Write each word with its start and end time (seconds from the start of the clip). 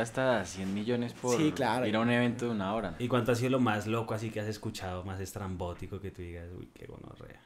hasta 0.00 0.44
100 0.44 0.72
millones 0.74 1.12
por 1.14 1.36
Sí, 1.36 1.52
claro. 1.52 1.86
ir 1.86 1.96
a 1.96 2.00
un 2.00 2.10
evento 2.10 2.46
de 2.46 2.50
una 2.52 2.74
hora. 2.74 2.94
¿Y 2.98 3.08
cuánto 3.08 3.32
ha 3.32 3.34
sido 3.34 3.50
lo 3.50 3.60
más 3.60 3.86
loco 3.86 4.14
así 4.14 4.30
que 4.30 4.40
has 4.40 4.46
escuchado, 4.46 5.04
más 5.04 5.20
estrambótico 5.20 6.00
que 6.00 6.10
tú 6.10 6.22
digas, 6.22 6.48
uy, 6.56 6.68
qué 6.74 6.86
gonorrea? 6.86 7.40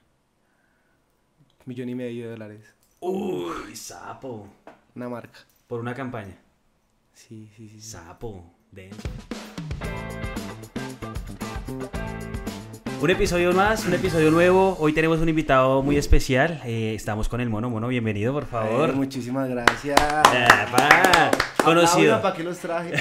Millón 1.67 1.89
y 1.89 1.95
medio 1.95 2.25
de 2.25 2.31
dólares. 2.33 2.75
Uy, 3.01 3.75
sapo. 3.77 4.49
Una 4.95 5.09
marca. 5.09 5.41
Por 5.67 5.81
una 5.81 5.95
campaña. 5.95 6.37
Sí, 7.13 7.51
sí, 7.57 7.69
sí. 7.69 7.81
sí. 7.81 7.91
Sapo, 7.91 8.53
denso. 8.71 9.09
Un 13.03 13.11
episodio 13.11 13.53
más, 13.53 13.85
un 13.85 13.95
episodio 13.95 14.31
nuevo. 14.31 14.77
Hoy 14.79 14.93
tenemos 14.93 15.19
un 15.19 15.29
invitado 15.29 15.83
muy 15.83 15.97
especial. 15.97 16.61
Eh, 16.65 16.95
estamos 16.95 17.29
con 17.29 17.41
el 17.41 17.51
mono. 17.51 17.69
Mono, 17.69 17.89
bienvenido, 17.89 18.33
por 18.33 18.47
favor. 18.47 18.91
Ay, 18.91 18.95
muchísimas 18.95 19.49
gracias. 19.49 20.01
Conocido. 21.65 22.23
¿Para 22.23 22.37
qué 22.37 22.45
los 22.45 22.59
traje? 22.59 22.93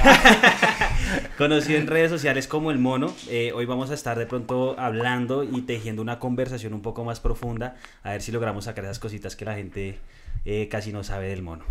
Conocido 1.38 1.78
en 1.78 1.86
redes 1.86 2.10
sociales 2.10 2.48
como 2.48 2.72
el 2.72 2.80
mono. 2.80 3.14
Eh, 3.30 3.52
hoy 3.54 3.68
vamos 3.68 3.92
a 3.92 3.94
estar 3.94 4.18
de 4.18 4.26
pronto 4.26 4.76
hablando 4.80 5.44
y 5.44 5.62
tejiendo 5.62 6.02
una 6.02 6.18
conversación 6.18 6.74
un 6.74 6.82
poco 6.82 7.04
más 7.04 7.20
profunda. 7.20 7.76
A 8.02 8.14
ver 8.14 8.24
si 8.24 8.32
logramos 8.32 8.66
sacar 8.66 8.86
esas 8.86 8.98
cositas 8.98 9.36
que 9.36 9.46
la 9.46 9.54
gente 9.54 10.00
eh, 10.46 10.68
casi 10.68 10.92
no 10.92 11.04
sabe 11.04 11.28
del 11.28 11.44
mono. 11.44 11.64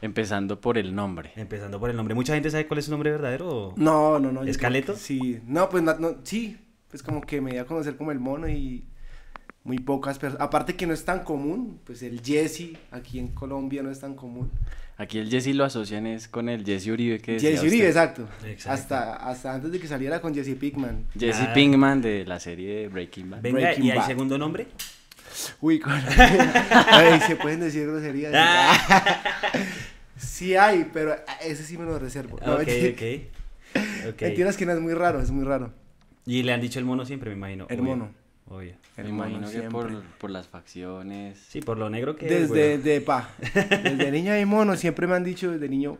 Empezando 0.00 0.60
por 0.60 0.78
el 0.78 0.96
nombre. 0.96 1.30
Empezando 1.36 1.78
por 1.78 1.90
el 1.90 1.96
nombre. 1.96 2.16
¿Mucha 2.16 2.34
gente 2.34 2.50
sabe 2.50 2.66
cuál 2.66 2.78
es 2.78 2.86
su 2.86 2.90
nombre 2.90 3.12
verdadero? 3.12 3.72
No, 3.76 4.18
no, 4.18 4.32
no. 4.32 4.42
¿Escaleto? 4.42 4.96
Sí. 4.96 5.38
No, 5.46 5.68
pues 5.68 5.84
no, 5.84 5.96
no, 5.96 6.16
sí. 6.24 6.58
Pues 6.92 7.02
como 7.02 7.20
que 7.22 7.40
me 7.40 7.50
di 7.50 7.58
a 7.58 7.64
conocer 7.64 7.96
como 7.96 8.12
el 8.12 8.20
mono 8.20 8.48
y 8.48 8.84
muy 9.64 9.78
pocas 9.80 10.18
personas. 10.20 10.44
Aparte 10.46 10.76
que 10.76 10.86
no 10.86 10.94
es 10.94 11.04
tan 11.04 11.24
común, 11.24 11.80
pues 11.84 12.02
el 12.02 12.20
Jesse 12.22 12.76
aquí 12.92 13.18
en 13.18 13.28
Colombia 13.28 13.82
no 13.82 13.90
es 13.90 13.98
tan 13.98 14.14
común. 14.14 14.50
Aquí 14.98 15.18
el 15.18 15.28
Jesse 15.30 15.54
lo 15.54 15.64
asocian 15.64 16.06
es 16.06 16.28
con 16.28 16.48
el 16.48 16.64
Jesse 16.64 16.88
Uribe 16.88 17.18
que 17.20 17.32
decía 17.32 17.50
Jesse 17.50 17.62
Uribe, 17.62 17.76
usted. 17.76 17.86
exacto. 17.88 18.28
Exacto. 18.46 18.70
Hasta, 18.70 19.16
hasta 19.16 19.54
antes 19.54 19.72
de 19.72 19.80
que 19.80 19.88
saliera 19.88 20.20
con 20.20 20.34
Jesse 20.34 20.54
Pinkman. 20.54 21.06
Jesse 21.18 21.40
Ah. 21.48 21.52
Pinkman 21.54 22.02
de 22.02 22.24
la 22.26 22.38
serie 22.38 22.76
de 22.82 22.88
Breaking 22.88 23.30
Bad. 23.30 23.40
Venga, 23.40 23.58
Breaking 23.60 23.84
¿y 23.84 23.90
hay 23.90 23.98
Bad. 23.98 24.06
segundo 24.06 24.38
nombre? 24.38 24.66
Uy, 25.62 25.80
con... 25.80 25.92
Ay, 26.90 27.20
se 27.26 27.36
pueden 27.36 27.60
decir 27.60 27.86
groserías. 27.86 28.32
Ah. 28.36 29.22
Sí 30.18 30.54
hay, 30.56 30.88
pero 30.92 31.16
ese 31.42 31.64
sí 31.64 31.76
me 31.76 31.84
lo 31.84 31.98
reservo. 31.98 32.38
No, 32.46 32.54
ok, 32.54 32.66
mentira- 32.66 32.92
ok. 33.74 34.12
ok. 34.14 34.22
Mentiras 34.22 34.56
que 34.56 34.66
no 34.66 34.72
es 34.72 34.80
muy 34.80 34.94
raro, 34.94 35.20
es 35.20 35.30
muy 35.32 35.44
raro. 35.44 35.72
Y 36.26 36.42
le 36.42 36.52
han 36.52 36.60
dicho 36.60 36.78
el 36.78 36.84
mono 36.84 37.04
siempre, 37.04 37.30
me 37.30 37.36
imagino. 37.36 37.66
El 37.68 37.80
obvio, 37.80 37.90
mono. 37.90 38.14
Obvio. 38.46 38.74
Me 38.96 39.02
El 39.04 39.08
imagino 39.10 39.40
mono 39.40 39.50
que 39.52 39.62
por, 39.62 39.88
siempre. 39.88 40.08
por 40.18 40.30
las 40.30 40.46
facciones. 40.48 41.38
Sí, 41.48 41.60
por 41.60 41.78
lo 41.78 41.88
negro 41.90 42.16
que 42.16 42.26
es, 42.26 42.50
Desde 42.50 42.68
bueno. 42.76 42.84
de, 42.84 43.00
pa, 43.00 43.30
desde 43.82 44.10
niño 44.10 44.38
y 44.38 44.44
mono, 44.44 44.76
siempre 44.76 45.06
me 45.06 45.14
han 45.14 45.24
dicho 45.24 45.50
desde 45.50 45.68
niño. 45.68 45.98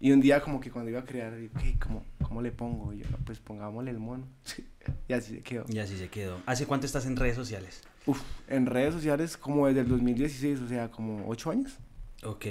Y 0.00 0.10
un 0.10 0.20
día 0.20 0.40
como 0.40 0.60
que 0.60 0.70
cuando 0.72 0.90
iba 0.90 0.98
a 1.00 1.04
crear, 1.04 1.36
digo, 1.36 1.54
"¿Qué? 1.60 1.76
¿cómo, 1.78 2.04
¿cómo 2.22 2.42
le 2.42 2.50
pongo? 2.50 2.92
Y 2.92 2.98
yo, 2.98 3.04
no, 3.10 3.18
pues 3.18 3.38
pongámosle 3.38 3.90
el 3.92 3.98
mono. 3.98 4.26
y 5.08 5.12
así 5.12 5.36
se 5.36 5.42
quedó. 5.42 5.64
Y 5.68 5.78
así 5.78 5.96
se 5.96 6.08
quedó. 6.08 6.40
¿Hace 6.46 6.66
cuánto 6.66 6.86
estás 6.86 7.06
en 7.06 7.16
redes 7.16 7.36
sociales? 7.36 7.82
Uf, 8.06 8.20
en 8.48 8.66
redes 8.66 8.94
sociales 8.94 9.36
como 9.36 9.68
desde 9.68 9.82
el 9.82 9.88
2016, 9.88 10.58
o 10.60 10.68
sea, 10.68 10.90
como 10.90 11.28
ocho 11.28 11.52
años. 11.52 11.78
Ok, 12.24 12.46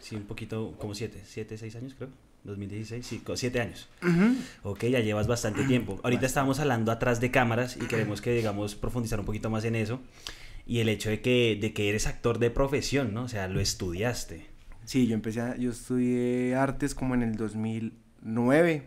sí, 0.00 0.16
un 0.16 0.24
poquito, 0.24 0.74
como 0.78 0.94
siete, 0.96 1.20
siete, 1.24 1.56
seis 1.58 1.76
años 1.76 1.94
creo. 1.94 2.08
2016, 2.44 3.06
sí, 3.06 3.22
siete 3.34 3.60
años. 3.60 3.88
Ok, 4.62 4.84
ya 4.84 5.00
llevas 5.00 5.26
bastante 5.26 5.64
tiempo. 5.64 6.00
Ahorita 6.04 6.26
estábamos 6.26 6.58
hablando 6.60 6.90
atrás 6.92 7.20
de 7.20 7.30
cámaras 7.30 7.76
y 7.76 7.86
queremos 7.86 8.20
que, 8.20 8.32
digamos, 8.32 8.74
profundizar 8.74 9.20
un 9.20 9.26
poquito 9.26 9.50
más 9.50 9.64
en 9.64 9.74
eso. 9.76 10.00
Y 10.66 10.78
el 10.80 10.88
hecho 10.88 11.10
de 11.10 11.20
que, 11.20 11.58
de 11.60 11.72
que 11.72 11.88
eres 11.88 12.06
actor 12.06 12.38
de 12.38 12.50
profesión, 12.50 13.12
¿no? 13.12 13.24
O 13.24 13.28
sea, 13.28 13.48
lo 13.48 13.60
estudiaste. 13.60 14.46
Sí, 14.84 15.06
yo 15.06 15.14
empecé, 15.14 15.40
a- 15.40 15.56
yo 15.56 15.70
estudié 15.70 16.54
artes 16.54 16.94
como 16.94 17.14
en 17.14 17.22
el 17.22 17.36
2009. 17.36 18.84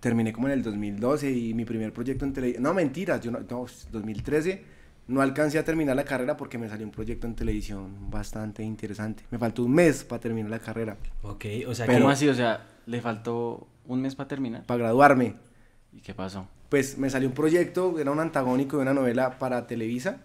Terminé 0.00 0.32
como 0.32 0.46
en 0.48 0.52
el 0.54 0.62
2012 0.62 1.30
y 1.32 1.54
mi 1.54 1.64
primer 1.64 1.92
proyecto 1.92 2.24
en 2.24 2.32
televisión, 2.32 2.62
no 2.62 2.72
mentiras, 2.74 3.20
yo 3.20 3.30
no, 3.32 3.40
no, 3.40 3.66
2013 3.90 4.62
no 5.08 5.22
alcancé 5.22 5.58
a 5.58 5.64
terminar 5.64 5.96
la 5.96 6.04
carrera 6.04 6.36
porque 6.36 6.58
me 6.58 6.68
salió 6.68 6.86
un 6.86 6.92
proyecto 6.92 7.26
en 7.26 7.34
televisión 7.34 8.10
bastante 8.10 8.62
interesante. 8.62 9.24
Me 9.30 9.38
faltó 9.38 9.64
un 9.64 9.72
mes 9.72 10.04
para 10.04 10.20
terminar 10.20 10.50
la 10.50 10.58
carrera, 10.58 10.96
Ok, 11.22 11.46
o 11.66 11.74
sea, 11.74 11.86
¿Cómo 11.86 12.06
que... 12.06 12.12
así? 12.12 12.28
O 12.28 12.34
sea, 12.34 12.66
le 12.86 13.00
faltó 13.00 13.66
un 13.86 14.02
mes 14.02 14.14
para 14.14 14.28
terminar. 14.28 14.64
para 14.64 14.78
graduarme. 14.78 15.34
¿Y 15.92 16.00
qué 16.00 16.14
pasó? 16.14 16.46
Pues 16.68 16.98
me 16.98 17.08
salió 17.08 17.28
un 17.28 17.34
proyecto, 17.34 17.98
era 17.98 18.10
un 18.10 18.20
antagónico 18.20 18.76
de 18.76 18.82
una 18.82 18.92
novela 18.92 19.38
para 19.38 19.66
Televisa 19.66 20.18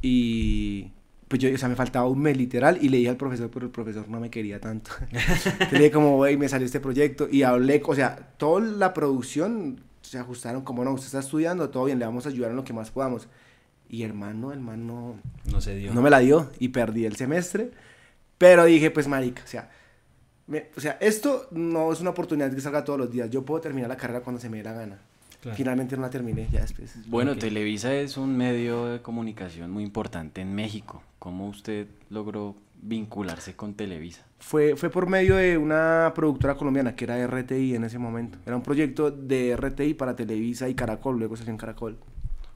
y 0.00 0.90
pues 1.28 1.40
yo, 1.40 1.54
o 1.54 1.58
sea, 1.58 1.68
me 1.68 1.76
faltaba 1.76 2.08
un 2.08 2.18
mes 2.20 2.36
literal 2.36 2.78
y 2.80 2.88
le 2.88 2.96
dije 2.96 3.10
al 3.10 3.16
profesor, 3.16 3.50
pero 3.52 3.66
el 3.66 3.70
profesor 3.70 4.08
no 4.08 4.18
me 4.18 4.30
quería 4.30 4.60
tanto. 4.60 4.90
Le 5.70 5.78
dije 5.78 5.90
como, 5.92 6.16
güey, 6.16 6.36
me 6.36 6.48
salió 6.48 6.66
este 6.66 6.80
proyecto 6.80 7.28
y 7.30 7.44
hablé, 7.44 7.80
o 7.86 7.94
sea, 7.94 8.16
toda 8.36 8.60
la 8.62 8.92
producción 8.92 9.80
se 10.02 10.18
ajustaron 10.18 10.62
como, 10.62 10.82
no, 10.82 10.92
usted 10.92 11.06
está 11.06 11.20
estudiando, 11.20 11.70
todo 11.70 11.84
bien, 11.84 12.00
le 12.00 12.04
vamos 12.04 12.26
a 12.26 12.30
ayudar 12.30 12.50
en 12.50 12.56
lo 12.56 12.64
que 12.64 12.72
más 12.72 12.90
podamos. 12.90 13.28
Y 13.90 14.04
hermano, 14.04 14.52
hermano, 14.52 15.16
No 15.50 15.60
se 15.60 15.74
dio. 15.74 15.92
no 15.92 16.00
me 16.00 16.10
la 16.10 16.20
dio 16.20 16.50
y 16.60 16.68
perdí 16.68 17.04
el 17.06 17.16
semestre, 17.16 17.72
pero 18.38 18.64
dije, 18.64 18.90
pues 18.92 19.08
marica, 19.08 19.42
o 19.44 19.48
sea, 19.48 19.68
me- 20.46 20.66
o 20.76 20.80
sea, 20.80 20.96
esto 21.00 21.48
no 21.50 21.92
es 21.92 22.00
una 22.00 22.10
oportunidad 22.10 22.54
que 22.54 22.60
salga 22.60 22.84
todos 22.84 22.98
los 23.00 23.10
días, 23.10 23.28
yo 23.30 23.44
puedo 23.44 23.60
terminar 23.60 23.88
la 23.88 23.96
carrera 23.96 24.20
cuando 24.20 24.40
se 24.40 24.48
me 24.48 24.58
dé 24.58 24.62
la 24.64 24.72
gana. 24.72 24.98
Claro. 25.42 25.56
Finalmente 25.56 25.96
no 25.96 26.02
la 26.02 26.10
terminé, 26.10 26.46
ya 26.52 26.60
después. 26.60 26.94
Bueno. 27.08 27.34
Televisa 27.36 27.94
es 27.94 28.16
un 28.18 28.36
medio 28.36 28.86
de 28.86 29.00
comunicación 29.00 29.70
muy 29.70 29.82
importante 29.82 30.40
en 30.42 30.54
México. 30.54 31.02
¿Cómo 31.18 31.48
usted 31.48 31.86
logró 32.10 32.54
vincularse 32.82 33.56
con 33.56 33.72
Televisa? 33.74 34.22
Fue, 34.38 34.76
fue 34.76 34.90
por 34.90 35.08
medio 35.08 35.36
de 35.36 35.56
una 35.56 36.12
productora 36.14 36.54
colombiana 36.56 36.94
que 36.94 37.04
era 37.04 37.16
RTI 37.26 37.74
en 37.74 37.84
ese 37.84 37.98
momento. 37.98 38.38
Era 38.44 38.54
un 38.54 38.62
proyecto 38.62 39.10
de 39.10 39.56
RTI 39.56 39.94
para 39.94 40.14
Televisa 40.14 40.68
y 40.68 40.74
Caracol, 40.74 41.18
luego 41.18 41.36
se 41.36 41.42
hacía 41.42 41.52
en 41.52 41.58
Caracol. 41.58 41.96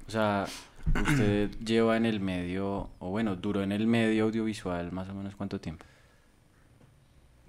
O 0.07 0.11
sea, 0.11 0.45
usted 0.95 1.51
lleva 1.59 1.97
en 1.97 2.07
el 2.07 2.21
medio, 2.21 2.91
o 2.99 3.11
bueno, 3.11 3.37
duró 3.37 3.63
en 3.63 3.73
el 3.73 3.87
medio 3.87 4.25
audiovisual 4.25 4.93
más 4.93 5.09
o 5.09 5.15
menos 5.15 5.35
cuánto 5.37 5.61
tiempo. 5.61 5.85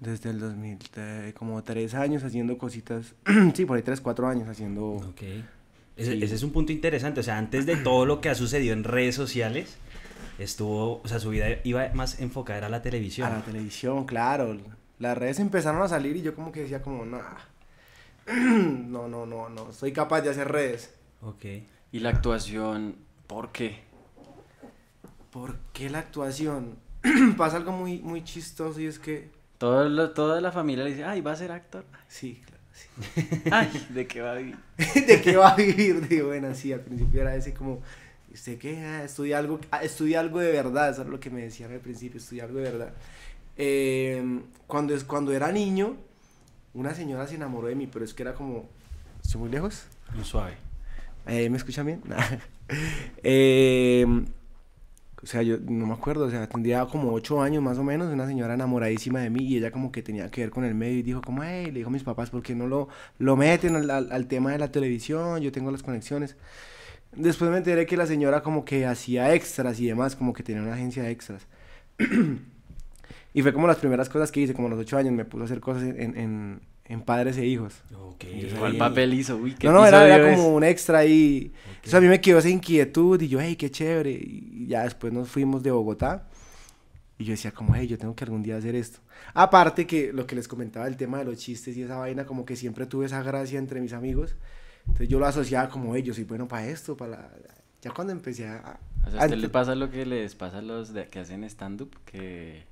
Desde 0.00 0.30
el 0.30 0.38
2000, 0.40 0.78
eh, 0.96 1.34
como 1.38 1.62
tres 1.64 1.94
años 1.94 2.22
haciendo 2.22 2.58
cositas, 2.58 3.14
sí, 3.54 3.64
por 3.64 3.76
ahí 3.76 3.82
tres, 3.82 4.00
cuatro 4.00 4.28
años 4.28 4.48
haciendo... 4.48 4.84
Ok. 4.86 5.22
Ese, 5.96 6.12
Sí. 6.12 6.22
ese 6.22 6.34
es 6.34 6.42
un 6.42 6.52
punto 6.52 6.72
interesante. 6.72 7.20
O 7.20 7.22
sea, 7.22 7.38
antes 7.38 7.64
de 7.64 7.76
todo 7.76 8.04
lo 8.04 8.20
que 8.20 8.28
ha 8.28 8.34
sucedido 8.34 8.74
en 8.74 8.84
redes 8.84 9.14
sociales, 9.14 9.78
estuvo, 10.38 11.00
o 11.02 11.08
sea, 11.08 11.18
su 11.18 11.30
vida 11.30 11.46
iba 11.64 11.88
más 11.94 12.20
enfocada 12.20 12.58
era 12.58 12.66
a 12.66 12.70
la 12.70 12.82
televisión. 12.82 13.32
A 13.32 13.36
la 13.38 13.42
televisión, 13.42 14.04
claro. 14.04 14.58
Las 14.98 15.16
redes 15.16 15.38
empezaron 15.40 15.80
a 15.80 15.88
salir 15.88 16.16
y 16.16 16.20
yo 16.22 16.34
como 16.34 16.52
que 16.52 16.60
decía 16.60 16.82
como, 16.82 17.06
no, 17.06 17.20
no, 18.26 19.08
no, 19.08 19.24
no, 19.24 19.48
no, 19.48 19.72
soy 19.72 19.92
capaz 19.92 20.20
de 20.20 20.30
hacer 20.30 20.48
redes. 20.48 20.92
Ok. 21.22 21.44
¿Y 21.92 22.00
la 22.00 22.10
actuación, 22.10 22.96
por 23.26 23.52
qué? 23.52 23.80
¿Por 25.30 25.56
qué 25.72 25.90
la 25.90 25.98
actuación? 26.00 26.76
Pasa 27.36 27.56
algo 27.56 27.72
muy, 27.72 27.98
muy 28.00 28.24
chistoso 28.24 28.80
y 28.80 28.86
es 28.86 28.98
que, 28.98 29.30
Todo 29.58 29.88
lo- 29.88 30.10
toda 30.10 30.40
la 30.40 30.52
familia 30.52 30.84
le 30.84 30.90
dice, 30.90 31.04
ay, 31.04 31.20
va 31.20 31.32
a 31.32 31.36
ser 31.36 31.52
actor. 31.52 31.84
sí, 32.08 32.42
claro, 32.46 32.62
sí. 32.72 32.86
Ay, 33.50 33.86
¿de 33.90 34.06
qué 34.06 34.20
va 34.22 34.32
a 34.32 34.34
vivir? 34.36 34.56
¿De 35.06 35.22
qué 35.22 35.36
va 35.36 35.50
a 35.50 35.56
vivir? 35.56 36.08
Digo, 36.08 36.28
bueno, 36.28 36.54
sí, 36.54 36.72
al 36.72 36.80
principio 36.80 37.20
era 37.22 37.34
ese 37.36 37.52
como, 37.54 37.80
¿usted 38.32 38.58
qué? 38.58 38.78
Ah, 38.84 39.04
estudia 39.04 39.38
algo, 39.38 39.60
ah, 39.70 39.82
estudia 39.82 40.20
algo 40.20 40.40
de 40.40 40.52
verdad, 40.52 40.90
eso 40.90 41.02
era 41.02 41.10
lo 41.10 41.20
que 41.20 41.30
me 41.30 41.42
decían 41.42 41.72
al 41.72 41.80
principio, 41.80 42.18
estudia 42.18 42.44
algo 42.44 42.58
de 42.58 42.64
verdad. 42.64 42.92
Eh, 43.58 44.40
cuando, 44.66 44.94
es, 44.94 45.04
cuando 45.04 45.32
era 45.32 45.52
niño, 45.52 45.96
una 46.74 46.94
señora 46.94 47.26
se 47.26 47.34
enamoró 47.36 47.68
de 47.68 47.74
mí, 47.74 47.86
pero 47.86 48.04
es 48.04 48.12
que 48.14 48.22
era 48.22 48.34
como, 48.34 48.68
¿estoy 49.22 49.40
muy 49.42 49.50
lejos? 49.50 49.84
Un 50.14 50.24
suave. 50.24 50.54
Eh, 51.26 51.48
¿Me 51.50 51.56
escuchan 51.58 51.86
bien? 51.86 52.02
Eh, 53.22 54.04
o 55.26 55.28
sea, 55.28 55.42
yo 55.42 55.56
no 55.58 55.86
me 55.86 55.94
acuerdo, 55.94 56.26
o 56.26 56.30
sea, 56.30 56.46
tendría 56.48 56.86
como 56.86 57.12
ocho 57.12 57.42
años 57.42 57.60
más 57.60 57.78
o 57.78 57.82
menos, 57.82 58.12
una 58.12 58.28
señora 58.28 58.54
enamoradísima 58.54 59.18
de 59.20 59.28
mí 59.28 59.44
y 59.44 59.56
ella 59.56 59.72
como 59.72 59.90
que 59.90 60.00
tenía 60.00 60.30
que 60.30 60.42
ver 60.42 60.50
con 60.50 60.64
el 60.64 60.76
medio 60.76 60.98
y 60.98 61.02
dijo 61.02 61.20
como, 61.20 61.42
hey, 61.42 61.66
le 61.66 61.80
dijo 61.80 61.88
a 61.88 61.92
mis 61.92 62.04
papás, 62.04 62.30
¿por 62.30 62.42
qué 62.42 62.54
no 62.54 62.68
lo, 62.68 62.88
lo 63.18 63.36
meten 63.36 63.74
al, 63.90 64.26
tema 64.28 64.52
de 64.52 64.58
la 64.58 64.70
televisión? 64.70 65.40
Yo 65.40 65.50
tengo 65.50 65.72
las 65.72 65.82
conexiones. 65.82 66.36
Después 67.12 67.50
me 67.50 67.56
enteré 67.56 67.86
que 67.86 67.96
la 67.96 68.06
señora 68.06 68.42
como 68.42 68.64
que 68.64 68.86
hacía 68.86 69.34
extras 69.34 69.80
y 69.80 69.86
demás, 69.86 70.14
como 70.14 70.32
que 70.32 70.44
tenía 70.44 70.62
una 70.62 70.74
agencia 70.74 71.02
de 71.02 71.10
extras. 71.10 71.46
y 73.34 73.42
fue 73.42 73.52
como 73.52 73.66
las 73.66 73.78
primeras 73.78 74.08
cosas 74.08 74.30
que 74.30 74.42
hice, 74.42 74.54
como 74.54 74.68
a 74.68 74.70
los 74.70 74.78
ocho 74.78 74.96
años 74.96 75.12
me 75.12 75.24
puso 75.24 75.42
a 75.42 75.46
hacer 75.46 75.58
cosas 75.58 75.82
en, 75.82 76.16
en, 76.16 76.60
en 76.88 77.02
padres 77.02 77.36
e 77.38 77.46
hijos. 77.46 77.74
Ok. 77.94 78.24
Yo 78.24 78.48
soy- 78.50 78.58
¿Cuál 78.58 78.72
Sí. 78.72 78.78
papel 78.78 79.14
hizo? 79.14 79.36
Uy, 79.36 79.54
¿qué 79.54 79.66
No, 79.66 79.72
no, 79.74 79.86
era, 79.86 80.06
era 80.06 80.34
como 80.34 80.54
un 80.54 80.64
extra 80.64 81.04
y 81.04 81.52
Ok. 81.78 81.86
eso 81.86 81.96
a 81.96 82.00
mí 82.00 82.08
me 82.08 82.20
quedó 82.20 82.38
esa 82.38 82.48
inquietud 82.48 83.20
y 83.20 83.28
yo, 83.28 83.40
hey, 83.40 83.56
qué 83.56 83.70
chévere. 83.70 84.12
Y 84.12 84.66
ya 84.68 84.84
después 84.84 85.12
nos 85.12 85.28
fuimos 85.28 85.62
de 85.62 85.70
Bogotá 85.70 86.28
y 87.18 87.24
yo 87.24 87.32
decía 87.32 87.50
como, 87.52 87.74
hey, 87.74 87.86
yo 87.86 87.98
tengo 87.98 88.14
que 88.14 88.24
algún 88.24 88.42
día 88.42 88.56
hacer 88.56 88.74
esto. 88.74 89.00
Aparte 89.34 89.86
que 89.86 90.12
lo 90.12 90.26
que 90.26 90.36
les 90.36 90.46
comentaba, 90.48 90.86
el 90.86 90.96
tema 90.96 91.18
de 91.18 91.24
los 91.24 91.38
chistes 91.38 91.76
y 91.76 91.82
esa 91.82 91.96
vaina, 91.96 92.24
como 92.26 92.44
que 92.44 92.56
siempre 92.56 92.86
tuve 92.86 93.06
esa 93.06 93.22
gracia 93.22 93.58
entre 93.58 93.80
mis 93.80 93.92
amigos. 93.92 94.36
Entonces 94.86 95.08
yo 95.08 95.18
lo 95.18 95.26
asociaba 95.26 95.68
como, 95.68 95.94
hey, 95.96 96.02
yo 96.02 96.14
soy 96.14 96.24
bueno 96.24 96.46
para 96.46 96.66
esto, 96.68 96.96
para 96.96 97.10
la... 97.10 97.30
Ya 97.82 97.90
cuando 97.90 98.12
empecé 98.12 98.46
a... 98.48 98.78
O 99.06 99.10
sea, 99.10 99.20
¿a 99.20 99.24
usted 99.26 99.38
le 99.38 99.48
pasa 99.48 99.74
lo 99.74 99.90
que 99.90 100.04
les 100.06 100.34
pasa 100.34 100.58
a 100.58 100.62
los 100.62 100.92
de, 100.92 101.06
que 101.08 101.18
hacen 101.20 101.44
stand-up? 101.44 101.90
Que 102.04 102.64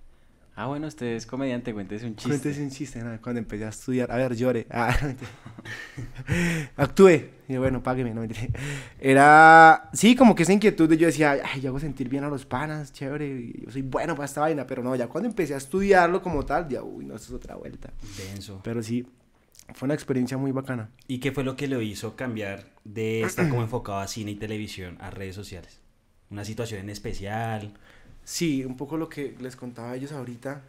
Ah, 0.56 0.66
bueno, 0.66 0.86
usted 0.86 1.06
es 1.16 1.26
comediante, 1.26 1.74
cuéntese 1.74 2.06
un 2.06 2.14
chiste. 2.14 2.28
Cuéntese 2.28 2.62
un 2.62 2.70
chiste, 2.70 3.00
nada, 3.00 3.20
cuando 3.20 3.40
empecé 3.40 3.64
a 3.64 3.70
estudiar. 3.70 4.12
A 4.12 4.16
ver, 4.16 4.36
llore. 4.36 4.66
Ah, 4.70 4.96
Actué. 6.76 7.30
Y 7.48 7.54
yo, 7.54 7.60
bueno, 7.60 7.82
págueme, 7.82 8.14
no 8.14 8.20
mentira. 8.20 8.46
Era, 9.00 9.90
sí, 9.92 10.14
como 10.14 10.34
que 10.34 10.44
esa 10.44 10.52
inquietud 10.52 10.88
de 10.88 10.96
yo 10.96 11.06
decía, 11.06 11.38
ay, 11.44 11.60
yo 11.60 11.70
hago 11.70 11.80
sentir 11.80 12.08
bien 12.08 12.22
a 12.22 12.28
los 12.28 12.46
panas, 12.46 12.92
chévere, 12.92 13.52
yo 13.64 13.70
soy 13.70 13.82
bueno 13.82 14.14
para 14.14 14.26
esta 14.26 14.42
vaina, 14.42 14.64
pero 14.66 14.82
no, 14.82 14.94
ya 14.94 15.08
cuando 15.08 15.28
empecé 15.28 15.54
a 15.54 15.56
estudiarlo 15.58 16.22
como 16.22 16.44
tal, 16.44 16.68
ya, 16.68 16.82
uy, 16.82 17.04
no, 17.04 17.16
eso 17.16 17.26
es 17.26 17.32
otra 17.32 17.56
vuelta. 17.56 17.92
Denso. 18.16 18.60
Pero 18.62 18.80
sí, 18.82 19.06
fue 19.74 19.86
una 19.86 19.94
experiencia 19.94 20.36
muy 20.36 20.52
bacana. 20.52 20.88
¿Y 21.08 21.18
qué 21.18 21.32
fue 21.32 21.42
lo 21.42 21.56
que 21.56 21.66
lo 21.66 21.82
hizo 21.82 22.14
cambiar 22.14 22.66
de 22.84 23.22
estar 23.22 23.48
como 23.48 23.62
enfocado 23.62 23.98
a 23.98 24.06
cine 24.06 24.30
y 24.30 24.36
televisión 24.36 24.98
a 25.00 25.10
redes 25.10 25.34
sociales? 25.34 25.80
¿Una 26.30 26.44
situación 26.44 26.80
en 26.80 26.90
especial? 26.90 27.74
Sí, 28.24 28.64
un 28.64 28.76
poco 28.76 28.96
lo 28.96 29.08
que 29.08 29.36
les 29.40 29.56
contaba 29.56 29.92
a 29.92 29.96
ellos 29.96 30.12
ahorita. 30.12 30.62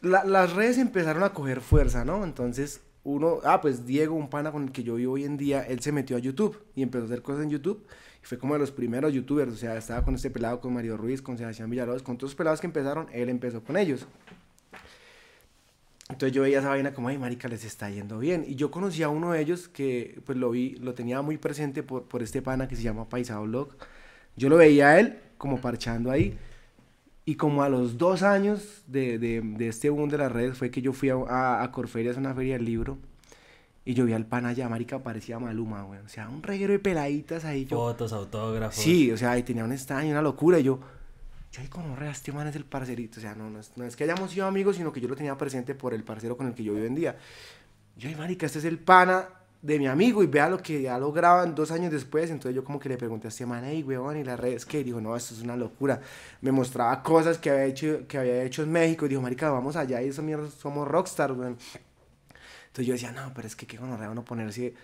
La- 0.00 0.24
las 0.24 0.52
redes 0.54 0.78
empezaron 0.78 1.22
a 1.24 1.32
coger 1.32 1.60
fuerza, 1.60 2.04
¿no? 2.04 2.24
Entonces, 2.24 2.80
uno, 3.04 3.38
ah, 3.44 3.60
pues 3.60 3.86
Diego, 3.86 4.14
un 4.14 4.28
pana 4.30 4.52
con 4.52 4.64
el 4.64 4.72
que 4.72 4.82
yo 4.84 4.94
vivo 4.96 5.14
hoy 5.14 5.24
en 5.24 5.36
día, 5.36 5.62
él 5.62 5.80
se 5.80 5.92
metió 5.92 6.16
a 6.16 6.20
YouTube 6.20 6.58
y 6.74 6.82
empezó 6.82 7.04
a 7.04 7.06
hacer 7.06 7.22
cosas 7.22 7.42
en 7.44 7.50
YouTube. 7.50 7.84
Y 8.22 8.26
fue 8.26 8.38
como 8.38 8.54
de 8.54 8.60
los 8.60 8.70
primeros 8.70 9.12
youtubers, 9.12 9.52
o 9.52 9.56
sea, 9.56 9.76
estaba 9.76 10.04
con 10.04 10.14
este 10.14 10.30
pelado, 10.30 10.60
con 10.60 10.72
Mario 10.74 10.96
Ruiz, 10.96 11.22
con 11.22 11.38
Sebastián 11.38 11.70
Villalobos, 11.70 12.02
con 12.02 12.16
todos 12.18 12.32
los 12.32 12.36
pelados 12.36 12.60
que 12.60 12.66
empezaron, 12.66 13.06
él 13.12 13.28
empezó 13.28 13.62
con 13.62 13.76
ellos. 13.76 14.06
Entonces 16.10 16.32
yo 16.34 16.42
veía 16.42 16.60
esa 16.60 16.70
vaina 16.70 16.94
como, 16.94 17.08
ay, 17.08 17.18
marica, 17.18 17.48
les 17.48 17.64
está 17.64 17.90
yendo 17.90 18.18
bien. 18.18 18.44
Y 18.48 18.54
yo 18.54 18.70
conocí 18.70 19.02
a 19.02 19.10
uno 19.10 19.32
de 19.32 19.40
ellos 19.42 19.68
que, 19.68 20.20
pues 20.24 20.38
lo 20.38 20.50
vi, 20.50 20.76
lo 20.76 20.94
tenía 20.94 21.20
muy 21.22 21.36
presente 21.36 21.82
por, 21.82 22.04
por 22.04 22.22
este 22.22 22.40
pana 22.40 22.66
que 22.66 22.76
se 22.76 22.82
llama 22.82 23.08
Paisado 23.08 23.42
Blog. 23.44 23.68
Yo 24.38 24.48
lo 24.48 24.56
veía 24.56 24.88
a 24.90 25.00
él 25.00 25.18
como 25.36 25.60
parchando 25.60 26.10
ahí. 26.10 26.38
Y 27.24 27.34
como 27.34 27.62
a 27.62 27.68
los 27.68 27.98
dos 27.98 28.22
años 28.22 28.84
de, 28.86 29.18
de, 29.18 29.42
de 29.42 29.68
este 29.68 29.90
boom 29.90 30.08
de 30.08 30.16
las 30.16 30.32
redes 30.32 30.56
fue 30.56 30.70
que 30.70 30.80
yo 30.80 30.94
fui 30.94 31.10
a, 31.10 31.16
a, 31.16 31.62
a 31.62 31.70
Corferias, 31.70 32.16
una 32.16 32.34
feria 32.34 32.54
del 32.54 32.64
libro. 32.64 32.96
Y 33.84 33.94
yo 33.94 34.04
vi 34.04 34.12
al 34.12 34.26
pana 34.26 34.50
allá, 34.50 34.68
marica, 34.68 35.02
parecía 35.02 35.38
Maluma, 35.38 35.82
güey. 35.82 36.00
O 36.00 36.08
sea, 36.08 36.28
un 36.28 36.42
reguero 36.42 36.72
de 36.72 36.78
peladitas 36.78 37.44
ahí. 37.44 37.64
Yo, 37.64 37.76
Fotos, 37.76 38.12
autógrafos. 38.12 38.82
Sí, 38.82 39.10
o 39.10 39.16
sea, 39.16 39.36
y 39.38 39.42
tenía 39.42 39.64
un 39.64 39.72
estaño, 39.72 40.10
una 40.10 40.22
locura. 40.22 40.58
Y 40.58 40.62
yo, 40.62 40.78
yo, 41.52 41.60
ay, 41.62 41.68
como 41.68 41.96
re, 41.96 42.10
este 42.10 42.32
man 42.32 42.46
es 42.46 42.56
el 42.56 42.64
parcerito. 42.64 43.18
O 43.18 43.22
sea, 43.22 43.34
no, 43.34 43.50
no 43.50 43.60
es, 43.60 43.72
no 43.76 43.84
es 43.84 43.96
que 43.96 44.04
hayamos 44.04 44.30
sido 44.30 44.46
amigos, 44.46 44.76
sino 44.76 44.92
que 44.92 45.00
yo 45.00 45.08
lo 45.08 45.16
tenía 45.16 45.36
presente 45.36 45.74
por 45.74 45.94
el 45.94 46.04
parcero 46.04 46.36
con 46.36 46.46
el 46.46 46.54
que 46.54 46.64
yo 46.64 46.74
vivo 46.74 46.86
en 46.86 46.94
día. 46.94 47.16
Yo, 47.96 48.08
ay, 48.08 48.14
marica, 48.14 48.46
este 48.46 48.58
es 48.58 48.64
el 48.66 48.78
pana 48.78 49.26
de 49.60 49.78
mi 49.78 49.86
amigo 49.86 50.22
y 50.22 50.26
vea 50.26 50.48
lo 50.48 50.58
que 50.58 50.82
ya 50.82 50.98
lograban 50.98 51.54
dos 51.54 51.70
años 51.70 51.92
después. 51.92 52.30
Entonces 52.30 52.54
yo 52.54 52.64
como 52.64 52.78
que 52.78 52.88
le 52.88 52.96
pregunté 52.96 53.26
a 53.26 53.30
este 53.30 53.46
man, 53.46 53.64
hey, 53.64 53.82
weón, 53.82 54.16
¿y 54.16 54.24
las 54.24 54.38
redes 54.38 54.64
qué? 54.64 54.80
Y 54.80 54.84
dijo, 54.84 55.00
no, 55.00 55.16
esto 55.16 55.34
es 55.34 55.42
una 55.42 55.56
locura. 55.56 56.00
Me 56.40 56.52
mostraba 56.52 57.02
cosas 57.02 57.38
que 57.38 57.50
había 57.50 57.64
hecho, 57.64 58.06
que 58.06 58.18
había 58.18 58.42
hecho 58.44 58.62
en 58.62 58.72
México. 58.72 59.06
Y 59.06 59.10
dijo, 59.10 59.22
marica, 59.22 59.50
vamos 59.50 59.76
allá 59.76 60.00
y 60.02 60.08
eso 60.08 60.22
mierda, 60.22 60.48
somos 60.50 60.86
rockstar, 60.86 61.32
weón. 61.32 61.56
Entonces 62.68 62.86
yo 62.86 62.92
decía, 62.92 63.12
no, 63.12 63.32
pero 63.34 63.48
es 63.48 63.56
que 63.56 63.66
qué 63.66 63.76
gonorrea 63.76 64.10
uno 64.10 64.24
ponerse 64.24 64.74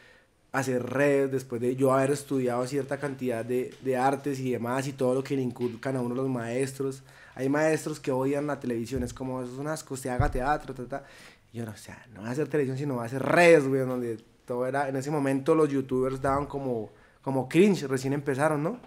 a 0.53 0.59
hacer 0.59 0.83
redes 0.85 1.31
después 1.31 1.61
de 1.61 1.77
yo 1.77 1.93
haber 1.93 2.11
estudiado 2.11 2.67
cierta 2.67 2.99
cantidad 2.99 3.45
de, 3.45 3.75
de 3.83 3.97
artes 3.97 4.39
y 4.41 4.53
demás 4.53 4.87
y 4.87 4.93
todo 4.93 5.15
lo 5.15 5.23
que 5.25 5.37
le 5.37 5.43
inculcan 5.43 5.97
a 5.97 6.01
uno 6.01 6.15
los 6.15 6.29
maestros. 6.29 7.03
Hay 7.37 7.49
maestros 7.49 7.99
que 8.01 8.13
odian 8.13 8.47
la 8.47 8.61
televisión, 8.61 9.03
es 9.03 9.13
como, 9.13 9.43
eso 9.43 9.53
es 9.53 9.59
un 9.59 9.67
asco, 9.67 9.95
usted 9.95 10.11
haga 10.11 10.31
teatro, 10.31 10.75
ta, 10.75 10.85
ta. 10.87 11.05
Y 11.53 11.59
yo 11.59 11.65
no, 11.65 11.73
o 11.73 11.77
sea, 11.77 12.05
no 12.13 12.23
va 12.23 12.29
a 12.29 12.31
hacer 12.33 12.49
televisión, 12.49 12.79
sino 12.79 12.97
va 12.97 13.03
a 13.03 13.07
hacer 13.07 13.23
redes, 13.23 13.67
güey, 13.67 13.81
donde 13.83 14.19
todo 14.47 14.67
era, 14.67 14.89
en 14.89 14.97
ese 14.97 15.11
momento 15.11 15.55
los 15.55 15.69
youtubers 15.69 16.21
daban 16.21 16.47
como, 16.47 16.91
como 17.23 17.49
cringe, 17.49 17.87
recién 17.87 18.13
empezaron, 18.13 18.63
¿no? 18.63 18.79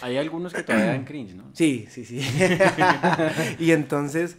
Hay 0.00 0.16
algunos 0.16 0.52
que 0.52 0.62
todavía 0.62 0.88
dan 0.88 1.04
cringe, 1.04 1.34
¿no? 1.34 1.44
Sí, 1.52 1.86
sí, 1.88 2.04
sí. 2.04 2.20
y 3.58 3.70
entonces, 3.70 4.36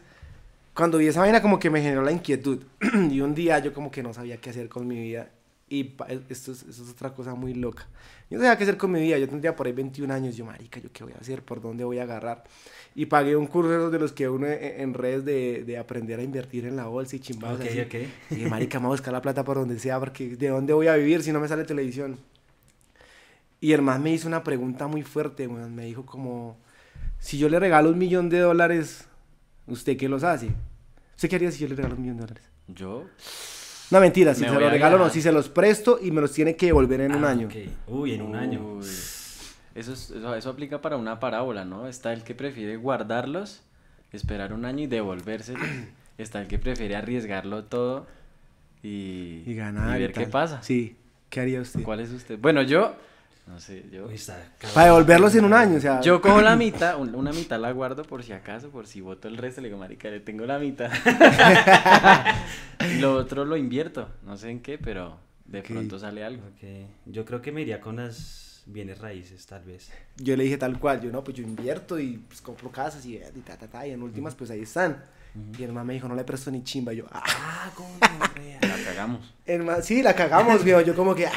cuando 0.73 0.97
vi 0.97 1.07
esa 1.07 1.21
vaina 1.21 1.41
como 1.41 1.59
que 1.59 1.69
me 1.69 1.81
generó 1.81 2.01
la 2.01 2.11
inquietud. 2.11 2.63
y 3.09 3.21
un 3.21 3.33
día 3.35 3.59
yo 3.59 3.73
como 3.73 3.91
que 3.91 4.03
no 4.03 4.13
sabía 4.13 4.37
qué 4.37 4.49
hacer 4.49 4.69
con 4.69 4.87
mi 4.87 4.99
vida. 4.99 5.29
Y 5.73 5.95
esto 6.29 6.51
es, 6.51 6.61
esto 6.63 6.83
es 6.83 6.89
otra 6.91 7.13
cosa 7.13 7.33
muy 7.33 7.55
loca. 7.55 7.87
Yo 8.29 8.37
no 8.37 8.43
sabía 8.43 8.57
qué 8.57 8.63
hacer 8.63 8.77
con 8.77 8.91
mi 8.91 9.01
vida. 9.01 9.17
Yo 9.17 9.27
tendría 9.27 9.55
por 9.55 9.65
ahí 9.65 9.73
21 9.73 10.13
años. 10.13 10.35
Yo, 10.37 10.45
marica, 10.45 10.79
¿yo 10.79 10.89
qué 10.93 11.03
voy 11.03 11.13
a 11.13 11.17
hacer? 11.19 11.41
¿Por 11.41 11.61
dónde 11.61 11.83
voy 11.83 11.97
a 11.97 12.03
agarrar? 12.03 12.43
Y 12.93 13.07
pagué 13.07 13.35
un 13.35 13.47
curso 13.47 13.89
de 13.89 13.97
los 13.97 14.11
que 14.11 14.29
uno 14.29 14.45
en, 14.45 14.81
en 14.81 14.93
redes 14.93 15.25
de, 15.25 15.63
de 15.63 15.77
aprender 15.79 16.19
a 16.19 16.23
invertir 16.23 16.65
en 16.65 16.75
la 16.75 16.85
bolsa 16.85 17.15
y 17.15 17.19
chimbadas 17.21 17.59
Ok, 17.59 17.65
así. 17.67 17.81
ok. 17.81 17.93
Y 18.29 18.35
dije, 18.35 18.49
marica, 18.49 18.79
me 18.79 18.85
voy 18.85 18.93
a 18.93 18.97
buscar 18.99 19.13
la 19.13 19.21
plata 19.23 19.43
por 19.43 19.57
donde 19.57 19.79
sea, 19.79 19.99
porque 19.99 20.35
¿de 20.35 20.47
dónde 20.49 20.73
voy 20.73 20.87
a 20.87 20.95
vivir 20.95 21.23
si 21.23 21.31
no 21.31 21.39
me 21.39 21.47
sale 21.47 21.63
televisión? 21.63 22.19
Y 23.59 23.71
el 23.71 23.81
man 23.81 24.03
me 24.03 24.11
hizo 24.13 24.27
una 24.27 24.43
pregunta 24.43 24.87
muy 24.87 25.01
fuerte, 25.01 25.47
weón. 25.47 25.73
Me 25.73 25.85
dijo 25.85 26.05
como, 26.05 26.57
si 27.19 27.37
yo 27.39 27.49
le 27.49 27.59
regalo 27.59 27.89
un 27.89 27.97
millón 27.97 28.29
de 28.29 28.39
dólares, 28.39 29.05
¿usted 29.65 29.97
qué 29.97 30.07
los 30.07 30.23
hace? 30.23 30.49
¿Usted 31.15 31.29
qué 31.29 31.35
haría 31.37 31.51
si 31.51 31.59
yo 31.59 31.67
le 31.69 31.75
regalo 31.75 31.95
un 31.95 32.01
millón 32.01 32.17
de 32.17 32.21
dólares? 32.21 32.43
Yo, 32.67 33.05
No, 33.93 33.99
mentira, 33.99 34.33
si 34.33 34.41
Me 34.41 34.49
se 34.49 34.59
los 34.59 34.71
regalo 34.71 34.97
no, 34.97 35.09
si 35.11 35.21
se 35.21 35.31
los 35.31 35.49
presto 35.49 35.99
y 36.01 36.09
me 36.09 36.19
los 36.19 36.31
tiene 36.33 36.55
que 36.55 36.65
devolver 36.65 36.99
en 37.01 37.13
un 37.15 37.23
Ah, 37.25 37.29
año. 37.29 37.47
Uy, 37.87 38.13
en 38.15 38.23
un 38.23 38.35
año. 38.35 38.79
Eso, 39.75 39.93
es- 39.93 40.09
eso, 40.11 40.35
eso 40.35 40.49
aplica 40.49 40.81
para 40.81 40.97
una 40.97 41.19
parábola, 41.19 41.63
¿no? 41.63 41.87
Está 41.87 42.11
el 42.11 42.23
que 42.23 42.33
prefiere 42.33 42.75
guardarlos, 42.75 43.61
esperar 44.11 44.51
un 44.51 44.65
año 44.65 44.83
y 44.83 44.87
devolvérselos. 44.87 45.61
Está 46.17 46.41
el 46.41 46.47
que 46.47 46.57
prefiere 46.59 46.95
arriesgarlo 46.95 47.63
todo 47.65 48.05
y, 48.83 49.43
Y 49.45 49.55
ganar. 49.55 49.93
y 49.93 49.97
y 49.97 50.01
ver 50.01 50.13
qué 50.13 50.25
pasa. 50.27 50.61
Sí, 50.63 50.95
¿qué 51.29 51.39
haría 51.41 51.61
usted? 51.61 51.81
¿Cuál 51.83 51.99
es 52.01 52.11
usted? 52.11 52.37
Bueno, 52.39 52.61
yo, 52.61 52.95
no 53.47 53.59
sé, 53.59 53.83
yo, 53.91 54.05
Uy, 54.05 54.13
está 54.15 54.37
Para 54.75 54.87
devolverlos 54.87 55.33
en 55.35 55.43
un 55.45 55.53
año, 55.53 55.77
o 55.77 55.79
sea. 55.79 56.01
yo 56.01 56.21
cojo 56.21 56.41
la 56.41 56.55
mitad, 56.65 56.99
un- 56.99 57.15
una 57.15 57.31
mitad 57.31 57.59
la 57.59 57.71
guardo 57.71 58.03
por 58.03 58.23
si 58.23 58.31
acaso, 58.31 58.69
por 58.69 58.85
si 58.87 59.01
voto 59.01 59.27
el 59.27 59.37
resto, 59.37 59.61
le 59.61 59.67
digo, 59.69 59.79
marica, 59.79 60.07
le 60.09 60.19
tengo 60.19 60.45
la 60.45 60.59
mitad. 60.59 60.91
y 62.91 62.99
lo 62.99 63.13
otro 63.15 63.45
lo 63.45 63.57
invierto, 63.57 64.09
no 64.23 64.37
sé 64.37 64.49
en 64.49 64.61
qué, 64.61 64.77
pero 64.77 65.17
de 65.45 65.59
Ok. 65.59 65.67
pronto 65.67 65.99
sale 65.99 66.23
algo. 66.23 66.43
Ok. 66.47 66.87
Yo 67.05 67.25
creo 67.25 67.41
que 67.41 67.51
me 67.51 67.61
iría 67.61 67.79
con 67.81 67.97
las 67.97 68.63
bienes 68.65 68.99
raíces, 68.99 69.45
tal 69.45 69.63
vez. 69.63 69.91
Yo 70.17 70.35
le 70.37 70.45
dije 70.45 70.57
tal 70.57 70.79
cual, 70.79 71.01
yo 71.01 71.11
no, 71.11 71.23
pues 71.23 71.35
yo 71.37 71.43
invierto 71.43 71.99
y 71.99 72.17
pues 72.17 72.41
compro 72.41 72.71
casas 72.71 73.05
y, 73.05 73.15
y 73.17 73.41
ta, 73.45 73.57
ta, 73.57 73.67
ta, 73.67 73.85
y 73.85 73.91
en 73.91 74.01
últimas 74.01 74.35
pues 74.35 74.49
ahí 74.51 74.61
están. 74.61 75.03
Y 75.57 75.63
el 75.63 75.73
man 75.73 75.87
me 75.87 75.93
dijo, 75.93 76.07
no 76.07 76.13
le 76.15 76.23
presto 76.23 76.51
ni 76.51 76.63
chimba, 76.63 76.93
y 76.93 76.97
yo, 76.97 77.05
ah. 77.11 77.23
Ah, 77.25 77.71
¿cómo 77.75 77.89
La 77.99 78.83
cagamos. 78.85 79.33
El 79.47 79.63
man, 79.63 79.81
sí, 79.81 80.03
la 80.03 80.15
cagamos, 80.15 80.63
viejo, 80.63 80.81
yo 80.81 80.95
como 80.95 81.15
que, 81.15 81.25
ah. 81.25 81.31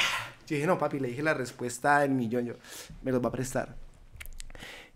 Yo 0.45 0.55
dije, 0.55 0.67
no, 0.67 0.77
papi, 0.77 0.99
le 0.99 1.07
dije 1.09 1.23
la 1.23 1.33
respuesta 1.33 1.99
del 1.99 2.11
millón, 2.11 2.45
yo, 2.45 2.53
me 3.01 3.11
los 3.11 3.23
va 3.23 3.29
a 3.29 3.31
prestar. 3.31 3.75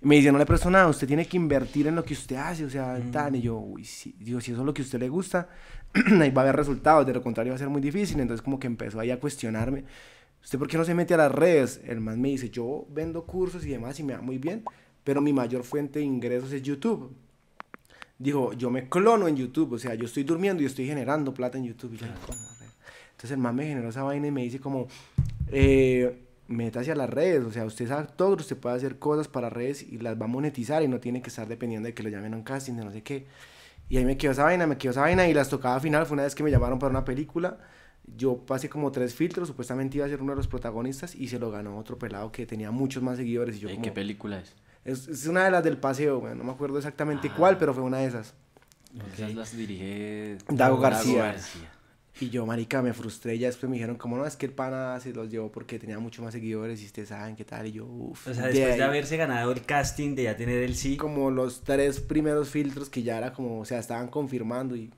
Y 0.03 0.07
me 0.07 0.15
dice, 0.15 0.31
no 0.31 0.37
le 0.37 0.45
presto 0.45 0.69
nada, 0.69 0.87
usted 0.87 1.07
tiene 1.07 1.25
que 1.27 1.35
invertir 1.35 1.87
en 1.87 1.95
lo 1.95 2.03
que 2.05 2.13
usted 2.13 2.35
hace, 2.35 2.63
o 2.63 2.69
sea, 2.69 2.99
tan, 3.11 3.35
y 3.35 3.41
yo, 3.41 3.57
uy, 3.57 3.83
sí, 3.85 4.15
digo, 4.19 4.39
si 4.39 4.51
eso 4.51 4.61
es 4.61 4.65
lo 4.65 4.73
que 4.73 4.83
a 4.83 4.85
usted 4.85 4.99
le 4.99 5.09
gusta, 5.09 5.49
ahí 6.21 6.31
va 6.31 6.41
a 6.41 6.45
haber 6.45 6.55
resultados, 6.55 7.05
de 7.05 7.13
lo 7.13 7.21
contrario 7.21 7.51
va 7.51 7.55
a 7.55 7.59
ser 7.59 7.69
muy 7.69 7.81
difícil, 7.81 8.19
entonces 8.19 8.41
como 8.41 8.59
que 8.59 8.67
empezó 8.67 8.99
ahí 8.99 9.11
a 9.11 9.19
cuestionarme, 9.19 9.83
¿usted 10.43 10.57
por 10.57 10.67
qué 10.67 10.77
no 10.77 10.85
se 10.85 10.93
mete 10.93 11.13
a 11.13 11.17
las 11.17 11.31
redes? 11.31 11.81
El 11.85 12.01
man 12.01 12.21
me 12.21 12.29
dice, 12.29 12.49
yo 12.49 12.85
vendo 12.89 13.25
cursos 13.25 13.65
y 13.65 13.69
demás 13.69 13.99
y 13.99 14.03
me 14.03 14.13
va 14.13 14.21
muy 14.21 14.37
bien, 14.37 14.63
pero 15.03 15.21
mi 15.21 15.33
mayor 15.33 15.63
fuente 15.63 15.99
de 15.99 16.05
ingresos 16.05 16.51
es 16.53 16.61
YouTube. 16.61 17.11
Dijo, 18.19 18.53
yo 18.53 18.69
me 18.69 18.87
clono 18.87 19.27
en 19.27 19.35
YouTube, 19.35 19.73
o 19.73 19.79
sea, 19.79 19.95
yo 19.95 20.05
estoy 20.05 20.23
durmiendo 20.23 20.61
y 20.61 20.67
estoy 20.67 20.85
generando 20.85 21.33
plata 21.33 21.57
en 21.57 21.65
YouTube. 21.65 21.95
Y 21.95 21.97
yo. 21.97 22.05
Entonces 22.05 23.31
el 23.31 23.39
man 23.39 23.55
me 23.55 23.65
generó 23.65 23.89
esa 23.89 24.03
vaina 24.03 24.27
y 24.27 24.31
me 24.31 24.43
dice 24.43 24.59
como, 24.59 24.87
eh, 25.47 26.19
métase 26.47 26.91
a 26.91 26.95
las 26.95 27.09
redes, 27.09 27.43
o 27.43 27.51
sea, 27.51 27.65
usted 27.65 27.85
es 27.85 27.91
actor, 27.91 28.39
usted 28.39 28.57
puede 28.57 28.75
hacer 28.75 28.99
cosas 28.99 29.27
para 29.27 29.49
redes 29.49 29.83
y 29.83 29.97
las 29.97 30.19
va 30.19 30.25
a 30.25 30.27
monetizar 30.27 30.83
y 30.83 30.87
no 30.87 30.99
tiene 30.99 31.21
que 31.21 31.29
estar 31.29 31.47
dependiendo 31.47 31.87
de 31.87 31.93
que 31.93 32.03
lo 32.03 32.09
llamen 32.09 32.33
a 32.33 32.37
un 32.37 32.43
casting, 32.43 32.73
de 32.73 32.85
no 32.85 32.91
sé 32.91 33.01
qué. 33.01 33.25
Y 33.91 33.97
ahí 33.97 34.05
me 34.05 34.15
quedó 34.15 34.31
esa 34.31 34.45
vaina, 34.45 34.65
me 34.67 34.77
quedó 34.77 34.91
esa 34.91 35.01
vaina 35.01 35.27
y 35.27 35.33
las 35.33 35.49
tocaba 35.49 35.77
final, 35.81 36.05
fue 36.05 36.13
una 36.13 36.23
vez 36.23 36.33
que 36.33 36.43
me 36.43 36.49
llamaron 36.49 36.79
para 36.79 36.91
una 36.91 37.03
película, 37.03 37.57
yo 38.15 38.37
pasé 38.37 38.69
como 38.69 38.89
tres 38.89 39.13
filtros, 39.13 39.49
supuestamente 39.49 39.97
iba 39.97 40.05
a 40.05 40.09
ser 40.09 40.21
uno 40.21 40.31
de 40.31 40.37
los 40.37 40.47
protagonistas 40.47 41.13
y 41.13 41.27
se 41.27 41.37
lo 41.37 41.51
ganó 41.51 41.77
otro 41.77 41.99
pelado 41.99 42.31
que 42.31 42.45
tenía 42.45 42.71
muchos 42.71 43.03
más 43.03 43.17
seguidores 43.17 43.57
y 43.57 43.59
yo 43.59 43.67
Ey, 43.67 43.75
como, 43.75 43.83
¿Qué 43.83 43.91
película 43.91 44.39
es? 44.39 44.55
es, 44.85 45.09
es 45.09 45.27
una 45.27 45.43
de 45.43 45.51
las 45.51 45.61
del 45.65 45.75
paseo, 45.75 46.23
no 46.33 46.41
me 46.41 46.51
acuerdo 46.53 46.77
exactamente 46.77 47.29
cuál, 47.35 47.57
pero 47.57 47.73
fue 47.73 47.83
una 47.83 47.97
de 47.97 48.05
esas. 48.05 48.33
Esas 49.13 49.35
las 49.35 49.57
dirige 49.57 50.37
Dago 50.47 50.77
García. 50.77 51.35
Y 52.19 52.29
yo, 52.29 52.45
marica, 52.45 52.81
me 52.81 52.93
frustré. 52.93 53.37
Ya 53.39 53.47
después 53.47 53.69
me 53.69 53.77
dijeron, 53.77 53.95
como 53.95 54.17
no, 54.17 54.25
es 54.25 54.35
que 54.35 54.45
el 54.45 54.51
pana 54.53 54.99
se 54.99 55.13
los 55.13 55.29
llevó 55.29 55.51
porque 55.51 55.79
tenía 55.79 55.97
mucho 55.97 56.21
más 56.21 56.33
seguidores 56.33 56.81
y 56.81 56.85
ustedes 56.85 57.09
saben 57.09 57.35
qué 57.35 57.45
tal. 57.45 57.67
Y 57.67 57.71
yo, 57.71 57.85
uff. 57.85 58.27
O 58.27 58.33
sea, 58.33 58.47
después 58.47 58.77
de 58.77 58.83
haberse 58.83 59.17
ganado 59.17 59.51
el 59.51 59.63
casting, 59.63 60.13
de 60.15 60.23
ya 60.23 60.35
tener 60.37 60.61
el 60.61 60.75
sí, 60.75 60.97
Como 60.97 61.31
los 61.31 61.61
tres 61.61 61.99
primeros 61.99 62.49
filtros 62.49 62.89
que 62.89 63.01
ya 63.03 63.17
era 63.17 63.33
como, 63.33 63.59
o 63.61 63.65
sea, 63.65 63.79
estaban 63.79 64.07
confirmando 64.09 64.75
y. 64.75 64.91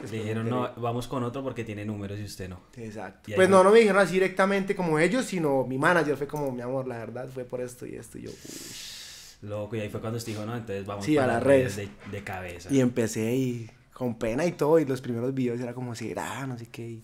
le 0.00 0.08
después 0.08 0.12
dijeron, 0.12 0.44
me 0.44 0.50
no, 0.50 0.72
vamos 0.76 1.06
con 1.06 1.22
otro 1.22 1.42
porque 1.42 1.64
tiene 1.64 1.84
números 1.84 2.18
y 2.18 2.24
usted 2.24 2.48
no. 2.48 2.60
Exacto. 2.76 3.30
Pues 3.36 3.48
no, 3.48 3.62
no 3.62 3.70
me 3.70 3.80
dijeron 3.80 4.00
así 4.00 4.14
directamente 4.14 4.74
como 4.74 4.98
ellos, 4.98 5.26
sino 5.26 5.64
mi 5.64 5.76
manager 5.78 6.16
fue 6.16 6.26
como, 6.26 6.50
mi 6.50 6.62
amor, 6.62 6.88
la 6.88 6.98
verdad 6.98 7.28
fue 7.32 7.44
por 7.44 7.60
esto 7.60 7.86
y 7.86 7.94
esto. 7.94 8.18
Y 8.18 8.22
yo, 8.22 8.30
uff. 8.30 9.42
Loco, 9.42 9.76
y 9.76 9.80
ahí 9.80 9.88
fue 9.88 10.00
cuando 10.00 10.16
usted 10.18 10.32
dijo, 10.32 10.44
no, 10.44 10.56
entonces 10.56 10.84
vamos 10.86 11.04
Sí, 11.04 11.14
para 11.14 11.32
a 11.32 11.34
las 11.34 11.42
redes 11.44 11.76
redes. 11.76 11.90
de, 12.10 12.10
de 12.18 12.24
cabeza. 12.24 12.68
Y 12.72 12.80
empecé 12.80 13.34
y 13.36 13.70
con 13.98 14.18
pena 14.18 14.46
y 14.46 14.52
todo. 14.52 14.78
Y 14.78 14.84
los 14.84 15.00
primeros 15.00 15.34
videos 15.34 15.60
era 15.60 15.74
como, 15.74 15.94
será, 15.94 16.46
no 16.46 16.56
sé 16.56 16.66
qué. 16.66 16.88
y- 16.88 17.02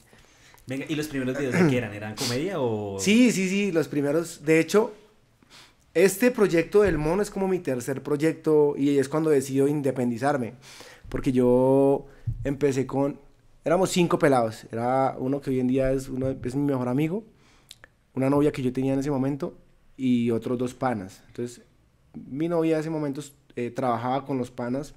Venga, 0.67 0.87
¿y 0.89 0.95
los 0.95 1.09
primeros 1.09 1.37
videos 1.37 1.55
de 1.55 1.67
qué 1.69 1.77
eran? 1.79 1.93
¿Eran 1.93 2.15
comedia 2.15 2.59
o...? 2.61 2.99
Sí, 2.99 3.33
sí, 3.33 3.49
sí, 3.51 3.71
los 3.73 3.87
primeros, 3.89 4.43
de 4.45 4.61
hecho, 4.61 4.95
Este 5.93 6.31
proyecto 6.33 6.83
del 6.83 6.99
mono 6.99 7.23
es 7.23 7.31
como 7.31 7.47
mi 7.47 7.61
tercer 7.61 8.03
proyecto 8.03 8.75
y 8.77 8.99
es 8.99 9.09
cuando 9.09 9.31
decido 9.31 9.69
independizarme. 9.69 10.55
Porque 11.09 11.31
yo 11.33 12.07
empecé 12.43 12.85
con... 12.87 13.21
Éramos 13.65 13.91
cinco 13.91 14.19
pelados. 14.19 14.67
Era 14.73 15.15
uno 15.19 15.41
que 15.41 15.51
hoy 15.51 15.61
en 15.61 15.69
día 15.69 15.93
es, 15.93 16.09
uno, 16.09 16.31
es 16.31 16.55
mi 16.57 16.63
mejor 16.65 16.89
amigo, 16.89 17.23
una 18.15 18.29
novia 18.29 18.51
que 18.51 18.61
yo 18.63 18.73
tenía 18.73 18.93
en 18.95 18.99
ese 19.01 19.11
momento 19.11 19.57
y 19.97 20.31
otros 20.33 20.59
dos 20.59 20.75
panas. 20.75 21.23
Entonces, 21.29 21.63
mi 22.15 22.49
novia 22.49 22.75
en 22.75 22.81
ese 22.81 22.91
momento 22.91 23.23
eh, 23.55 23.71
trabajaba 23.71 24.25
con 24.27 24.37
los 24.39 24.51
panas, 24.51 24.95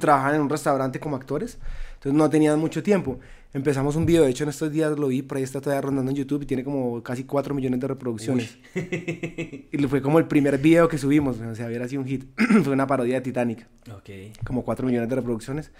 trabajaban 0.00 0.36
en 0.36 0.42
un 0.42 0.50
restaurante 0.50 1.00
como 1.00 1.16
actores, 1.16 1.58
entonces 1.94 2.12
no 2.12 2.28
tenían 2.28 2.58
mucho 2.58 2.82
tiempo. 2.82 3.18
Empezamos 3.54 3.96
un 3.96 4.04
video, 4.04 4.24
de 4.24 4.30
hecho 4.30 4.44
en 4.44 4.50
estos 4.50 4.70
días 4.70 4.98
lo 4.98 5.08
vi, 5.08 5.22
por 5.22 5.38
ahí 5.38 5.42
está 5.42 5.60
todavía 5.60 5.80
rondando 5.80 6.10
en 6.10 6.16
YouTube 6.16 6.42
y 6.42 6.46
tiene 6.46 6.62
como 6.62 7.02
casi 7.02 7.24
4 7.24 7.54
millones 7.54 7.80
de 7.80 7.88
reproducciones. 7.88 8.58
y 8.74 9.78
fue 9.88 10.02
como 10.02 10.18
el 10.18 10.26
primer 10.26 10.58
video 10.58 10.86
que 10.86 10.98
subimos, 10.98 11.40
o 11.40 11.54
sea, 11.54 11.66
hubiera 11.66 11.88
sido 11.88 12.02
un 12.02 12.08
hit. 12.08 12.24
fue 12.62 12.72
una 12.72 12.86
parodia 12.86 13.14
de 13.14 13.20
Titanic. 13.22 13.66
Ok. 13.90 14.36
Como 14.44 14.62
4 14.62 14.86
millones 14.86 15.08
de 15.08 15.16
reproducciones. 15.16 15.70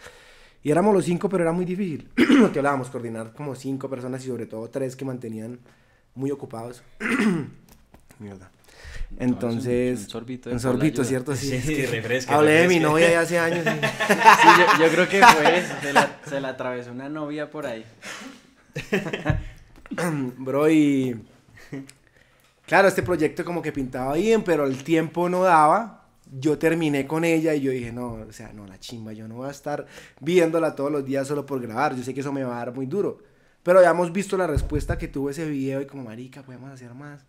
Y 0.62 0.70
éramos 0.70 0.92
los 0.94 1.04
cinco, 1.04 1.28
pero 1.28 1.44
era 1.44 1.52
muy 1.52 1.64
difícil. 1.64 2.08
Lo 2.16 2.50
que 2.50 2.58
hablábamos, 2.58 2.90
coordinar 2.90 3.32
como 3.32 3.54
cinco 3.54 3.88
personas 3.88 4.24
y 4.24 4.28
sobre 4.28 4.46
todo 4.46 4.68
tres 4.70 4.96
que 4.96 5.04
mantenían 5.04 5.60
muy 6.14 6.30
ocupados. 6.30 6.82
Mierda. 8.18 8.50
Entonces, 9.18 10.00
un 10.04 10.08
sorbito 10.10 10.50
un 10.50 10.60
sorbito. 10.60 11.04
¿cierto? 11.04 11.34
Sí, 11.36 11.48
Sí, 11.48 11.54
es 11.56 11.64
que 11.64 11.86
refresca, 11.86 12.34
hablé 12.36 12.52
de 12.52 12.68
mi 12.68 12.78
novia 12.80 13.10
ya 13.10 13.20
hace 13.20 13.38
años. 13.38 13.64
y- 13.66 13.68
Sí, 13.86 14.48
yo, 14.78 14.86
yo 14.86 14.92
creo 14.92 15.08
que 15.08 15.20
fue 15.22 15.58
eso, 15.58 15.74
se 15.82 15.92
la, 15.92 16.16
se 16.28 16.40
la 16.40 16.48
atravesó 16.50 16.92
una 16.92 17.08
novia 17.08 17.50
por 17.50 17.66
ahí. 17.66 17.84
Bro, 20.38 20.70
y... 20.70 21.24
Claro, 22.66 22.88
este 22.88 23.02
proyecto 23.02 23.44
como 23.44 23.62
que 23.62 23.72
pintaba 23.72 24.14
bien, 24.14 24.42
pero 24.44 24.66
el 24.66 24.82
tiempo 24.84 25.28
no 25.28 25.42
daba. 25.42 26.04
Yo 26.30 26.58
terminé 26.58 27.06
con 27.06 27.24
ella 27.24 27.54
y 27.54 27.62
yo 27.62 27.70
dije, 27.70 27.90
no, 27.90 28.12
o 28.28 28.32
sea, 28.32 28.52
no, 28.52 28.66
la 28.66 28.78
chimba, 28.78 29.14
yo 29.14 29.26
no 29.26 29.36
voy 29.36 29.48
a 29.48 29.50
estar 29.50 29.86
viéndola 30.20 30.74
todos 30.74 30.92
los 30.92 31.02
días 31.06 31.26
solo 31.26 31.46
por 31.46 31.60
grabar. 31.62 31.96
Yo 31.96 32.02
sé 32.02 32.12
que 32.12 32.20
eso 32.20 32.32
me 32.32 32.44
va 32.44 32.56
a 32.56 32.58
dar 32.58 32.74
muy 32.74 32.84
duro. 32.84 33.18
Pero 33.62 33.80
ya 33.80 33.90
hemos 33.90 34.12
visto 34.12 34.36
la 34.36 34.46
respuesta 34.46 34.98
que 34.98 35.08
tuvo 35.08 35.30
ese 35.30 35.48
video 35.48 35.80
y 35.80 35.86
como, 35.86 36.04
marica, 36.04 36.42
podemos 36.42 36.70
hacer 36.70 36.92
más. 36.92 37.24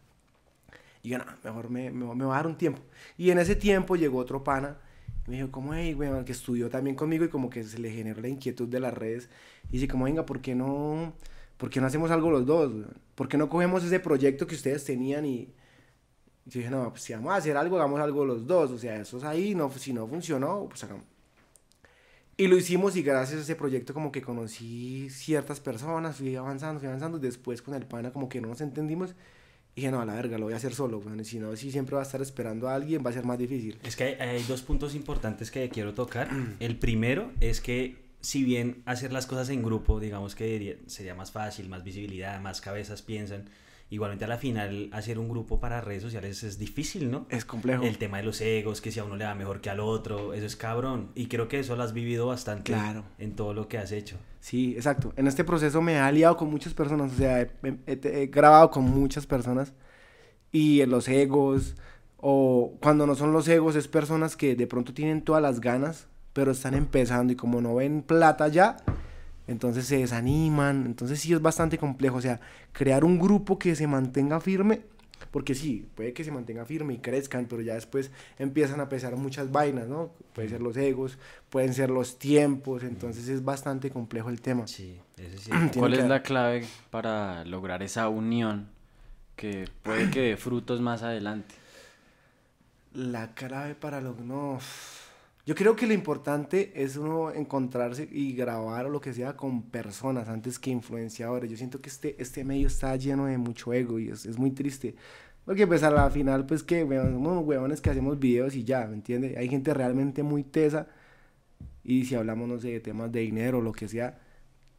Y 1.01 1.09
yo, 1.09 1.17
no, 1.17 1.25
mejor 1.43 1.69
me, 1.69 1.91
me, 1.91 2.13
me 2.15 2.25
va 2.25 2.33
a 2.33 2.37
dar 2.37 2.47
un 2.47 2.57
tiempo. 2.57 2.81
Y 3.17 3.31
en 3.31 3.39
ese 3.39 3.55
tiempo 3.55 3.95
llegó 3.95 4.17
otro 4.17 4.43
pana 4.43 4.77
y 5.25 5.31
me 5.31 5.37
dijo, 5.37 5.51
como, 5.51 5.73
hey, 5.73 5.93
weón, 5.93 6.25
que 6.25 6.31
estudió 6.31 6.69
también 6.69 6.95
conmigo 6.95 7.23
y 7.25 7.29
como 7.29 7.49
que 7.49 7.63
se 7.63 7.79
le 7.79 7.91
generó 7.91 8.21
la 8.21 8.27
inquietud 8.27 8.67
de 8.67 8.79
las 8.79 8.93
redes. 8.93 9.29
Y 9.69 9.73
dice, 9.73 9.87
como, 9.87 10.05
venga, 10.05 10.25
¿por 10.25 10.41
qué 10.41 10.55
no, 10.55 11.13
por 11.57 11.69
qué 11.69 11.79
no 11.79 11.87
hacemos 11.87 12.11
algo 12.11 12.31
los 12.31 12.45
dos? 12.45 12.71
¿Por 13.15 13.27
qué 13.27 13.37
no 13.37 13.49
cogemos 13.49 13.83
ese 13.83 13.99
proyecto 13.99 14.47
que 14.47 14.55
ustedes 14.55 14.83
tenían 14.85 15.25
y... 15.25 15.35
y 15.35 15.53
yo 16.45 16.59
dije, 16.59 16.69
no, 16.69 16.89
pues 16.89 17.03
si 17.03 17.13
vamos 17.13 17.31
a 17.31 17.35
hacer 17.37 17.55
algo, 17.57 17.77
hagamos 17.77 17.99
algo 17.99 18.25
los 18.25 18.45
dos. 18.47 18.71
O 18.71 18.77
sea, 18.77 18.95
eso 18.99 19.17
es 19.17 19.23
ahí, 19.23 19.55
no, 19.55 19.69
si 19.71 19.93
no 19.93 20.07
funcionó, 20.07 20.67
pues 20.67 20.83
hagamos. 20.83 21.05
Y 22.37 22.47
lo 22.47 22.57
hicimos 22.57 22.95
y 22.95 23.03
gracias 23.03 23.39
a 23.39 23.41
ese 23.43 23.55
proyecto 23.55 23.93
como 23.93 24.11
que 24.13 24.21
conocí 24.21 25.09
ciertas 25.09 25.59
personas, 25.59 26.15
fui 26.15 26.35
avanzando, 26.37 26.79
fui 26.79 26.87
avanzando. 26.87 27.19
Después 27.19 27.61
con 27.61 27.73
el 27.73 27.85
pana 27.85 28.11
como 28.11 28.29
que 28.29 28.39
no 28.41 28.47
nos 28.47 28.61
entendimos. 28.61 29.13
Y 29.75 29.81
dije, 29.81 29.91
no, 29.91 30.01
a 30.01 30.05
la 30.05 30.15
verga, 30.15 30.37
lo 30.37 30.45
voy 30.45 30.53
a 30.53 30.57
hacer 30.57 30.73
solo. 30.73 30.99
weón. 30.99 31.23
Si 31.23 31.39
no, 31.39 31.55
si 31.55 31.71
siempre 31.71 31.95
va 31.95 32.01
a 32.01 32.05
estar 32.05 32.21
esperando 32.21 32.67
a 32.67 32.75
alguien, 32.75 33.03
va 33.05 33.11
a 33.11 33.13
ser 33.13 33.23
más 33.23 33.37
difícil. 33.37 33.77
Es 33.83 33.95
que 33.95 34.03
hay, 34.03 34.13
hay 34.15 34.43
dos 34.43 34.61
puntos 34.61 34.95
importantes 34.95 35.51
que 35.51 35.69
quiero 35.69 35.93
tocar. 35.93 36.29
El 36.59 36.77
primero 36.77 37.31
es 37.39 37.61
que 37.61 38.09
si 38.21 38.43
bien 38.43 38.81
hacer 38.85 39.13
las 39.13 39.25
cosas 39.25 39.49
en 39.49 39.63
grupo, 39.63 39.99
digamos 39.99 40.35
que 40.35 40.79
sería 40.87 41.15
más 41.15 41.31
fácil, 41.31 41.69
más 41.69 41.83
visibilidad, 41.83 42.39
más 42.41 42.61
cabezas 42.61 43.01
piensan, 43.01 43.45
igualmente 43.91 44.25
a 44.25 44.27
la 44.27 44.37
final 44.37 44.89
hacer 44.91 45.17
un 45.17 45.29
grupo 45.29 45.59
para 45.59 45.81
redes 45.81 46.03
sociales 46.03 46.43
es 46.43 46.59
difícil, 46.59 47.09
¿no? 47.09 47.25
Es 47.29 47.43
complejo. 47.45 47.83
El 47.83 47.97
tema 47.97 48.17
de 48.17 48.23
los 48.23 48.39
egos, 48.41 48.81
que 48.81 48.91
si 48.91 48.99
a 48.99 49.03
uno 49.03 49.15
le 49.15 49.25
va 49.25 49.33
mejor 49.35 49.61
que 49.61 49.69
al 49.69 49.79
otro, 49.79 50.33
eso 50.33 50.45
es 50.45 50.55
cabrón. 50.55 51.09
Y 51.15 51.25
creo 51.27 51.47
que 51.47 51.59
eso 51.59 51.75
lo 51.75 51.83
has 51.83 51.93
vivido 51.93 52.27
bastante 52.27 52.71
Claro. 52.71 53.03
en 53.17 53.35
todo 53.35 53.53
lo 53.53 53.67
que 53.67 53.77
has 53.79 53.91
hecho. 53.91 54.17
Sí, 54.41 54.73
exacto. 54.75 55.11
En 55.17 55.27
este 55.27 55.43
proceso 55.43 55.81
me 55.81 55.93
he 55.93 55.97
aliado 55.99 56.37
con 56.37 56.49
muchas 56.49 56.73
personas, 56.73 57.11
o 57.13 57.15
sea, 57.15 57.41
he, 57.41 57.49
he- 57.87 57.99
he 58.23 58.27
grabado 58.27 58.69
con 58.71 58.83
muchas 58.85 59.25
personas 59.25 59.73
y 60.51 60.81
en 60.81 60.89
los 60.91 61.07
egos, 61.07 61.75
o 62.17 62.73
cuando 62.81 63.05
no 63.07 63.15
son 63.15 63.33
los 63.33 63.47
egos, 63.47 63.75
es 63.75 63.87
personas 63.87 64.35
que 64.35 64.55
de 64.55 64.67
pronto 64.67 64.93
tienen 64.93 65.21
todas 65.23 65.41
las 65.41 65.59
ganas, 65.61 66.07
pero 66.33 66.51
están 66.51 66.73
empezando 66.75 67.33
y 67.33 67.35
como 67.35 67.59
no 67.61 67.75
ven 67.75 68.01
plata 68.03 68.47
ya, 68.49 68.77
entonces 69.49 69.85
se 69.85 69.97
desaniman, 69.97 70.85
entonces 70.85 71.19
sí 71.19 71.33
es 71.33 71.41
bastante 71.41 71.77
complejo, 71.77 72.17
o 72.17 72.21
sea, 72.21 72.39
crear 72.71 73.03
un 73.03 73.19
grupo 73.19 73.57
que 73.59 73.75
se 73.75 73.87
mantenga 73.87 74.39
firme, 74.39 74.81
porque 75.31 75.53
sí, 75.53 75.85
puede 75.95 76.13
que 76.13 76.23
se 76.23 76.31
mantenga 76.31 76.63
firme 76.65 76.93
y 76.93 76.97
crezcan, 76.99 77.45
pero 77.49 77.61
ya 77.61 77.73
después 77.73 78.09
empiezan 78.37 78.79
a 78.79 78.87
pesar 78.87 79.15
muchas 79.17 79.51
vainas, 79.51 79.87
¿no? 79.87 80.11
Pueden 80.33 80.49
ser 80.49 80.61
los 80.61 80.77
egos, 80.77 81.17
pueden 81.49 81.73
ser 81.73 81.89
los 81.89 82.17
tiempos, 82.19 82.83
entonces 82.83 83.27
es 83.27 83.43
bastante 83.43 83.89
complejo 83.91 84.29
el 84.29 84.39
tema. 84.39 84.65
Sí, 84.67 84.97
eso 85.17 85.37
sí. 85.37 85.51
¿Cuál 85.77 85.93
que- 85.93 85.99
es 86.01 86.07
la 86.07 86.21
clave 86.23 86.65
para 86.89 87.43
lograr 87.45 87.83
esa 87.83 88.07
unión 88.07 88.69
que 89.35 89.67
puede 89.83 90.09
que 90.09 90.21
dé 90.21 90.37
frutos 90.37 90.79
más 90.81 91.03
adelante? 91.03 91.55
La 92.93 93.33
clave 93.35 93.75
para 93.75 94.01
lo 94.01 94.13
no. 94.15 94.59
Yo 95.49 95.55
creo 95.55 95.75
que 95.75 95.87
lo 95.87 95.93
importante 95.93 96.71
es 96.75 96.95
uno 96.95 97.31
encontrarse 97.31 98.07
y 98.11 98.33
grabar 98.33 98.85
o 98.85 98.89
lo 98.91 99.01
que 99.01 99.15
sea 99.15 99.35
con 99.35 99.63
personas 99.63 100.29
antes 100.29 100.59
que 100.59 100.69
influenciadores. 100.69 101.49
Yo 101.49 101.57
siento 101.57 101.81
que 101.81 101.89
este, 101.89 102.15
este 102.21 102.43
medio 102.43 102.67
está 102.67 102.95
lleno 102.97 103.25
de 103.25 103.39
mucho 103.39 103.73
ego 103.73 103.97
y 103.97 104.09
es, 104.09 104.27
es 104.27 104.37
muy 104.37 104.51
triste. 104.51 104.93
Porque 105.45 105.65
pues 105.65 105.81
a 105.81 105.89
la 105.89 106.07
final 106.11 106.45
pues 106.45 106.61
que 106.61 106.83
weón, 106.83 107.13
somos 107.13 107.43
huevones 107.43 107.81
que 107.81 107.89
hacemos 107.89 108.19
videos 108.19 108.55
y 108.55 108.63
ya, 108.63 108.85
¿me 108.85 108.93
entiendes? 108.93 109.35
Hay 109.37 109.49
gente 109.49 109.73
realmente 109.73 110.21
muy 110.21 110.43
tesa 110.43 110.85
y 111.83 112.05
si 112.05 112.13
hablamos, 112.13 112.47
no 112.47 112.59
sé, 112.59 112.67
de 112.69 112.79
temas 112.79 113.11
de 113.11 113.21
dinero 113.21 113.57
o 113.57 113.61
lo 113.61 113.71
que 113.71 113.87
sea, 113.87 114.19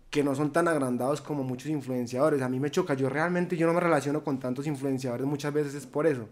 que 0.09 0.23
no 0.23 0.37
son 0.37 0.53
tan 0.53 0.69
agrandados 0.69 1.21
como 1.21 1.43
muchos 1.43 1.69
influenciadores. 1.69 2.43
A 2.43 2.49
mí 2.49 2.61
me 2.61 2.71
choca, 2.71 2.95
yo 2.95 3.09
realmente 3.09 3.57
yo 3.57 3.67
no 3.67 3.73
me 3.73 3.81
relaciono 3.81 4.23
con 4.23 4.39
tantos 4.39 4.69
influenciadores 4.69 5.27
muchas 5.27 5.53
veces 5.53 5.75
es 5.75 5.87
por 5.87 6.07
eso 6.07 6.29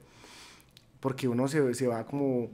porque 1.01 1.29
uno 1.29 1.49
se, 1.49 1.75
se 1.75 1.89
va 1.89 2.07
como... 2.07 2.51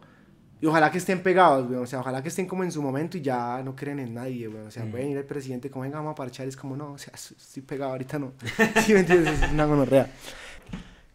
Y 0.60 0.66
ojalá 0.66 0.90
que 0.90 0.98
estén 0.98 1.22
pegados, 1.22 1.66
güey. 1.68 1.78
O 1.78 1.86
sea, 1.86 2.00
ojalá 2.00 2.22
que 2.22 2.28
estén 2.30 2.46
como 2.46 2.64
en 2.64 2.72
su 2.72 2.80
momento 2.82 3.18
y 3.18 3.20
ya 3.22 3.60
no 3.62 3.76
creen 3.76 3.98
en 3.98 4.14
nadie, 4.14 4.46
güey. 4.48 4.64
O 4.64 4.70
sea, 4.70 4.84
Mm. 4.84 4.90
pueden 4.90 5.10
ir 5.10 5.16
el 5.18 5.24
presidente 5.24 5.70
como, 5.70 5.82
venga, 5.82 5.98
vamos 5.98 6.12
a 6.12 6.14
parchar. 6.14 6.46
Es 6.48 6.56
como, 6.56 6.76
no, 6.76 6.92
o 6.92 6.98
sea, 6.98 7.12
estoy 7.14 7.62
pegado, 7.62 7.90
ahorita 7.92 8.18
no. 8.18 8.32
¿Sí 8.86 8.94
me 8.94 9.00
entiendes? 9.00 9.42
Es 9.42 9.50
una 9.52 9.66
gonorrea. 9.66 10.10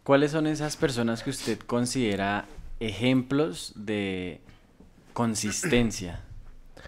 ¿Cuáles 0.04 0.30
son 0.30 0.46
esas 0.46 0.76
personas 0.76 1.22
que 1.22 1.30
usted 1.30 1.58
considera 1.58 2.46
ejemplos 2.80 3.72
de 3.76 4.40
consistencia 5.12 6.20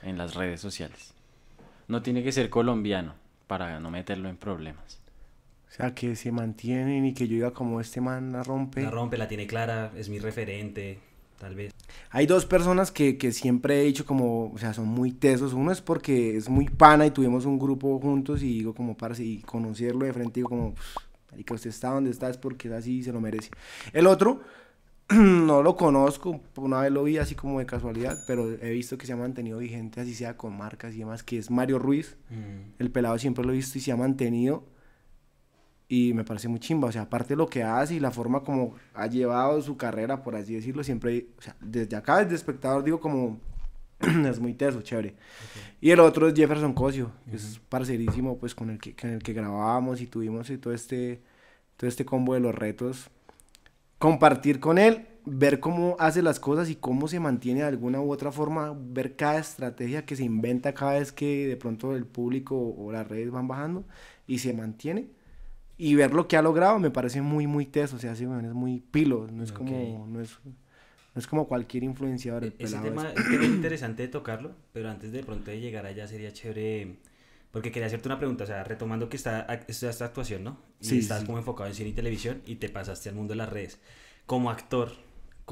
en 0.03 0.19
las 0.19 0.35
redes 0.35 0.61
sociales? 0.61 1.15
No 1.89 2.03
tiene 2.03 2.23
que 2.23 2.33
ser 2.33 2.49
colombiano 2.49 3.15
para 3.47 3.81
no 3.81 3.91
meterlo 3.91 4.29
en 4.29 4.37
problemas. 4.37 4.99
O 5.69 5.75
sea, 5.75 5.95
que 5.95 6.17
se 6.17 6.33
mantienen 6.33 7.05
y 7.07 7.15
que 7.15 7.27
yo 7.29 7.35
diga 7.35 7.51
como 7.53 7.81
este 7.81 8.01
man 8.01 8.33
la 8.33 8.43
rompe. 8.43 8.83
La 8.83 8.91
rompe, 8.91 9.17
la 9.19 9.27
tiene 9.29 9.47
clara, 9.47 9.91
es 9.97 10.09
mi 10.09 10.19
referente, 10.19 10.99
tal 11.43 11.57
vez. 11.57 11.75
Hay 12.11 12.27
dos 12.27 12.47
personas 12.47 12.93
que, 12.93 13.19
que 13.19 13.33
siempre 13.33 13.81
he 13.81 13.85
dicho 13.85 14.07
como, 14.07 14.53
o 14.53 14.59
sea, 14.59 14.73
son 14.73 14.87
muy 14.87 15.11
tesos. 15.11 15.53
Uno 15.55 15.73
es 15.73 15.81
porque 15.81 16.37
es 16.37 16.49
muy 16.49 16.67
pana 16.69 17.05
y 17.05 17.11
tuvimos 17.11 17.47
un 17.47 17.59
grupo 17.59 17.99
juntos 17.99 18.45
y 18.45 18.59
digo 18.59 18.75
como, 18.75 18.97
parce, 18.97 19.25
y 19.25 19.43
conocerlo 19.43 20.07
de 20.07 20.13
frente 20.13 20.35
digo 20.35 20.49
como, 20.49 20.75
y 21.37 21.43
que 21.43 21.53
usted 21.53 21.71
está 21.71 21.91
donde 21.91 22.11
está 22.11 22.31
es 22.31 22.39
porque 22.39 22.69
es 22.69 22.75
así 22.75 22.99
y 22.99 23.03
se 23.03 23.13
lo 23.13 23.21
merece. 23.21 23.51
El 23.93 24.07
otro, 24.07 24.41
no 25.11 25.65
lo 25.65 25.75
conozco, 25.75 26.41
una 26.55 26.81
vez 26.83 26.93
lo 26.93 27.03
vi 27.03 27.19
así 27.19 27.35
como 27.35 27.59
de 27.59 27.67
casualidad, 27.67 28.23
pero 28.29 28.49
he 28.49 28.71
visto 28.71 28.97
que 28.97 29.07
se 29.07 29.13
ha 29.13 29.17
mantenido 29.17 29.59
vigente, 29.59 30.01
así 30.01 30.15
sea 30.15 30.37
con 30.37 30.57
marcas 30.57 30.95
y 30.95 30.99
demás, 30.99 31.25
que 31.25 31.39
es 31.39 31.51
Mario 31.51 31.81
Ruiz. 31.81 32.19
Mm. 32.31 32.75
El 32.79 32.93
pelado 32.93 33.19
siempre 33.19 33.45
lo 33.45 33.53
he 33.53 33.57
visto 33.57 33.79
y 33.79 33.81
se 33.81 33.91
ha 33.91 33.97
mantenido. 33.97 34.65
Y 35.89 36.15
me 36.15 36.25
parece 36.25 36.49
muy 36.49 36.59
chimba, 36.59 36.89
o 36.89 36.93
sea, 36.93 37.03
aparte 37.03 37.31
de 37.31 37.37
lo 37.37 37.47
que 37.49 37.63
hace 37.63 37.95
y 37.95 38.01
la 38.01 38.11
forma 38.11 38.43
como 38.43 38.75
ha 38.95 39.07
llevado 39.07 39.61
su 39.61 39.77
carrera, 39.77 40.23
por 40.23 40.37
así 40.37 40.55
decirlo, 40.55 40.83
siempre, 40.83 41.27
o 41.39 41.43
sea, 41.43 41.55
desde 41.61 41.97
acá, 41.97 42.23
desde 42.23 42.37
espectador, 42.37 42.83
digo 42.83 42.99
como, 42.99 43.39
es 44.29 44.41
muy 44.41 44.55
teso, 44.55 44.83
chévere. 44.83 45.15
Y 45.81 45.91
el 45.91 46.01
otro 46.01 46.29
es 46.29 46.35
Jefferson 46.35 46.73
Cosio, 46.73 47.13
que 47.29 47.37
es 47.37 47.61
parcerísimo, 47.69 48.39
pues, 48.39 48.55
con 48.55 48.71
el 48.71 48.79
que, 48.79 48.95
con 48.95 49.11
el 49.11 49.23
que 49.23 49.33
grabábamos 49.33 50.01
y 50.01 50.07
tuvimos 50.07 50.49
y 50.51 50.59
todo 50.59 50.73
este, 50.73 51.21
todo 51.77 51.89
este 51.89 52.05
combo 52.05 52.35
de 52.35 52.41
los 52.41 52.55
retos. 52.55 53.11
Compartir 53.99 54.61
con 54.61 54.79
él, 54.79 55.07
ver 55.25 55.61
cómo 55.61 55.97
hace 55.99 56.23
las 56.23 56.41
cosas 56.41 56.69
y 56.71 56.77
cómo 56.77 57.07
se 57.09 57.21
mantiene 57.21 57.61
de 57.61 57.67
alguna 57.67 58.01
u 58.01 58.13
otra 58.13 58.33
forma, 58.33 58.77
ver 58.77 59.15
cada 59.17 59.39
estrategia 59.39 60.05
que 60.05 60.17
se 60.17 60.25
inventa 60.25 60.75
cada 60.75 60.95
vez 60.95 61.13
que 61.13 61.47
de 61.47 61.57
pronto 61.57 61.95
el 61.95 62.07
público 62.07 62.57
o 62.57 62.91
las 62.93 63.07
redes 63.07 63.31
van 63.31 63.47
bajando 63.47 63.85
y 64.27 64.39
se 64.39 64.53
mantiene. 64.53 65.09
Y 65.85 65.95
ver 65.97 66.13
lo 66.15 66.29
que 66.29 66.37
ha 66.37 66.43
logrado 66.43 66.79
me 66.79 66.91
parece 66.91 67.21
muy, 67.23 67.47
muy 67.47 67.67
teso, 67.67 67.97
o 67.97 67.99
sea, 67.99 68.15
sí, 68.15 68.23
es 68.25 68.55
muy 68.55 68.81
pilo, 68.81 69.27
no 69.33 69.43
es 69.43 69.51
como, 69.51 69.71
Ok. 70.05 70.09
no 70.13 70.21
es, 70.21 70.31
no 70.45 71.19
es 71.23 71.27
como 71.27 71.49
cualquier 71.49 71.83
influenciador. 71.85 72.45
E- 72.45 72.53
Ese 72.59 72.79
tema 72.79 73.09
es- 73.11 73.19
es 73.19 73.31
tema 73.31 73.45
interesante 73.45 74.03
de 74.03 74.09
tocarlo, 74.09 74.53
pero 74.73 74.91
antes 74.91 75.11
de 75.13 75.23
pronto 75.25 75.51
de 75.51 75.61
llegar 75.61 75.85
allá 75.87 76.07
sería 76.07 76.33
chévere, 76.33 76.97
porque 77.51 77.71
quería 77.73 77.87
hacerte 77.89 78.09
una 78.09 78.19
pregunta, 78.19 78.45
o 78.45 78.47
sea, 78.47 78.63
retomando 78.65 79.09
que 79.09 79.17
está 79.17 79.47
esta 79.69 80.05
actuación, 80.05 80.45
¿no? 80.45 80.59
Y 80.81 80.87
Sí, 80.87 80.99
estás 81.01 81.21
sí. 81.21 81.27
como 81.27 81.39
enfocado 81.39 81.69
en 81.69 81.75
cine 81.75 81.91
y 81.91 81.93
televisión 81.93 82.43
y 82.47 82.57
te 82.57 82.69
pasaste 82.69 83.09
al 83.09 83.15
mundo 83.17 83.33
de 83.33 83.39
las 83.39 83.49
redes. 83.49 83.79
Como 84.27 84.51
actor, 84.51 84.93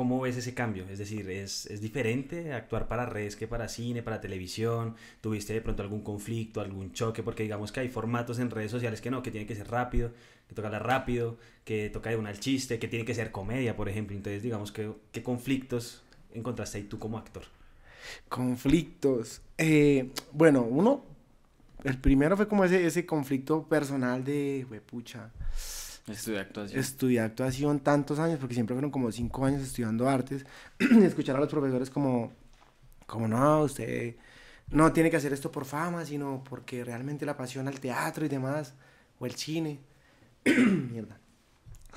¿cómo 0.01 0.19
ves 0.19 0.35
ese 0.39 0.55
cambio? 0.55 0.87
Es 0.89 0.99
decir, 0.99 1.29
¿es, 1.29 1.67
¿es 1.67 1.83
diferente 1.83 2.55
actuar 2.55 2.89
para 2.89 3.05
redes 3.05 3.37
que 3.37 3.47
para 3.47 3.69
cine, 3.69 4.03
para 4.03 4.19
televisión? 4.19 4.97
¿Tuviste 5.21 5.53
de 5.53 5.61
pronto 5.61 5.83
algún 5.83 6.01
conflicto, 6.01 6.63
algún 6.63 6.95
choque? 6.95 7.23
Porque 7.23 7.43
digamos 7.43 7.71
que 7.71 7.81
hay 7.81 7.91
formatos 7.91 8.39
en 8.39 8.51
redes 8.51 8.71
sociales 8.71 9.03
que 9.03 9.11
no, 9.11 9.23
que 9.23 9.31
tiene 9.31 9.47
que 9.47 9.55
ser 9.55 9.69
rápido, 9.69 10.11
que 10.49 10.55
toca 10.55 10.69
hablar 10.69 10.87
rápido, 10.87 11.37
que 11.67 11.91
toca 11.91 12.09
de 12.09 12.17
una 12.17 12.31
el 12.31 12.41
chiste, 12.41 12.79
que 12.79 12.89
tiene 12.89 13.05
que 13.05 13.15
ser 13.15 13.31
comedia, 13.31 13.77
por 13.77 13.91
ejemplo. 13.91 14.17
Entonces, 14.17 14.43
digamos, 14.43 14.73
que, 14.73 14.91
¿qué 15.13 15.23
conflictos 15.23 16.03
encontraste 16.33 16.79
ahí 16.79 16.85
tú 16.85 16.99
como 16.99 17.19
actor? 17.19 17.43
Conflictos. 18.31 19.43
Eh, 19.59 20.09
bueno, 20.33 20.63
uno, 20.63 21.05
el 21.85 21.99
primero 21.99 22.39
fue 22.39 22.49
como 22.49 22.65
ese, 22.65 22.87
ese 22.87 23.05
conflicto 23.05 23.65
personal 23.65 24.25
de, 24.25 24.81
pucha. 24.87 25.31
Estudiar 26.13 26.47
actuación. 26.47 26.81
Estudiar 26.81 27.27
actuación 27.27 27.81
tantos 27.81 28.19
años, 28.19 28.39
porque 28.39 28.55
siempre 28.55 28.75
fueron 28.75 28.91
como 28.91 29.11
cinco 29.13 29.45
años 29.45 29.63
estudiando 29.63 30.09
artes. 30.09 30.45
y 30.79 31.05
escuchar 31.05 31.37
a 31.37 31.41
los 31.41 31.49
profesores 31.49 31.91
como, 31.91 32.33
como 33.07 33.29
no, 33.29 33.63
usted 33.63 34.17
no 34.71 34.93
tiene 34.93 35.11
que 35.11 35.17
hacer 35.17 35.33
esto 35.33 35.51
por 35.51 35.65
fama, 35.65 36.05
sino 36.05 36.43
porque 36.49 36.85
realmente 36.85 37.25
le 37.25 37.33
apasiona 37.33 37.71
el 37.71 37.81
teatro 37.81 38.25
y 38.25 38.29
demás, 38.29 38.75
o 39.19 39.27
el 39.27 39.35
cine. 39.35 39.81
Mierda. 40.45 41.19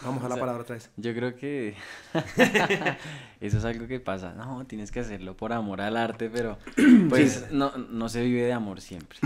Vamos 0.01 0.23
a 0.23 0.29
la 0.29 0.37
palabra 0.37 0.63
otra 0.63 0.75
vez. 0.75 0.89
Yo 0.97 1.13
creo 1.13 1.35
que 1.35 1.75
eso 3.39 3.57
es 3.57 3.65
algo 3.65 3.87
que 3.87 3.99
pasa. 3.99 4.33
No, 4.33 4.65
tienes 4.65 4.91
que 4.91 4.99
hacerlo 4.99 5.37
por 5.37 5.53
amor 5.53 5.81
al 5.81 5.97
arte, 5.97 6.29
pero 6.29 6.57
pues 7.09 7.51
no, 7.51 7.77
no 7.77 8.09
se 8.09 8.23
vive 8.23 8.41
de 8.41 8.53
amor 8.53 8.81
siempre. 8.81 9.19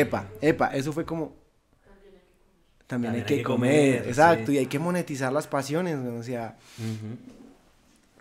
Epa, 0.00 0.26
epa, 0.40 0.68
eso 0.74 0.92
fue 0.92 1.04
como... 1.04 1.36
También, 2.88 3.14
hay, 3.14 3.22
que, 3.22 3.42
comer, 3.42 4.08
exacto, 4.08 4.50
y 4.50 4.58
hay 4.58 4.66
que 4.66 4.80
monetizar 4.80 5.32
las 5.32 5.46
pasiones, 5.46 5.96
o 5.96 6.22
sea... 6.22 6.56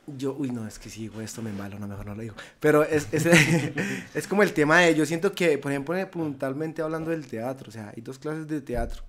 Yo, 0.05 0.35
uy, 0.39 0.51
no, 0.51 0.65
es 0.65 0.79
que 0.79 0.89
si 0.89 1.01
digo 1.01 1.19
esto 1.19 1.41
me 1.41 1.49
embalo, 1.49 1.79
no, 1.79 1.87
mejor 1.87 2.05
no 2.05 2.15
lo 2.15 2.21
digo. 2.21 2.35
Pero 2.61 2.83
es, 2.83 3.09
es, 3.11 3.25
es 4.15 4.27
como 4.27 4.43
el 4.43 4.53
tema 4.53 4.79
de, 4.79 4.95
yo 4.95 5.05
siento 5.05 5.33
que, 5.33 5.57
por 5.57 5.71
ejemplo, 5.71 5.95
puntualmente 6.11 6.81
hablando 6.81 7.11
del 7.11 7.27
teatro, 7.27 7.69
o 7.69 7.71
sea, 7.71 7.91
hay 7.95 8.01
dos 8.01 8.19
clases 8.19 8.47
de 8.47 8.61
teatro 8.61 9.03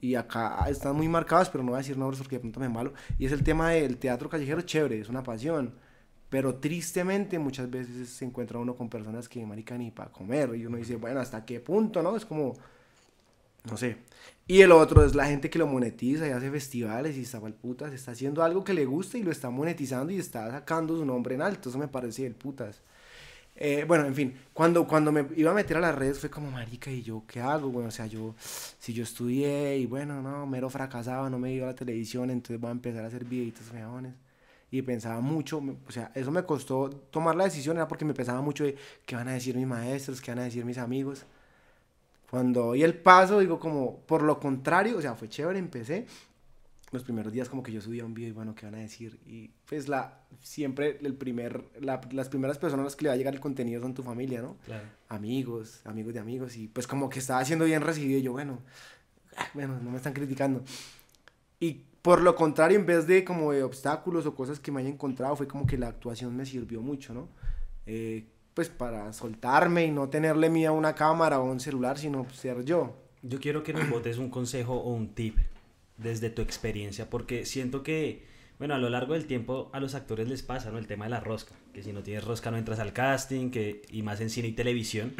y 0.00 0.14
acá 0.14 0.64
están 0.68 0.94
muy 0.94 1.08
marcados, 1.08 1.48
pero 1.48 1.64
no 1.64 1.70
voy 1.70 1.78
a 1.78 1.82
decir 1.82 1.96
nombres 1.96 2.18
porque 2.18 2.36
de 2.36 2.40
pronto 2.40 2.60
me 2.60 2.68
malo. 2.68 2.92
Y 3.18 3.26
es 3.26 3.32
el 3.32 3.42
tema 3.42 3.70
del 3.70 3.96
teatro 3.96 4.28
callejero, 4.28 4.60
chévere, 4.62 5.00
es 5.00 5.08
una 5.08 5.22
pasión. 5.22 5.74
Pero 6.28 6.56
tristemente 6.56 7.38
muchas 7.38 7.70
veces 7.70 8.10
se 8.10 8.24
encuentra 8.24 8.58
uno 8.58 8.74
con 8.74 8.88
personas 8.88 9.28
que 9.28 9.44
marican 9.46 9.78
ni 9.78 9.90
para 9.90 10.10
comer. 10.10 10.54
Y 10.54 10.66
uno 10.66 10.76
dice, 10.76 10.96
bueno, 10.96 11.20
¿hasta 11.20 11.44
qué 11.44 11.60
punto, 11.60 12.02
no? 12.02 12.16
Es 12.16 12.26
como, 12.26 12.54
no 13.68 13.76
sé. 13.76 13.98
Y 14.48 14.60
el 14.60 14.72
otro 14.72 15.04
es 15.04 15.14
la 15.14 15.26
gente 15.26 15.50
que 15.50 15.58
lo 15.58 15.66
monetiza 15.66 16.26
y 16.26 16.30
hace 16.30 16.50
festivales 16.50 17.16
y 17.16 17.22
está 17.22 17.38
el 17.44 17.54
putas, 17.54 17.92
está 17.92 18.12
haciendo 18.12 18.44
algo 18.44 18.62
que 18.62 18.74
le 18.74 18.84
gusta 18.84 19.18
y 19.18 19.22
lo 19.22 19.32
está 19.32 19.50
monetizando 19.50 20.12
y 20.12 20.18
está 20.18 20.50
sacando 20.50 20.96
su 20.96 21.04
nombre 21.04 21.34
en 21.34 21.42
alto. 21.42 21.68
Eso 21.68 21.78
me 21.78 21.88
parece 21.88 22.26
el 22.26 22.34
putas. 22.34 22.80
Eh, 23.58 23.84
bueno, 23.88 24.04
en 24.04 24.14
fin, 24.14 24.34
cuando, 24.52 24.86
cuando 24.86 25.10
me 25.12 25.26
iba 25.36 25.50
a 25.50 25.54
meter 25.54 25.78
a 25.78 25.80
las 25.80 25.94
redes 25.94 26.18
fue 26.18 26.30
como, 26.30 26.50
marica, 26.50 26.90
¿y 26.90 27.02
yo 27.02 27.24
qué 27.26 27.40
hago? 27.40 27.70
Bueno, 27.70 27.88
o 27.88 27.90
sea, 27.90 28.06
yo, 28.06 28.34
si 28.38 28.92
yo 28.92 29.02
estudié 29.02 29.78
y 29.78 29.86
bueno, 29.86 30.20
no, 30.22 30.46
mero 30.46 30.68
fracasado, 30.70 31.30
no 31.30 31.38
me 31.38 31.52
iba 31.52 31.66
a 31.66 31.70
la 31.70 31.74
televisión, 31.74 32.30
entonces 32.30 32.60
voy 32.60 32.68
a 32.68 32.72
empezar 32.72 33.04
a 33.04 33.08
hacer 33.08 33.24
videitos 33.24 33.64
feones. 33.66 34.14
Y 34.70 34.82
pensaba 34.82 35.20
mucho, 35.20 35.62
o 35.88 35.92
sea, 35.92 36.12
eso 36.14 36.30
me 36.32 36.44
costó 36.44 36.90
tomar 36.90 37.36
la 37.36 37.44
decisión, 37.44 37.76
era 37.76 37.88
porque 37.88 38.04
me 38.04 38.14
pensaba 38.14 38.42
mucho 38.42 38.64
de 38.64 38.76
qué 39.06 39.16
van 39.16 39.28
a 39.28 39.32
decir 39.34 39.56
mis 39.56 39.66
maestros, 39.66 40.20
qué 40.20 40.32
van 40.32 40.40
a 40.40 40.44
decir 40.44 40.64
mis 40.64 40.78
amigos. 40.78 41.24
Cuando 42.30 42.66
doy 42.66 42.82
el 42.82 42.94
paso, 42.94 43.40
digo 43.40 43.58
como, 43.58 44.00
por 44.00 44.22
lo 44.22 44.40
contrario, 44.40 44.98
o 44.98 45.00
sea, 45.00 45.14
fue 45.14 45.28
chévere, 45.28 45.58
empecé, 45.58 46.06
los 46.92 47.02
primeros 47.02 47.32
días 47.32 47.48
como 47.48 47.62
que 47.62 47.72
yo 47.72 47.80
subía 47.80 48.04
un 48.04 48.14
video 48.14 48.30
y 48.30 48.32
bueno, 48.32 48.54
¿qué 48.54 48.66
van 48.66 48.76
a 48.76 48.78
decir? 48.78 49.18
Y 49.26 49.50
pues 49.68 49.88
la, 49.88 50.20
siempre 50.40 50.98
el 51.02 51.14
primer, 51.14 51.64
las 51.80 52.28
primeras 52.28 52.58
personas 52.58 52.82
a 52.82 52.84
las 52.84 52.96
que 52.96 53.04
le 53.04 53.08
va 53.08 53.14
a 53.14 53.16
llegar 53.16 53.34
el 53.34 53.40
contenido 53.40 53.80
son 53.80 53.94
tu 53.94 54.02
familia, 54.02 54.42
¿no? 54.42 54.56
Claro. 54.64 54.84
Amigos, 55.08 55.80
amigos 55.84 56.14
de 56.14 56.20
amigos 56.20 56.56
y 56.56 56.68
pues 56.68 56.86
como 56.86 57.08
que 57.08 57.18
estaba 57.18 57.44
siendo 57.44 57.64
bien 57.64 57.82
recibido 57.82 58.18
y 58.18 58.22
yo, 58.22 58.32
bueno, 58.32 58.60
ah, 59.36 59.48
bueno, 59.54 59.78
no 59.80 59.90
me 59.90 59.96
están 59.96 60.12
criticando. 60.12 60.62
Y 61.58 61.82
por 62.02 62.22
lo 62.22 62.36
contrario, 62.36 62.78
en 62.78 62.86
vez 62.86 63.06
de 63.06 63.24
como 63.24 63.52
de 63.52 63.64
obstáculos 63.64 64.26
o 64.26 64.34
cosas 64.34 64.60
que 64.60 64.70
me 64.70 64.80
haya 64.80 64.90
encontrado, 64.90 65.34
fue 65.34 65.48
como 65.48 65.66
que 65.66 65.76
la 65.76 65.88
actuación 65.88 66.36
me 66.36 66.46
sirvió 66.46 66.80
mucho, 66.80 67.12
¿no? 67.12 67.28
Eh, 67.84 68.26
pues 68.56 68.70
para 68.70 69.12
soltarme 69.12 69.84
y 69.84 69.90
no 69.90 70.08
tenerle 70.08 70.48
miedo 70.48 70.72
a 70.72 70.74
una 70.74 70.94
cámara 70.94 71.38
o 71.38 71.42
a 71.42 71.52
un 71.52 71.60
celular, 71.60 71.98
sino 71.98 72.26
ser 72.30 72.64
yo. 72.64 72.96
Yo 73.20 73.38
quiero 73.38 73.62
que 73.62 73.74
nos 73.74 73.90
botes 73.90 74.16
un 74.16 74.30
consejo 74.30 74.72
o 74.72 74.94
un 74.94 75.08
tip 75.08 75.36
desde 75.98 76.30
tu 76.30 76.40
experiencia? 76.40 77.10
Porque 77.10 77.44
siento 77.44 77.82
que, 77.82 78.24
bueno, 78.58 78.74
a 78.74 78.78
lo 78.78 78.88
largo 78.88 79.12
del 79.12 79.26
tiempo 79.26 79.68
a 79.74 79.78
los 79.78 79.94
actores 79.94 80.26
les 80.26 80.42
pasa, 80.42 80.70
¿no? 80.70 80.78
El 80.78 80.86
tema 80.86 81.04
de 81.04 81.10
la 81.10 81.20
rosca, 81.20 81.54
que 81.74 81.82
si 81.82 81.92
no 81.92 82.02
tienes 82.02 82.24
rosca 82.24 82.50
no 82.50 82.56
entras 82.56 82.78
al 82.78 82.94
casting, 82.94 83.50
que, 83.50 83.82
y 83.90 84.00
más 84.00 84.22
en 84.22 84.30
cine 84.30 84.48
y 84.48 84.52
televisión. 84.52 85.14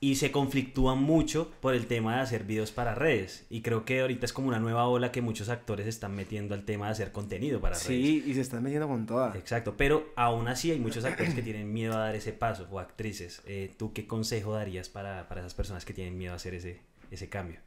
Y 0.00 0.16
se 0.16 0.30
conflictúan 0.30 0.98
mucho 0.98 1.50
por 1.60 1.74
el 1.74 1.86
tema 1.86 2.16
de 2.16 2.22
hacer 2.22 2.44
videos 2.44 2.70
para 2.70 2.94
redes. 2.94 3.46
Y 3.50 3.62
creo 3.62 3.84
que 3.84 4.00
ahorita 4.00 4.26
es 4.26 4.32
como 4.32 4.48
una 4.48 4.60
nueva 4.60 4.86
ola 4.86 5.10
que 5.10 5.22
muchos 5.22 5.48
actores 5.48 5.86
están 5.86 6.14
metiendo 6.14 6.54
al 6.54 6.64
tema 6.64 6.86
de 6.86 6.92
hacer 6.92 7.12
contenido 7.12 7.60
para 7.60 7.74
redes. 7.74 7.86
Sí, 7.86 8.22
y 8.26 8.34
se 8.34 8.40
están 8.40 8.62
metiendo 8.62 8.88
con 8.88 9.06
todas. 9.06 9.34
Exacto, 9.36 9.76
pero 9.76 10.12
aún 10.16 10.48
así 10.48 10.70
hay 10.70 10.78
muchos 10.78 11.04
actores 11.04 11.34
que 11.34 11.42
tienen 11.42 11.72
miedo 11.72 11.94
a 11.94 12.00
dar 12.00 12.14
ese 12.14 12.32
paso, 12.32 12.68
o 12.70 12.78
actrices. 12.78 13.42
Eh, 13.46 13.74
¿Tú 13.76 13.92
qué 13.92 14.06
consejo 14.06 14.54
darías 14.54 14.88
para, 14.88 15.28
para 15.28 15.40
esas 15.40 15.54
personas 15.54 15.84
que 15.84 15.94
tienen 15.94 16.16
miedo 16.16 16.32
a 16.32 16.36
hacer 16.36 16.54
ese, 16.54 16.80
ese 17.10 17.28
cambio? 17.28 17.60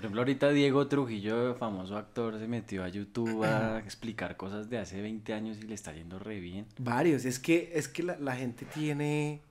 Por 0.00 0.06
ejemplo, 0.06 0.22
ahorita 0.22 0.48
Diego 0.52 0.86
Trujillo, 0.86 1.54
famoso 1.56 1.94
actor, 1.98 2.38
se 2.38 2.48
metió 2.48 2.82
a 2.82 2.88
YouTube 2.88 3.44
a 3.44 3.78
explicar 3.84 4.38
cosas 4.38 4.70
de 4.70 4.78
hace 4.78 5.02
20 5.02 5.34
años 5.34 5.58
y 5.58 5.66
le 5.66 5.74
está 5.74 5.92
yendo 5.92 6.18
re 6.18 6.40
bien. 6.40 6.64
Varios, 6.78 7.26
es 7.26 7.38
que, 7.38 7.72
es 7.74 7.86
que 7.86 8.02
la, 8.02 8.34
gente 8.34 8.64
tiene 8.64 9.42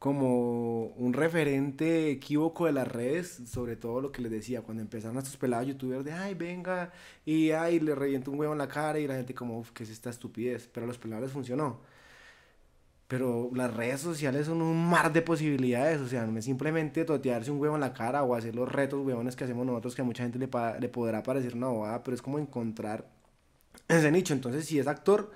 como 0.00 0.86
un 0.96 1.12
referente 1.12 2.10
equívoco 2.10 2.66
de 2.66 2.72
las 2.72 2.88
redes, 2.88 3.42
sobre 3.46 3.76
todo 3.76 4.00
lo 4.00 4.12
que 4.12 4.22
les 4.22 4.32
decía, 4.32 4.62
cuando 4.62 4.82
empezaron 4.82 5.18
estos 5.18 5.36
pelados 5.36 5.68
youtubers 5.68 6.04
de, 6.04 6.12
ay, 6.12 6.34
venga, 6.34 6.92
y 7.26 7.50
ay, 7.52 7.80
le 7.80 7.94
revienta 7.94 8.30
un 8.30 8.40
huevo 8.40 8.54
en 8.54 8.58
la 8.60 8.68
cara 8.68 8.98
y 8.98 9.06
la 9.06 9.16
gente 9.16 9.34
como, 9.34 9.58
uff, 9.58 9.72
¿qué 9.72 9.84
es 9.84 9.90
esta 9.90 10.10
estupidez? 10.10 10.68
Pero 10.72 10.84
a 10.84 10.88
los 10.88 10.98
pelados 10.98 11.32
funcionó. 11.32 11.80
Pero 13.08 13.50
las 13.54 13.74
redes 13.74 14.00
sociales 14.00 14.46
son 14.46 14.62
un 14.62 14.88
mar 14.88 15.12
de 15.12 15.20
posibilidades, 15.22 16.00
o 16.00 16.08
sea, 16.08 16.26
no 16.26 16.38
es 16.38 16.44
simplemente 16.46 17.04
totearse 17.04 17.50
un 17.50 17.60
huevo 17.60 17.74
en 17.74 17.80
la 17.80 17.92
cara 17.92 18.22
o 18.22 18.34
hacer 18.34 18.54
los 18.54 18.70
retos 18.70 19.04
huevones 19.04 19.36
que 19.36 19.44
hacemos 19.44 19.66
nosotros 19.66 19.94
que 19.94 20.02
a 20.02 20.04
mucha 20.04 20.22
gente 20.22 20.38
le, 20.38 20.48
le 20.80 20.88
podrá 20.88 21.22
parecer 21.22 21.54
una 21.56 21.68
bobada, 21.68 22.02
pero 22.04 22.14
es 22.14 22.22
como 22.22 22.38
encontrar 22.38 23.06
ese 23.88 24.10
nicho. 24.12 24.32
Entonces, 24.34 24.64
si 24.66 24.78
es 24.78 24.86
actor, 24.86 25.30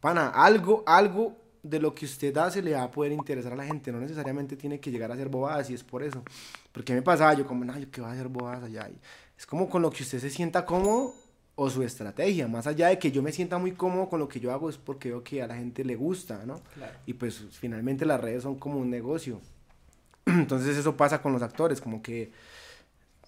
pana, 0.00 0.28
algo, 0.28 0.84
algo 0.86 1.36
de 1.68 1.80
lo 1.80 1.94
que 1.94 2.06
usted 2.06 2.36
hace 2.36 2.62
le 2.62 2.72
va 2.72 2.84
a 2.84 2.90
poder 2.90 3.12
interesar 3.12 3.52
a 3.52 3.56
la 3.56 3.64
gente, 3.64 3.92
no 3.92 4.00
necesariamente 4.00 4.56
tiene 4.56 4.80
que 4.80 4.90
llegar 4.90 5.12
a 5.12 5.16
ser 5.16 5.28
bobadas 5.28 5.70
y 5.70 5.74
es 5.74 5.84
por 5.84 6.02
eso. 6.02 6.22
Porque 6.72 6.94
me 6.94 7.02
pasaba 7.02 7.34
yo 7.34 7.46
como, 7.46 7.64
no, 7.64 7.78
yo 7.78 7.90
qué 7.90 8.00
voy 8.00 8.10
a 8.10 8.12
hacer 8.12 8.28
bobadas 8.28 8.64
allá. 8.64 8.88
es 9.36 9.46
como 9.46 9.68
con 9.68 9.82
lo 9.82 9.90
que 9.90 10.02
usted 10.02 10.18
se 10.18 10.30
sienta 10.30 10.64
cómodo 10.64 11.14
o 11.60 11.68
su 11.68 11.82
estrategia, 11.82 12.46
más 12.46 12.68
allá 12.68 12.88
de 12.88 13.00
que 13.00 13.10
yo 13.10 13.20
me 13.20 13.32
sienta 13.32 13.58
muy 13.58 13.72
cómodo 13.72 14.08
con 14.08 14.20
lo 14.20 14.28
que 14.28 14.38
yo 14.38 14.52
hago, 14.52 14.70
es 14.70 14.78
porque 14.78 15.08
veo 15.08 15.24
que 15.24 15.42
a 15.42 15.46
la 15.48 15.56
gente 15.56 15.84
le 15.84 15.96
gusta, 15.96 16.46
¿no? 16.46 16.60
Y 17.04 17.14
pues 17.14 17.42
finalmente 17.50 18.06
las 18.06 18.20
redes 18.20 18.44
son 18.44 18.54
como 18.54 18.78
un 18.78 18.88
negocio. 18.88 19.40
Entonces 20.26 20.76
eso 20.76 20.96
pasa 20.96 21.20
con 21.20 21.32
los 21.32 21.42
actores, 21.42 21.80
como 21.80 22.00
que, 22.00 22.30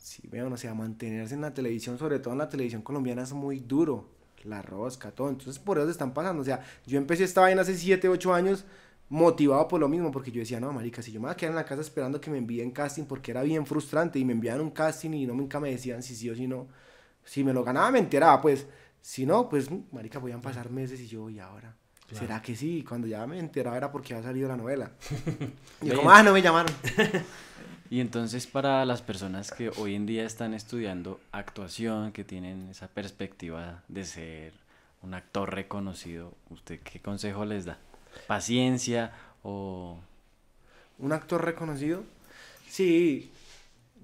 si 0.00 0.28
vean, 0.28 0.52
o 0.52 0.56
sea, 0.56 0.74
mantenerse 0.74 1.34
en 1.34 1.40
la 1.40 1.52
televisión, 1.52 1.98
sobre 1.98 2.20
todo 2.20 2.32
en 2.32 2.38
la 2.38 2.48
televisión 2.48 2.82
colombiana, 2.82 3.22
es 3.22 3.32
muy 3.32 3.58
duro, 3.58 4.08
la 4.44 4.62
rosca, 4.62 5.10
todo. 5.10 5.28
Entonces 5.28 5.58
por 5.58 5.78
eso 5.78 5.86
se 5.86 5.92
están 5.92 6.12
pasando, 6.14 6.42
o 6.42 6.44
sea, 6.44 6.64
yo 6.86 6.98
empecé 6.98 7.24
esta 7.24 7.42
vaina 7.42 7.62
hace 7.62 7.76
7, 7.76 8.08
8 8.08 8.34
años, 8.34 8.64
motivado 9.08 9.66
por 9.68 9.80
lo 9.80 9.88
mismo, 9.88 10.10
porque 10.10 10.30
yo 10.30 10.40
decía, 10.40 10.60
no, 10.60 10.72
marica, 10.72 11.02
si 11.02 11.12
yo 11.12 11.20
me 11.20 11.26
voy 11.26 11.32
a 11.32 11.36
quedar 11.36 11.50
en 11.50 11.56
la 11.56 11.64
casa 11.64 11.80
esperando 11.80 12.20
que 12.20 12.30
me 12.30 12.38
envíen 12.38 12.70
casting, 12.70 13.04
porque 13.04 13.32
era 13.32 13.42
bien 13.42 13.66
frustrante, 13.66 14.18
y 14.18 14.24
me 14.24 14.32
enviaban 14.32 14.60
un 14.60 14.70
casting 14.70 15.10
y 15.12 15.26
no 15.26 15.34
nunca 15.34 15.58
me 15.60 15.70
decían 15.70 16.02
si 16.02 16.14
sí 16.14 16.30
o 16.30 16.34
si 16.34 16.46
no 16.46 16.68
si 17.24 17.44
me 17.44 17.52
lo 17.52 17.62
ganaba, 17.62 17.90
me 17.90 17.98
enteraba, 17.98 18.40
pues. 18.40 18.66
Si 19.00 19.24
no, 19.24 19.48
pues, 19.48 19.68
marica, 19.92 20.20
podían 20.20 20.42
pasar 20.42 20.70
meses 20.70 21.00
y 21.00 21.06
yo, 21.06 21.30
¿y 21.30 21.38
ahora? 21.38 21.74
¿Será 22.12 22.42
que 22.42 22.56
sí? 22.56 22.84
Cuando 22.86 23.06
ya 23.06 23.24
me 23.26 23.38
enteraba 23.38 23.76
era 23.76 23.92
porque 23.92 24.14
había 24.14 24.26
salido 24.26 24.48
la 24.48 24.56
novela. 24.56 24.90
y 25.80 25.90
como, 25.90 26.10
ah, 26.10 26.22
no 26.22 26.32
me 26.32 26.42
llamaron. 26.42 26.74
y 27.90 28.00
entonces 28.00 28.46
para 28.46 28.84
las 28.84 29.02
personas 29.02 29.50
que 29.50 29.70
hoy 29.76 29.96
en 29.96 30.06
día 30.06 30.24
están 30.24 30.54
estudiando 30.54 31.20
actuación, 31.32 32.12
que 32.12 32.22
tienen 32.22 32.68
esa 32.70 32.86
perspectiva 32.86 33.82
de 33.88 34.04
ser 34.04 34.52
un 35.02 35.12
actor 35.12 35.52
reconocido, 35.52 36.32
¿usted 36.50 36.78
qué 36.80 37.00
consejo 37.00 37.44
les 37.44 37.64
da? 37.64 37.78
¿Paciencia 38.28 39.12
o...? 39.42 39.98
¿Un 41.00 41.12
actor 41.12 41.44
reconocido? 41.44 42.04
Sí, 42.68 43.32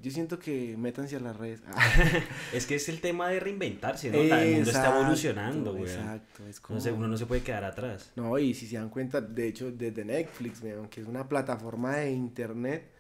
yo 0.03 0.11
siento 0.11 0.41
que 0.41 0.77
métanse 0.77 1.15
a 1.15 1.21
las 1.21 1.37
redes. 1.37 1.63
es 2.53 2.67
que 2.67 2.75
es 2.75 2.89
el 2.89 3.01
tema 3.01 3.29
de 3.29 3.39
reinventarse, 3.39 4.11
¿no? 4.11 4.19
el 4.19 4.55
mundo 4.55 4.71
está 4.71 4.99
evolucionando, 4.99 5.75
güey. 5.75 5.93
Exacto. 5.93 6.47
Es 6.49 6.59
como... 6.59 6.81
uno 6.81 7.07
no 7.07 7.17
se 7.17 7.27
puede 7.27 7.43
quedar 7.43 7.65
atrás. 7.65 8.11
No, 8.17 8.37
y 8.37 8.53
si 8.55 8.67
se 8.67 8.77
dan 8.77 8.89
cuenta, 8.89 9.21
de 9.21 9.47
hecho, 9.47 9.71
desde 9.71 10.05
Netflix, 10.05 10.61
que 10.91 11.01
es 11.01 11.07
una 11.07 11.29
plataforma 11.29 11.99
de 11.99 12.11
internet, 12.11 12.96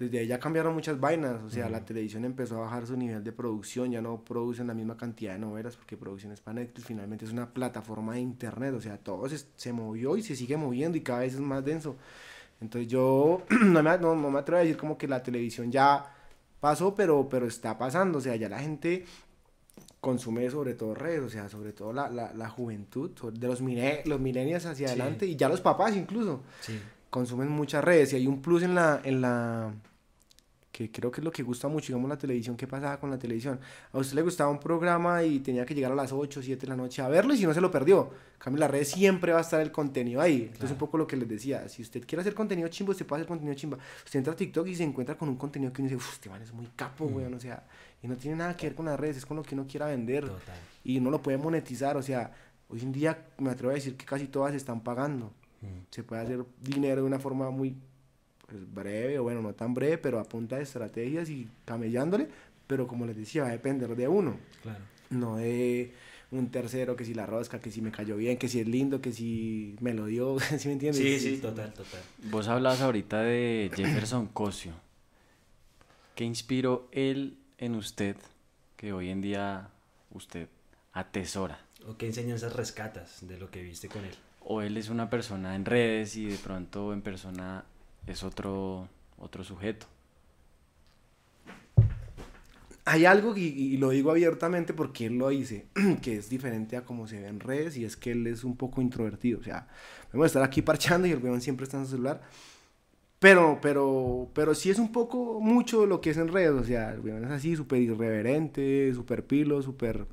desde 0.00 0.18
ahí 0.18 0.26
ya 0.26 0.40
cambiaron 0.40 0.74
muchas 0.74 0.98
vainas, 0.98 1.42
o 1.42 1.50
sea, 1.50 1.68
la 1.68 1.84
televisión 1.84 2.24
empezó 2.24 2.56
a 2.56 2.60
bajar 2.60 2.86
su 2.86 2.96
nivel 2.96 3.22
de 3.22 3.30
producción, 3.32 3.92
ya 3.92 4.00
no 4.00 4.24
producen 4.24 4.66
la 4.66 4.74
misma 4.74 4.96
cantidad 4.96 5.34
de 5.34 5.38
novelas 5.38 5.76
porque 5.76 5.96
producción 5.96 6.32
es 6.32 6.40
para 6.40 6.54
Netflix, 6.54 6.86
finalmente 6.86 7.24
es 7.26 7.30
una 7.32 7.50
plataforma 7.52 8.14
de 8.14 8.20
internet, 8.20 8.74
o 8.74 8.80
sea, 8.80 8.96
todo 8.98 9.28
se, 9.28 9.38
se 9.56 9.72
movió 9.72 10.16
y 10.16 10.22
se 10.22 10.34
sigue 10.34 10.56
moviendo 10.56 10.96
y 10.98 11.02
cada 11.02 11.20
vez 11.20 11.34
es 11.34 11.40
más 11.40 11.64
denso. 11.64 11.96
Entonces 12.60 12.90
yo 12.90 13.42
no 13.62 13.82
me, 13.82 13.98
no, 13.98 14.16
no 14.16 14.30
me 14.30 14.38
atrevo 14.38 14.58
a 14.58 14.62
decir 14.62 14.76
como 14.76 14.96
que 14.98 15.06
la 15.06 15.22
televisión 15.22 15.70
ya 15.70 16.12
pasó, 16.60 16.94
pero, 16.94 17.28
pero 17.28 17.46
está 17.46 17.76
pasando, 17.78 18.18
o 18.18 18.20
sea, 18.20 18.36
ya 18.36 18.48
la 18.48 18.58
gente 18.58 19.04
consume 20.00 20.48
sobre 20.50 20.74
todo 20.74 20.94
redes, 20.94 21.20
o 21.22 21.28
sea, 21.30 21.48
sobre 21.48 21.72
todo 21.72 21.92
la, 21.92 22.08
la, 22.08 22.32
la 22.32 22.48
juventud, 22.48 23.10
de 23.32 23.46
los, 23.48 23.60
mine, 23.60 24.00
los 24.06 24.18
millennials 24.20 24.64
hacia 24.66 24.88
Sí. 24.88 24.92
adelante 24.94 25.26
y 25.26 25.36
ya 25.36 25.48
los 25.48 25.60
papás 25.60 25.94
incluso 25.94 26.40
Sí. 26.60 26.80
consumen 27.10 27.48
muchas 27.50 27.84
redes 27.84 28.12
y 28.12 28.16
hay 28.16 28.26
un 28.26 28.40
plus 28.40 28.62
en 28.62 28.74
la, 28.74 29.00
en 29.04 29.20
la 29.20 29.72
que 30.72 30.90
creo 30.90 31.10
que 31.10 31.20
es 31.20 31.24
lo 31.24 31.32
que 31.32 31.42
gusta 31.42 31.66
mucho, 31.66 31.88
digamos 31.88 32.08
la 32.08 32.16
televisión, 32.16 32.56
¿qué 32.56 32.66
pasaba 32.66 32.98
con 33.00 33.10
la 33.10 33.18
televisión? 33.18 33.58
A 33.92 33.98
usted 33.98 34.14
le 34.14 34.22
gustaba 34.22 34.50
un 34.50 34.60
programa 34.60 35.22
y 35.24 35.40
tenía 35.40 35.66
que 35.66 35.74
llegar 35.74 35.90
a 35.90 35.94
las 35.96 36.12
8, 36.12 36.40
7 36.42 36.60
de 36.60 36.66
la 36.68 36.76
noche 36.76 37.02
a 37.02 37.08
verlo 37.08 37.34
y 37.34 37.38
si 37.38 37.44
no 37.44 37.52
se 37.52 37.60
lo 37.60 37.70
perdió. 37.72 38.10
En 38.34 38.38
cambio, 38.38 38.56
en 38.58 38.60
las 38.60 38.70
redes 38.70 38.88
siempre 38.88 39.32
va 39.32 39.38
a 39.38 39.42
estar 39.42 39.60
el 39.60 39.72
contenido 39.72 40.20
ahí. 40.20 40.42
Entonces, 40.42 40.58
Claro. 40.60 40.72
un 40.74 40.78
poco 40.78 40.96
lo 40.98 41.06
que 41.08 41.16
les 41.16 41.28
decía, 41.28 41.68
si 41.68 41.82
usted 41.82 42.06
quiere 42.06 42.20
hacer 42.20 42.34
contenido 42.34 42.68
chimbo, 42.68 42.92
usted 42.92 43.04
puede 43.04 43.22
hacer 43.22 43.28
contenido 43.28 43.54
chimba. 43.56 43.78
Usted 44.04 44.18
entra 44.20 44.32
a 44.32 44.36
TikTok 44.36 44.66
y 44.68 44.76
se 44.76 44.84
encuentra 44.84 45.18
con 45.18 45.28
un 45.28 45.36
contenido 45.36 45.72
que 45.72 45.82
uno 45.82 45.88
dice, 45.88 45.96
uff, 45.96 46.12
este 46.14 46.30
man 46.30 46.40
es 46.40 46.52
muy 46.52 46.66
capo, 46.76 47.08
Mm. 47.08 47.14
weón, 47.16 47.34
o 47.34 47.40
sea, 47.40 47.64
y 48.02 48.06
no 48.08 48.16
tiene 48.16 48.36
nada 48.36 48.56
que 48.56 48.66
ver 48.68 48.76
con 48.76 48.86
las 48.86 48.98
redes, 48.98 49.16
es 49.18 49.26
con 49.26 49.36
lo 49.36 49.42
que 49.42 49.54
uno 49.56 49.66
quiera 49.66 49.86
vender 49.86 50.24
Total. 50.24 50.54
y 50.84 50.98
uno 50.98 51.10
lo 51.10 51.20
puede 51.20 51.36
monetizar, 51.36 51.96
o 51.96 52.02
sea, 52.02 52.32
hoy 52.68 52.80
en 52.82 52.92
día 52.92 53.26
me 53.38 53.50
atrevo 53.50 53.72
a 53.72 53.74
decir 53.74 53.96
que 53.96 54.06
casi 54.06 54.28
todas 54.28 54.54
están 54.54 54.80
pagando 54.82 55.32
Mm. 55.62 55.66
se 55.90 56.02
puede 56.04 56.22
hacer 56.22 56.44
dinero 56.62 57.02
de 57.02 57.06
una 57.08 57.18
forma 57.18 57.50
muy 57.50 57.76
pues, 58.50 58.74
breve, 58.74 59.18
o 59.18 59.22
bueno, 59.22 59.40
no 59.40 59.54
tan 59.54 59.72
breve, 59.72 59.96
pero 59.98 60.18
a 60.18 60.24
punta 60.24 60.56
de 60.56 60.64
estrategias 60.64 61.30
y 61.30 61.48
camellándole, 61.64 62.28
pero 62.66 62.86
como 62.86 63.06
les 63.06 63.16
decía, 63.16 63.42
va 63.42 63.48
a 63.48 63.52
depender 63.52 63.94
de 63.96 64.08
uno, 64.08 64.36
Claro. 64.62 64.80
no 65.10 65.36
de 65.36 65.92
un 66.32 66.50
tercero, 66.50 66.94
que 66.96 67.04
si 67.04 67.14
la 67.14 67.26
rosca, 67.26 67.60
que 67.60 67.70
si 67.72 67.80
me 67.82 67.90
cayó 67.90 68.16
bien, 68.16 68.36
que 68.38 68.48
si 68.48 68.60
es 68.60 68.66
lindo, 68.68 69.00
que 69.00 69.12
si 69.12 69.74
me 69.80 69.94
lo 69.94 70.06
dio, 70.06 70.38
¿sí 70.58 70.68
me 70.68 70.74
entiendes? 70.74 71.02
Sí, 71.02 71.18
sí, 71.18 71.38
total, 71.38 71.72
total. 71.72 72.00
Vos 72.30 72.46
hablabas 72.48 72.80
ahorita 72.80 73.20
de 73.22 73.70
Jefferson 73.74 74.26
Cosio. 74.28 74.72
¿Qué 76.14 76.24
inspiró 76.24 76.88
él 76.92 77.38
en 77.58 77.74
usted 77.74 78.16
que 78.76 78.92
hoy 78.92 79.08
en 79.10 79.20
día 79.20 79.68
usted 80.12 80.48
atesora? 80.92 81.60
¿O 81.86 81.96
qué 81.96 82.06
enseñanzas 82.06 82.54
rescatas 82.54 83.26
de 83.26 83.38
lo 83.38 83.50
que 83.50 83.62
viste 83.62 83.88
con 83.88 84.04
él? 84.04 84.14
¿O 84.42 84.60
él 84.62 84.76
es 84.76 84.88
una 84.88 85.08
persona 85.10 85.54
en 85.56 85.64
redes 85.64 86.16
y 86.16 86.26
de 86.26 86.36
pronto 86.36 86.92
en 86.92 87.02
persona 87.02 87.64
es 88.06 88.22
otro, 88.22 88.88
otro 89.18 89.44
sujeto? 89.44 89.86
Hay 92.84 93.04
algo, 93.04 93.36
y, 93.36 93.76
lo 93.76 93.90
digo 93.90 94.10
abiertamente 94.10 94.72
porque 94.74 95.06
él 95.06 95.18
lo 95.18 95.28
dice, 95.28 95.66
que 96.02 96.16
es 96.16 96.28
diferente 96.28 96.76
a 96.76 96.84
cómo 96.84 97.06
se 97.06 97.20
ve 97.20 97.28
en 97.28 97.40
redes, 97.40 97.76
y 97.76 97.84
es 97.84 97.96
que 97.96 98.12
él 98.12 98.26
es 98.26 98.42
un 98.42 98.56
poco 98.56 98.80
introvertido. 98.82 99.38
O 99.38 99.42
sea, 99.42 99.68
podemos 100.10 100.26
estar 100.26 100.42
aquí 100.42 100.62
parchando 100.62 101.06
y 101.06 101.12
el 101.12 101.22
weón 101.22 101.40
siempre 101.40 101.64
está 101.64 101.76
en 101.76 101.84
su 101.84 101.92
celular. 101.92 102.22
Pero, 103.20 103.58
pero, 103.60 104.30
pero 104.34 104.54
sí 104.54 104.70
es 104.70 104.78
un 104.78 104.92
poco 104.92 105.40
mucho 105.40 105.84
lo 105.86 106.00
que 106.00 106.10
es 106.10 106.16
en 106.16 106.28
redes. 106.28 106.52
O 106.52 106.64
sea, 106.64 106.92
el 106.92 107.00
weón 107.00 107.24
es 107.24 107.30
así, 107.30 107.54
súper 107.54 107.80
irreverente, 107.80 108.92
súper 108.94 109.26
pilo, 109.26 109.62
súper. 109.62 110.06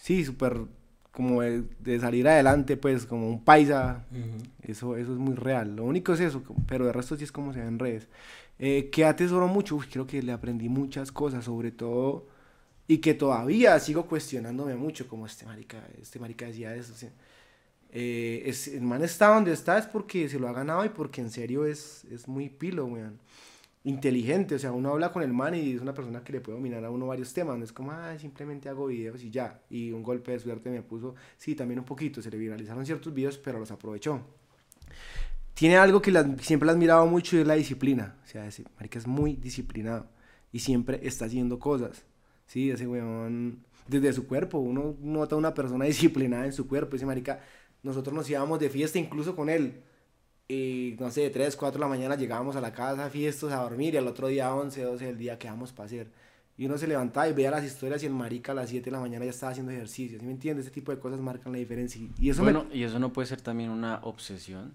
Sí, 0.00 0.24
súper 0.24 0.66
como 1.12 1.42
de, 1.42 1.62
de 1.78 2.00
salir 2.00 2.26
adelante, 2.26 2.76
pues, 2.76 3.06
como 3.06 3.28
un 3.28 3.44
paisa. 3.44 4.04
Eso, 4.62 4.96
eso 4.96 5.12
es 5.12 5.18
muy 5.18 5.34
real. 5.34 5.76
Lo 5.76 5.84
único 5.84 6.14
es 6.14 6.20
eso, 6.20 6.42
pero 6.66 6.86
de 6.86 6.92
resto 6.92 7.16
sí 7.16 7.24
es 7.24 7.32
como 7.32 7.52
se 7.52 7.60
ve 7.60 7.66
en 7.66 7.78
redes. 7.78 8.08
Eh, 8.58 8.90
que 8.90 9.04
atesoro 9.04 9.46
mucho, 9.46 9.76
Uy, 9.76 9.86
creo 9.90 10.06
que 10.06 10.22
le 10.22 10.32
aprendí 10.32 10.68
muchas 10.68 11.12
cosas, 11.12 11.44
sobre 11.44 11.70
todo, 11.70 12.26
y 12.88 12.98
que 12.98 13.14
todavía 13.14 13.78
sigo 13.78 14.06
cuestionándome 14.06 14.74
mucho, 14.74 15.06
como 15.08 15.26
este 15.26 15.44
marica, 15.46 15.86
este 16.00 16.18
marica 16.18 16.46
decía 16.46 16.74
eso. 16.74 16.92
o 16.92 16.96
sea, 16.96 17.10
eh, 17.90 18.42
es, 18.46 18.68
el 18.68 18.82
man 18.82 19.02
está 19.04 19.28
donde 19.28 19.52
está 19.52 19.78
es 19.78 19.86
porque 19.86 20.28
se 20.28 20.38
lo 20.38 20.48
ha 20.48 20.52
ganado 20.52 20.84
y 20.84 20.88
porque 20.88 21.20
en 21.20 21.30
serio 21.30 21.66
es, 21.66 22.04
es 22.10 22.26
muy 22.26 22.48
pilo, 22.48 22.86
weón. 22.86 23.18
Inteligente, 23.84 24.54
o 24.54 24.58
sea, 24.60 24.70
uno 24.72 24.90
habla 24.90 25.10
con 25.12 25.22
el 25.24 25.32
man 25.32 25.54
y 25.56 25.72
es 25.72 25.80
una 25.82 25.92
persona 25.92 26.22
que 26.22 26.32
le 26.32 26.40
puede 26.40 26.56
dominar 26.56 26.84
a 26.84 26.90
uno 26.90 27.08
varios 27.08 27.32
temas, 27.34 27.58
no 27.58 27.64
es 27.64 27.72
como, 27.72 27.90
ah, 27.92 28.16
simplemente 28.18 28.68
hago 28.68 28.86
videos 28.86 29.24
y 29.24 29.30
ya, 29.30 29.60
y 29.70 29.90
un 29.90 30.04
golpe 30.04 30.30
de 30.32 30.38
suerte 30.38 30.70
me 30.70 30.82
puso, 30.82 31.16
sí, 31.36 31.56
también 31.56 31.80
un 31.80 31.84
poquito, 31.84 32.22
se 32.22 32.30
le 32.30 32.38
viralizaron 32.38 32.86
ciertos 32.86 33.12
videos, 33.12 33.38
pero 33.38 33.58
los 33.58 33.72
aprovechó 33.72 34.20
tiene 35.54 35.76
algo 35.76 36.00
que 36.02 36.10
la- 36.10 36.36
siempre 36.40 36.66
le 36.66 36.72
has 36.72 36.78
mirado 36.78 37.06
mucho 37.06 37.36
y 37.36 37.40
es 37.40 37.46
la 37.46 37.54
disciplina. 37.54 38.16
O 38.24 38.26
sea, 38.28 38.46
ese 38.46 38.64
marica 38.76 38.98
es 38.98 39.06
muy 39.06 39.36
disciplinado 39.36 40.06
y 40.52 40.60
siempre 40.60 41.00
está 41.02 41.26
haciendo 41.26 41.58
cosas. 41.58 42.04
Sí, 42.46 42.70
ese 42.70 42.86
weón, 42.86 43.64
desde 43.88 44.12
su 44.12 44.26
cuerpo, 44.26 44.58
uno 44.58 44.96
nota 45.00 45.36
una 45.36 45.54
persona 45.54 45.84
disciplinada 45.86 46.46
en 46.46 46.52
su 46.52 46.66
cuerpo. 46.68 46.96
Ese 46.96 47.06
marica, 47.06 47.40
nosotros 47.82 48.14
nos 48.14 48.28
íbamos 48.30 48.58
de 48.60 48.70
fiesta 48.70 48.98
incluso 48.98 49.36
con 49.36 49.48
él. 49.48 49.82
Y 50.52 50.96
no 51.00 51.10
sé, 51.10 51.22
de 51.22 51.30
3, 51.30 51.56
4 51.56 51.78
de 51.78 51.84
la 51.84 51.88
mañana 51.88 52.14
llegábamos 52.16 52.56
a 52.56 52.60
la 52.60 52.72
casa, 52.72 53.08
fiestas, 53.08 53.52
a 53.52 53.62
dormir 53.62 53.94
y 53.94 53.96
al 53.96 54.06
otro 54.06 54.28
día 54.28 54.54
11, 54.54 54.82
12 54.82 55.06
del 55.06 55.18
día 55.18 55.38
quedamos 55.38 55.72
para 55.72 55.86
hacer. 55.86 56.08
Y 56.58 56.66
uno 56.66 56.76
se 56.76 56.86
levantaba 56.86 57.26
y 57.28 57.32
veía 57.32 57.50
las 57.50 57.64
historias 57.64 58.02
y 58.02 58.06
el 58.06 58.12
marica 58.12 58.52
a 58.52 58.54
las 58.54 58.68
7 58.68 58.84
de 58.84 58.90
la 58.90 59.00
mañana 59.00 59.24
ya 59.24 59.30
estaba 59.30 59.52
haciendo 59.52 59.72
ejercicio. 59.72 60.18
¿Sí 60.20 60.24
me 60.26 60.32
entiendes? 60.32 60.66
Este 60.66 60.74
tipo 60.80 60.92
de 60.92 60.98
cosas 60.98 61.18
marcan 61.20 61.52
la 61.52 61.58
diferencia. 61.58 62.00
Y- 62.20 62.28
eso 62.28 62.42
me- 62.42 62.52
bueno, 62.52 62.68
¿y 62.72 62.82
eso 62.82 62.98
no 62.98 63.12
puede 63.12 63.26
ser 63.28 63.40
también 63.40 63.70
una 63.70 64.00
obsesión? 64.02 64.74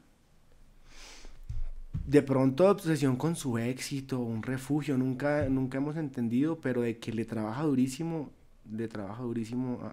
de 2.06 2.22
pronto 2.22 2.70
obsesión 2.70 3.18
con 3.18 3.36
su 3.36 3.58
éxito, 3.58 4.20
un 4.20 4.42
refugio, 4.42 4.98
nunca, 4.98 5.50
nunca 5.50 5.78
hemos 5.78 5.98
entendido, 5.98 6.58
pero 6.62 6.82
de 6.82 7.00
que 7.00 7.12
le 7.12 7.26
trabaja 7.26 7.64
durísimo, 7.64 8.32
le 8.72 8.88
trabaja 8.88 9.24
durísimo 9.24 9.80
a, 9.84 9.88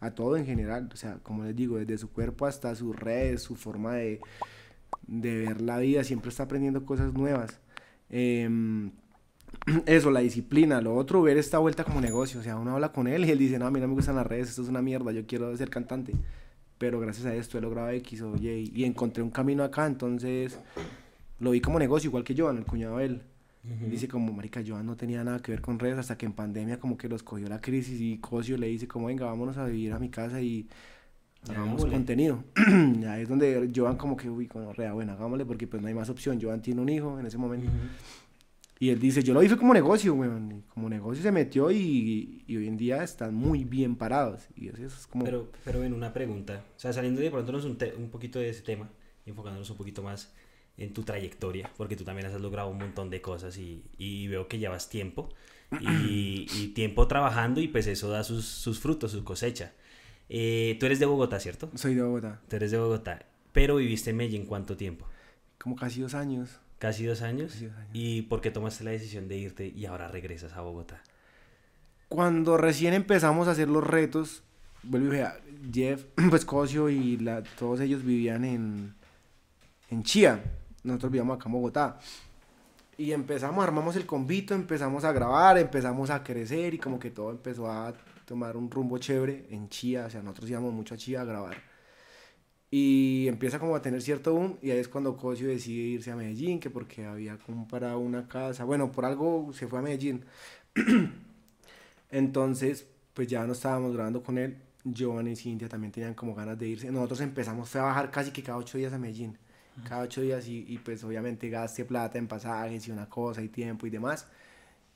a- 0.00 0.06
a 0.06 0.10
todo 0.14 0.36
en 0.38 0.46
general, 0.46 0.88
o 0.92 0.96
sea, 0.96 1.18
como 1.22 1.44
les 1.44 1.54
digo, 1.54 1.76
desde 1.78 1.98
su 1.98 2.10
cuerpo 2.10 2.46
hasta 2.46 2.74
sus 2.74 2.96
redes, 2.96 3.42
su 3.42 3.54
forma 3.54 3.94
de, 3.96 4.20
de 5.20 5.46
ver 5.46 5.60
la 5.60 5.78
vida, 5.78 6.04
siempre 6.04 6.30
está 6.30 6.44
aprendiendo 6.44 6.86
cosas 6.86 7.12
nuevas. 7.12 7.60
Em, 8.08 8.90
eso, 9.86 10.10
la 10.10 10.20
disciplina, 10.20 10.80
lo 10.80 10.94
otro, 10.94 11.22
ver 11.22 11.36
esta 11.36 11.58
vuelta 11.58 11.84
como 11.84 12.00
negocio, 12.00 12.40
o 12.40 12.42
sea, 12.42 12.56
uno 12.56 12.72
habla 12.72 12.92
con 12.92 13.06
él 13.06 13.24
y 13.24 13.30
él 13.30 13.38
dice, 13.38 13.58
no, 13.58 13.66
a 13.66 13.70
mí 13.70 13.80
no 13.80 13.88
me 13.88 13.94
gustan 13.94 14.16
las 14.16 14.26
redes, 14.26 14.48
esto 14.50 14.62
es 14.62 14.68
una 14.68 14.80
mierda, 14.82 15.12
yo 15.12 15.26
quiero 15.26 15.54
ser 15.56 15.68
cantante, 15.68 16.14
pero 16.78 16.98
gracias 16.98 17.26
a 17.26 17.34
esto 17.34 17.58
he 17.58 17.60
logrado 17.60 17.90
X 17.90 18.22
o 18.22 18.36
Y 18.36 18.72
y 18.74 18.84
encontré 18.84 19.22
un 19.22 19.30
camino 19.30 19.62
acá, 19.64 19.86
entonces 19.86 20.58
lo 21.38 21.50
vi 21.50 21.60
como 21.60 21.78
negocio, 21.78 22.08
igual 22.08 22.24
que 22.24 22.34
Joan, 22.36 22.58
el 22.58 22.64
cuñado 22.64 22.98
de 22.98 23.04
él. 23.06 23.22
Dice 23.88 24.08
como, 24.08 24.32
marica, 24.32 24.60
Joan 24.66 24.86
no 24.86 24.96
tenía 24.96 25.22
nada 25.22 25.38
que 25.38 25.52
ver 25.52 25.60
con 25.60 25.78
redes 25.78 25.96
hasta 25.96 26.18
que 26.18 26.26
en 26.26 26.32
pandemia 26.32 26.80
como 26.80 26.96
que 26.96 27.08
los 27.08 27.22
cogió 27.22 27.48
la 27.48 27.60
crisis 27.60 28.00
y 28.00 28.18
Cosio 28.18 28.56
le 28.56 28.66
dice 28.66 28.88
como, 28.88 29.06
venga, 29.06 29.26
vámonos 29.26 29.56
a 29.56 29.66
vivir 29.66 29.92
a 29.92 30.00
mi 30.00 30.08
casa 30.08 30.40
y 30.40 30.66
hagamos 31.48 31.84
Hagámosle. 31.84 31.90
contenido. 31.90 32.44
ahí 33.08 33.22
es 33.22 33.28
donde 33.28 33.70
Joan 33.74 33.96
como 33.96 34.16
que, 34.16 34.30
uy, 34.30 34.46
como 34.46 34.72
rea, 34.72 34.92
bueno, 34.92 35.12
hagámosle 35.12 35.44
porque 35.44 35.66
pues 35.66 35.82
no 35.82 35.88
hay 35.88 35.94
más 35.94 36.08
opción. 36.08 36.40
Joan 36.40 36.62
tiene 36.62 36.80
un 36.80 36.88
hijo 36.88 37.18
en 37.18 37.26
ese 37.26 37.38
momento. 37.38 37.70
Y 38.78 38.90
él 38.90 38.98
dice, 38.98 39.22
yo 39.22 39.32
lo 39.32 39.42
hice 39.42 39.56
como 39.56 39.72
negocio, 39.72 40.12
weón. 40.14 40.64
Como 40.68 40.88
negocio 40.88 41.22
se 41.22 41.30
metió 41.30 41.70
y, 41.70 42.42
y 42.46 42.56
hoy 42.56 42.66
en 42.66 42.76
día 42.76 43.04
están 43.04 43.32
muy 43.34 43.64
bien 43.64 43.94
parados. 43.94 44.48
Y 44.56 44.68
eso 44.68 44.86
es 44.86 45.06
como... 45.06 45.24
Pero, 45.24 45.52
pero 45.64 45.78
ven, 45.80 45.92
una 45.92 46.12
pregunta. 46.12 46.64
O 46.76 46.80
sea, 46.80 46.92
saliendo 46.92 47.20
de 47.20 47.30
pronto 47.30 47.52
un, 47.52 47.78
un 47.98 48.10
poquito 48.10 48.40
de 48.40 48.48
ese 48.48 48.62
tema 48.62 48.90
y 49.24 49.30
enfocándonos 49.30 49.70
un 49.70 49.76
poquito 49.76 50.02
más 50.02 50.32
en 50.76 50.92
tu 50.92 51.02
trayectoria, 51.02 51.70
porque 51.76 51.96
tú 51.96 52.02
también 52.02 52.26
has 52.26 52.40
logrado 52.40 52.70
un 52.70 52.78
montón 52.78 53.08
de 53.10 53.20
cosas 53.20 53.56
y, 53.58 53.84
y 53.98 54.26
veo 54.26 54.48
que 54.48 54.58
llevas 54.58 54.88
tiempo 54.88 55.28
y, 55.80 56.46
y 56.54 56.68
tiempo 56.74 57.06
trabajando 57.06 57.60
y 57.60 57.68
pues 57.68 57.86
eso 57.86 58.08
da 58.10 58.24
sus, 58.24 58.44
sus 58.46 58.80
frutos, 58.80 59.12
su 59.12 59.22
cosecha. 59.22 59.72
Eh, 60.34 60.78
tú 60.80 60.86
eres 60.86 60.98
de 60.98 61.04
Bogotá, 61.04 61.38
¿cierto? 61.38 61.70
Soy 61.74 61.94
de 61.94 62.00
Bogotá. 62.00 62.40
Tú 62.48 62.56
eres 62.56 62.70
de 62.70 62.78
Bogotá, 62.78 63.22
pero 63.52 63.76
viviste 63.76 64.08
en 64.08 64.16
Medellín 64.16 64.46
cuánto 64.46 64.78
tiempo? 64.78 65.06
Como 65.58 65.76
casi 65.76 66.00
dos 66.00 66.14
años. 66.14 66.58
Casi 66.78 67.04
dos 67.04 67.20
años. 67.20 67.52
Casi 67.52 67.66
dos 67.66 67.76
años. 67.76 67.90
¿Y 67.92 68.22
por 68.22 68.40
qué 68.40 68.50
tomaste 68.50 68.82
la 68.82 68.92
decisión 68.92 69.28
de 69.28 69.36
irte 69.36 69.66
y 69.76 69.84
ahora 69.84 70.08
regresas 70.08 70.54
a 70.54 70.62
Bogotá? 70.62 71.02
Cuando 72.08 72.56
recién 72.56 72.94
empezamos 72.94 73.46
a 73.46 73.50
hacer 73.50 73.68
los 73.68 73.86
retos, 73.86 74.42
vuelvo 74.82 75.08
y 75.08 75.10
vea, 75.10 75.38
Jeff, 75.70 76.06
pues 76.30 76.46
Cosio 76.46 76.88
y 76.88 77.18
la, 77.18 77.42
todos 77.42 77.80
ellos 77.80 78.02
vivían 78.02 78.46
en, 78.46 78.94
en 79.90 80.02
Chía. 80.02 80.42
Nosotros 80.82 81.12
vivíamos 81.12 81.36
acá 81.36 81.50
en 81.50 81.52
Bogotá. 81.52 81.98
Y 82.96 83.12
empezamos, 83.12 83.62
armamos 83.62 83.96
el 83.96 84.06
convito, 84.06 84.54
empezamos 84.54 85.04
a 85.04 85.12
grabar, 85.12 85.58
empezamos 85.58 86.08
a 86.08 86.24
crecer 86.24 86.72
y 86.72 86.78
como 86.78 86.98
que 86.98 87.10
todo 87.10 87.32
empezó 87.32 87.70
a 87.70 87.92
tomar 88.32 88.56
un 88.56 88.70
rumbo 88.70 88.96
chévere 88.96 89.46
en 89.50 89.68
Chía. 89.68 90.06
O 90.06 90.10
sea, 90.10 90.22
nosotros 90.22 90.48
íbamos 90.48 90.72
mucho 90.72 90.94
a 90.94 90.96
Chía 90.96 91.20
a 91.20 91.24
grabar. 91.26 91.58
Y 92.70 93.28
empieza 93.28 93.58
como 93.58 93.76
a 93.76 93.82
tener 93.82 94.00
cierto 94.00 94.32
boom 94.32 94.56
y 94.62 94.70
ahí 94.70 94.78
es 94.78 94.88
cuando 94.88 95.18
Cosio 95.18 95.48
decide 95.48 95.82
irse 95.82 96.10
a 96.10 96.16
Medellín, 96.16 96.58
que 96.58 96.70
porque 96.70 97.04
había 97.04 97.36
comprado 97.36 97.98
una 97.98 98.26
casa. 98.26 98.64
Bueno, 98.64 98.90
por 98.90 99.04
algo 99.04 99.52
se 99.52 99.66
fue 99.66 99.80
a 99.80 99.82
Medellín. 99.82 100.24
Entonces, 102.10 102.86
pues 103.12 103.28
ya 103.28 103.46
no 103.46 103.52
estábamos 103.52 103.92
grabando 103.92 104.22
con 104.22 104.38
él. 104.38 104.56
Giovanni 104.82 105.32
y 105.32 105.36
Cintia 105.36 105.68
también 105.68 105.92
tenían 105.92 106.14
como 106.14 106.34
ganas 106.34 106.58
de 106.58 106.68
irse. 106.68 106.90
Nosotros 106.90 107.20
empezamos 107.20 107.76
a 107.76 107.82
bajar 107.82 108.10
casi 108.10 108.30
que 108.30 108.42
cada 108.42 108.56
ocho 108.56 108.78
días 108.78 108.94
a 108.94 108.98
Medellín. 108.98 109.36
cada 109.86 110.02
ocho 110.04 110.22
días 110.22 110.48
y, 110.48 110.64
y 110.68 110.78
pues 110.78 111.04
obviamente 111.04 111.50
gaste 111.50 111.84
plata 111.84 112.16
en 112.18 112.28
pasajes 112.28 112.88
y 112.88 112.90
una 112.92 113.08
cosa 113.10 113.42
y 113.42 113.48
tiempo 113.48 113.86
y 113.86 113.90
demás. 113.90 114.26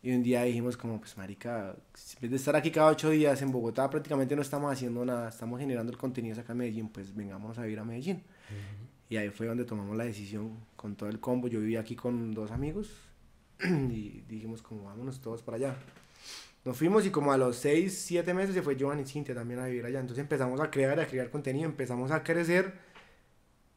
Y 0.03 0.13
un 0.13 0.23
día 0.23 0.43
dijimos 0.45 0.77
como, 0.77 1.01
pues 1.01 1.17
marica, 1.17 1.71
en 1.71 2.21
vez 2.21 2.31
de 2.31 2.37
estar 2.37 2.55
aquí 2.55 2.71
cada 2.71 2.89
ocho 2.89 3.11
días 3.11 3.43
en 3.43 3.51
Bogotá, 3.51 3.91
prácticamente 3.91 4.37
no 4.37 4.43
estamos 4.43 4.73
haciendo 4.73 5.05
nada, 5.05 5.29
estamos 5.29 5.59
generando 5.59 5.91
el 5.91 5.99
contenido 5.99 6.41
acá 6.41 6.53
en 6.53 6.59
Medellín, 6.59 6.89
pues 6.89 7.15
vengámonos 7.15 7.59
a 7.59 7.63
vivir 7.63 7.79
a 7.81 7.85
Medellín. 7.85 8.23
Y 9.09 9.17
ahí 9.17 9.31
fue 9.31 9.47
donde 9.47 9.65
tomamos 9.65 9.97
la 9.97 10.05
decisión 10.05 10.59
con 10.77 10.97
todo 10.97 11.09
el 11.09 11.21
combo. 11.21 11.49
Yo 11.49 11.61
vivía 11.61 11.81
aquí 11.81 11.97
con 11.97 12.35
dos 12.35 12.51
amigos 12.51 12.91
y 13.65 14.23
dijimos 14.29 14.63
como, 14.63 14.85
vámonos 14.85 15.21
todos 15.21 15.43
para 15.43 15.57
allá. 15.57 15.77
Nos 16.65 16.77
fuimos 16.77 17.07
y 17.07 17.11
como 17.11 17.33
a 17.33 17.37
los 17.37 17.57
seis, 17.57 17.97
siete 17.97 18.35
meses 18.35 18.55
se 18.55 18.63
fue 18.63 18.77
Joan 18.79 19.01
y 19.01 19.05
Cintia 19.05 19.35
también 19.35 19.61
a 19.61 19.67
vivir 19.67 19.85
allá. 19.87 20.01
Entonces 20.01 20.23
empezamos 20.23 20.61
a 20.61 20.71
crear, 20.71 20.99
a 20.99 21.07
crear 21.07 21.31
contenido, 21.31 21.67
empezamos 21.67 22.11
a 22.11 22.23
crecer 22.23 22.75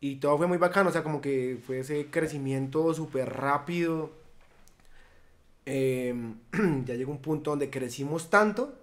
y 0.02 0.16
todo 0.16 0.38
fue 0.38 0.48
muy 0.48 0.58
bacano, 0.58 0.90
o 0.90 0.94
sea, 0.94 1.04
como 1.04 1.22
que 1.22 1.60
fue 1.66 1.80
ese 1.80 2.08
crecimiento 2.10 2.94
súper 2.94 3.30
rápido 3.30 4.19
eh, 5.72 6.16
ya 6.86 6.96
llegó 6.96 7.12
un 7.12 7.22
punto 7.22 7.52
donde 7.52 7.70
crecimos 7.70 8.30
tanto 8.30 8.74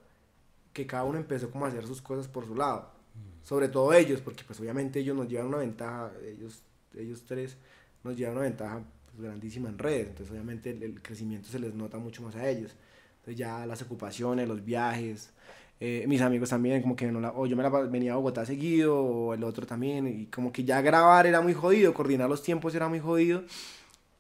que 0.73 0.87
cada 0.87 1.03
uno 1.05 1.19
empezó 1.19 1.51
como 1.51 1.65
a 1.65 1.69
hacer 1.69 1.85
sus 1.87 2.01
cosas 2.01 2.29
por 2.29 2.47
su 2.47 2.55
lado. 2.55 2.95
Sobre 3.43 3.69
todo 3.69 3.93
ellos, 3.93 4.21
porque 4.21 4.45
pues 4.45 4.59
obviamente 4.61 5.01
ellos 5.01 5.17
nos 5.17 5.29
llevan 5.29 5.49
una 5.49 5.59
ventaja, 5.59 6.11
ellos, 6.25 6.63
ellos 6.97 7.25
tres 7.27 7.57
nos 8.03 8.17
llevan 8.17 8.35
una 8.35 8.43
ventaja 8.43 8.83
pues, 9.07 9.23
grandísima 9.23 9.69
en 9.69 9.79
redes, 9.79 10.09
entonces 10.09 10.31
obviamente 10.33 10.71
el, 10.71 10.83
el, 10.83 11.03
crecimiento 11.03 11.49
se 11.49 11.61
les 11.61 11.73
nota 11.75 11.99
mucho 11.99 12.23
más 12.23 12.35
a 12.37 12.49
ellos. 12.49 12.73
Entonces 13.19 13.37
ya 13.37 13.65
las 13.67 13.83
ocupaciones, 13.83 14.49
los 14.49 14.65
viajes, 14.65 15.31
eh, 15.79 16.05
mis 16.09 16.23
amigos 16.23 16.49
también, 16.49 16.81
como 16.81 16.97
que 16.97 17.11
no 17.13 17.21
la, 17.21 17.33
o 17.33 17.47
yo 17.47 17.57
me 17.57 17.63
la 17.63 17.69
venía 17.69 18.15
a 18.15 18.17
Bogotá 18.17 18.47
seguido, 18.47 18.97
o 18.99 19.35
el 19.35 19.45
otro 19.45 19.67
también, 19.67 20.07
y 20.07 20.27
como 20.27 20.53
que 20.53 20.65
ya 20.65 20.81
grabar 20.81 21.27
era 21.27 21.41
muy 21.41 21.53
jodido, 21.53 21.93
coordinar 21.93 22.29
los 22.29 22.43
tiempos 22.43 22.75
era 22.75 22.89
muy 22.89 23.01
jodido. 23.01 23.45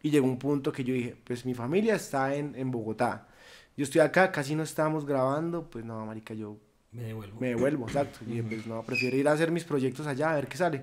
Y 0.02 0.11
llegó 0.11 0.26
un 0.26 0.38
punto 0.38 0.72
que 0.72 0.85
yo 0.85 0.94
dije, 0.94 1.16
pues 1.24 1.44
mi 1.44 1.54
familia 1.54 1.94
está 1.96 2.35
en, 2.35 2.54
en 2.54 2.70
Bogotá. 2.70 3.28
Yo 3.76 3.85
estoy 3.85 4.00
acá, 4.00 4.30
casi 4.32 4.54
no 4.54 4.62
estábamos 4.62 5.04
grabando, 5.04 5.68
pues 5.68 5.85
no, 5.85 6.04
marica, 6.06 6.32
yo 6.35 6.59
me 6.92 7.02
devuelvo. 7.02 7.40
Me 7.40 7.48
devuelvo, 7.48 7.87
exacto. 7.87 8.20
Y 8.26 8.40
pues 8.42 8.66
no, 8.66 8.82
prefiero 8.82 9.16
ir 9.16 9.28
a 9.28 9.32
hacer 9.32 9.50
mis 9.50 9.64
proyectos 9.64 10.06
allá, 10.06 10.30
a 10.32 10.35
ver 10.37 10.46
qué 10.48 10.56
sale. 10.56 10.82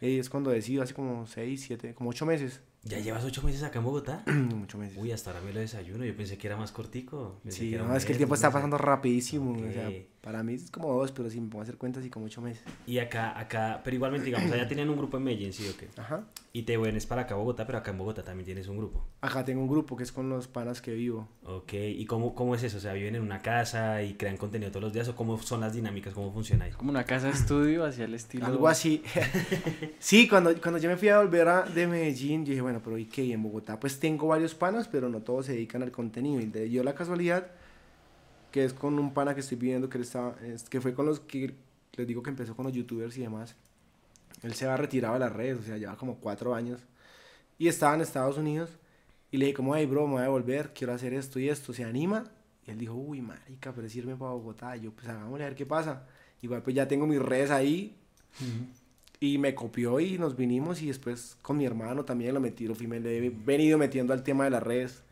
Y 0.00 0.06
ahí 0.06 0.18
es 0.18 0.28
cuando 0.28 0.50
decido, 0.50 0.82
hace 0.82 0.94
como 0.94 1.26
6, 1.26 1.62
7, 1.66 1.94
como 1.94 2.10
8 2.10 2.26
meses. 2.26 2.60
¿Ya 2.82 2.98
llevas 2.98 3.22
8 3.22 3.42
meses 3.44 3.62
acá 3.62 3.78
en 3.78 3.84
Bogotá? 3.84 4.24
Muchos 4.26 4.80
meses. 4.80 4.98
Uy, 5.00 5.12
hasta 5.12 5.30
ahora 5.30 5.42
me 5.44 5.52
lo 5.52 5.60
desayuno. 5.60 6.04
Yo 6.04 6.16
pensé 6.16 6.36
que 6.36 6.48
era 6.48 6.56
más 6.56 6.72
cortico. 6.72 7.38
Pensé 7.44 7.60
Sí, 7.60 7.68
que 7.70 7.76
era 7.76 7.84
no, 7.86 7.94
es 7.94 8.04
que 8.04 8.10
el 8.12 8.18
tiempo 8.18 8.34
está 8.34 8.50
pasando 8.50 8.76
rapidísimo. 8.78 9.52
O 9.52 9.72
sea, 9.72 9.88
Ok. 9.88 9.94
Para 10.22 10.44
mí 10.44 10.54
es 10.54 10.70
como 10.70 10.92
dos, 10.94 11.10
pero 11.10 11.28
si 11.28 11.40
me 11.40 11.48
pongo 11.48 11.60
a 11.60 11.64
hacer 11.64 11.76
cuentas, 11.76 12.06
y 12.06 12.08
como 12.08 12.26
8 12.26 12.40
meses. 12.40 12.62
Y 12.86 12.98
acá, 12.98 13.38
acá, 13.38 13.80
pero 13.82 13.96
igualmente, 13.96 14.26
digamos, 14.26 14.50
allá 14.52 14.68
tienen 14.68 14.88
un 14.88 14.96
grupo 14.96 15.16
en 15.16 15.24
Medellín, 15.24 15.52
¿sí 15.52 15.68
o 15.68 15.76
qué? 15.76 15.88
Ajá. 16.00 16.24
Y 16.52 16.62
te 16.62 16.76
vienes 16.76 17.06
para 17.06 17.22
acá 17.22 17.34
a 17.34 17.38
Bogotá, 17.38 17.66
pero 17.66 17.78
acá 17.78 17.90
en 17.90 17.98
Bogotá 17.98 18.22
también 18.22 18.44
tienes 18.44 18.68
un 18.68 18.76
grupo. 18.76 19.04
Acá 19.20 19.44
tengo 19.44 19.60
un 19.62 19.68
grupo 19.68 19.96
que 19.96 20.04
es 20.04 20.12
con 20.12 20.28
los 20.28 20.46
panas 20.46 20.80
que 20.80 20.92
vivo. 20.92 21.26
Ok, 21.44 21.72
¿y 21.72 22.04
cómo, 22.06 22.36
cómo 22.36 22.54
es 22.54 22.62
eso? 22.62 22.76
O 22.76 22.80
sea, 22.80 22.92
¿viven 22.92 23.16
en 23.16 23.22
una 23.22 23.40
casa 23.40 24.00
y 24.02 24.14
crean 24.14 24.36
contenido 24.36 24.70
todos 24.70 24.84
los 24.84 24.92
días? 24.92 25.08
¿O 25.08 25.16
cómo 25.16 25.36
son 25.38 25.60
las 25.60 25.72
dinámicas? 25.72 26.14
¿Cómo 26.14 26.32
funciona 26.32 26.66
ahí? 26.66 26.70
Como 26.70 26.90
una 26.90 27.02
casa 27.02 27.26
de 27.26 27.32
estudio 27.32 27.84
hacia 27.84 28.04
el 28.04 28.14
estilo. 28.14 28.46
Algo 28.46 28.68
así. 28.68 29.02
sí, 29.98 30.28
cuando, 30.28 30.54
cuando 30.60 30.78
yo 30.78 30.88
me 30.88 30.96
fui 30.96 31.08
a 31.08 31.18
volver 31.18 31.48
a, 31.48 31.62
de 31.62 31.88
Medellín, 31.88 32.44
yo 32.44 32.50
dije, 32.50 32.62
bueno, 32.62 32.80
pero 32.84 32.96
¿y 32.96 33.06
qué? 33.06 33.24
Y 33.24 33.32
en 33.32 33.42
Bogotá 33.42 33.80
pues 33.80 33.98
tengo 33.98 34.28
varios 34.28 34.54
panas, 34.54 34.86
pero 34.86 35.08
no 35.08 35.20
todos 35.20 35.46
se 35.46 35.54
dedican 35.54 35.82
al 35.82 35.90
contenido. 35.90 36.40
Y 36.40 36.46
de 36.46 36.70
yo 36.70 36.84
la 36.84 36.94
casualidad, 36.94 37.48
que 38.52 38.64
es 38.64 38.72
con 38.72 38.98
un 38.98 39.12
pana 39.12 39.34
que 39.34 39.40
estoy 39.40 39.56
viviendo, 39.58 39.88
que, 39.88 39.98
él 39.98 40.04
estaba, 40.04 40.36
es- 40.42 40.68
que 40.68 40.80
fue 40.80 40.94
con 40.94 41.06
los 41.06 41.18
que 41.20 41.54
les 41.94 42.06
digo 42.06 42.22
que 42.22 42.30
empezó 42.30 42.54
con 42.54 42.66
los 42.66 42.74
youtubers 42.74 43.16
y 43.16 43.22
demás. 43.22 43.56
Él 44.42 44.54
se 44.54 44.66
va 44.66 44.76
retirado 44.76 45.14
de 45.14 45.20
las 45.20 45.32
redes, 45.32 45.58
o 45.58 45.62
sea, 45.62 45.76
lleva 45.78 45.96
como 45.96 46.16
cuatro 46.16 46.54
años. 46.54 46.80
Y 47.58 47.68
estaba 47.68 47.94
en 47.94 48.00
Estados 48.02 48.38
Unidos. 48.38 48.70
Y 49.30 49.36
le 49.38 49.46
dije, 49.46 49.56
como, 49.56 49.74
hey, 49.76 49.86
bro, 49.86 50.06
me 50.06 50.14
voy 50.14 50.22
a 50.24 50.28
volver, 50.28 50.72
quiero 50.74 50.92
hacer 50.92 51.14
esto 51.14 51.38
y 51.38 51.48
esto. 51.48 51.72
¿Se 51.72 51.84
anima? 51.84 52.24
Y 52.66 52.70
él 52.70 52.78
dijo, 52.78 52.94
uy, 52.94 53.20
marica, 53.22 53.72
pero 53.72 53.86
es 53.86 53.94
irme 53.96 54.14
para 54.16 54.32
Bogotá. 54.32 54.76
Y 54.76 54.82
yo, 54.82 54.92
pues 54.92 55.08
hagámosle 55.08 55.44
a 55.44 55.48
ver 55.48 55.56
qué 55.56 55.64
pasa. 55.66 56.06
Igual, 56.42 56.62
pues 56.62 56.74
ya 56.76 56.86
tengo 56.88 57.06
mis 57.06 57.20
redes 57.20 57.50
ahí. 57.50 57.96
Y 59.20 59.38
me 59.38 59.54
copió 59.54 60.00
y 60.00 60.18
nos 60.18 60.36
vinimos. 60.36 60.82
Y 60.82 60.88
después 60.88 61.36
con 61.40 61.56
mi 61.56 61.64
hermano 61.64 62.04
también 62.04 62.34
lo 62.34 62.40
metí, 62.40 62.66
lo 62.66 62.74
fui, 62.74 62.86
me 62.86 62.98
le 63.00 63.24
he 63.26 63.30
venido 63.30 63.78
metiendo 63.78 64.12
al 64.12 64.22
tema 64.22 64.44
de 64.44 64.50
las 64.50 64.62
redes. 64.62 65.02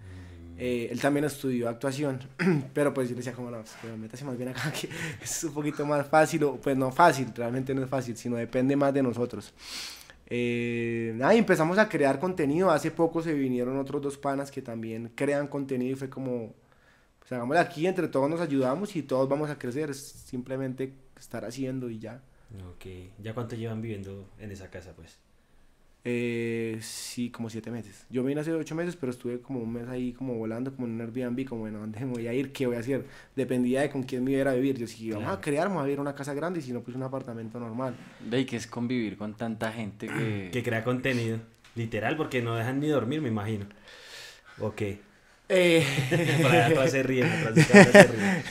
Eh, 0.63 0.89
él 0.93 1.01
también 1.01 1.25
estudió 1.25 1.71
actuación, 1.71 2.21
pero 2.75 2.93
pues 2.93 3.09
yo 3.09 3.15
le 3.15 3.21
decía 3.21 3.33
como, 3.33 3.51
no, 3.51 3.61
pues, 3.61 3.75
pero 3.81 3.97
métase 3.97 4.27
más 4.27 4.37
bien 4.37 4.51
acá, 4.51 4.71
que 4.79 4.91
es 5.23 5.45
un 5.45 5.55
poquito 5.55 5.87
más 5.87 6.07
fácil, 6.07 6.45
o 6.45 6.57
pues 6.57 6.77
no 6.77 6.93
fácil, 6.93 7.33
realmente 7.35 7.75
no 7.75 7.83
es 7.83 7.89
fácil, 7.89 8.15
sino 8.15 8.37
depende 8.37 8.77
más 8.77 8.93
de 8.93 9.03
nosotros. 9.03 9.55
Eh, 10.27 11.19
empezamos 11.33 11.79
a 11.79 11.89
crear 11.89 12.21
contenido, 12.21 12.71
hace 12.71 12.91
poco 12.91 13.23
se 13.23 13.33
vinieron 13.33 13.79
otros 13.79 14.03
dos 14.03 14.19
panas 14.19 14.51
que 14.51 14.61
también 14.61 15.11
crean 15.15 15.49
contenido 15.49 15.93
y 15.93 15.97
fue 15.97 16.11
como, 16.11 16.53
pues 17.21 17.33
hagámoslo 17.33 17.59
aquí, 17.59 17.87
entre 17.87 18.09
todos 18.09 18.29
nos 18.29 18.43
ayudamos 18.43 18.95
y 18.97 19.03
todos 19.03 19.31
vamos 19.31 19.49
a 19.49 19.59
crecer, 19.59 19.95
simplemente 19.95 20.93
estar 21.19 21.43
haciendo 21.47 21.89
y 21.89 22.01
ya. 22.01 22.21
Ok, 22.75 22.85
¿ya 23.19 23.33
cuánto 23.33 23.57
llevan 23.57 23.81
viviendo 23.81 24.29
en 24.39 24.53
esa 24.53 24.69
casa, 24.69 24.93
pues? 24.95 25.17
Eh, 26.05 26.79
sí, 26.81 27.29
como 27.31 27.51
siete 27.51 27.71
meses. 27.71 28.07
Yo 28.09 28.25
vine 28.25 28.41
hace 28.41 28.53
ocho 28.53 28.75
meses, 28.75 28.97
pero 28.97 29.13
estuve 29.13 29.41
como 29.41 29.61
un 29.61 29.71
mes 29.73 29.87
ahí 29.89 30.13
como 30.13 30.35
volando, 30.35 30.73
como 30.75 30.87
en 30.87 30.95
un 30.95 31.01
Airbnb, 31.03 31.45
como 31.47 31.63
bueno, 31.63 31.79
¿dónde 31.81 32.01
me 32.07 32.07
voy 32.07 32.27
a 32.27 32.33
ir? 32.33 32.53
¿Qué 32.53 32.67
voy 32.67 32.77
a 32.77 32.81
hacer? 32.81 33.05
Dependía 33.37 33.83
de 33.83 33.91
con 33.91 34.03
quién 34.05 34.25
me 34.25 34.33
iba 34.33 34.51
a 34.51 34.55
vivir. 34.55 34.79
Yo 34.79 34.87
si 34.87 35.11
vamos 35.11 35.25
a 35.27 35.29
Claro. 35.33 35.41
crear, 35.43 35.69
vamos 35.69 35.83
a 35.83 35.85
vivir 35.85 36.01
una 36.01 36.15
casa 36.15 36.33
grande 36.33 36.61
y 36.61 36.63
si 36.63 36.73
no, 36.73 36.81
pues 36.81 36.97
un 36.97 37.03
apartamento 37.03 37.61
normal. 37.61 37.95
Ve 38.21 38.47
que 38.47 38.57
es 38.57 38.67
convivir 38.67 39.17
con 39.19 39.35
tanta 39.35 39.71
gente 39.73 40.07
que. 40.07 40.49
Que 40.53 40.63
crea 40.63 40.83
contenido. 40.85 41.39
Literal, 41.77 42.17
porque 42.17 42.41
no 42.43 42.57
dejan 42.57 42.81
ni 42.81 42.89
dormir, 42.89 43.21
me 43.21 43.29
imagino. 43.29 43.67
Ok. 44.59 44.83
Eh, 45.53 45.85
atrás 46.65 46.91
se 46.93 47.03
ríen, 47.03 47.29
se 47.55 48.07
ríen. 48.07 48.43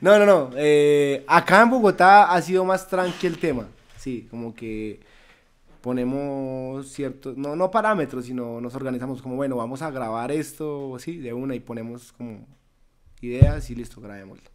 no, 0.00 0.18
no, 0.18 0.26
no. 0.26 0.50
eh, 0.56 1.24
acá 1.26 1.62
en 1.62 1.70
Bogotá 1.70 2.32
ha 2.32 2.40
sido 2.42 2.64
más 2.64 2.88
tranqui 2.88 3.26
el 3.26 3.38
tema. 3.38 3.68
Sí, 3.96 4.26
como 4.30 4.54
que 4.54 5.00
ponemos 5.88 6.86
ciertos, 6.86 7.38
no, 7.38 7.56
no 7.56 7.70
parámetros, 7.70 8.26
sino 8.26 8.60
nos 8.60 8.74
organizamos 8.74 9.22
como, 9.22 9.36
bueno, 9.36 9.56
vamos 9.56 9.80
a 9.80 9.90
grabar 9.90 10.30
esto, 10.30 10.98
sí, 10.98 11.16
de 11.16 11.32
una 11.32 11.54
y 11.54 11.60
ponemos 11.60 12.12
como 12.12 12.46
ideas 13.22 13.70
y 13.70 13.74
listo, 13.74 13.98
grabémoslo. 13.98 14.50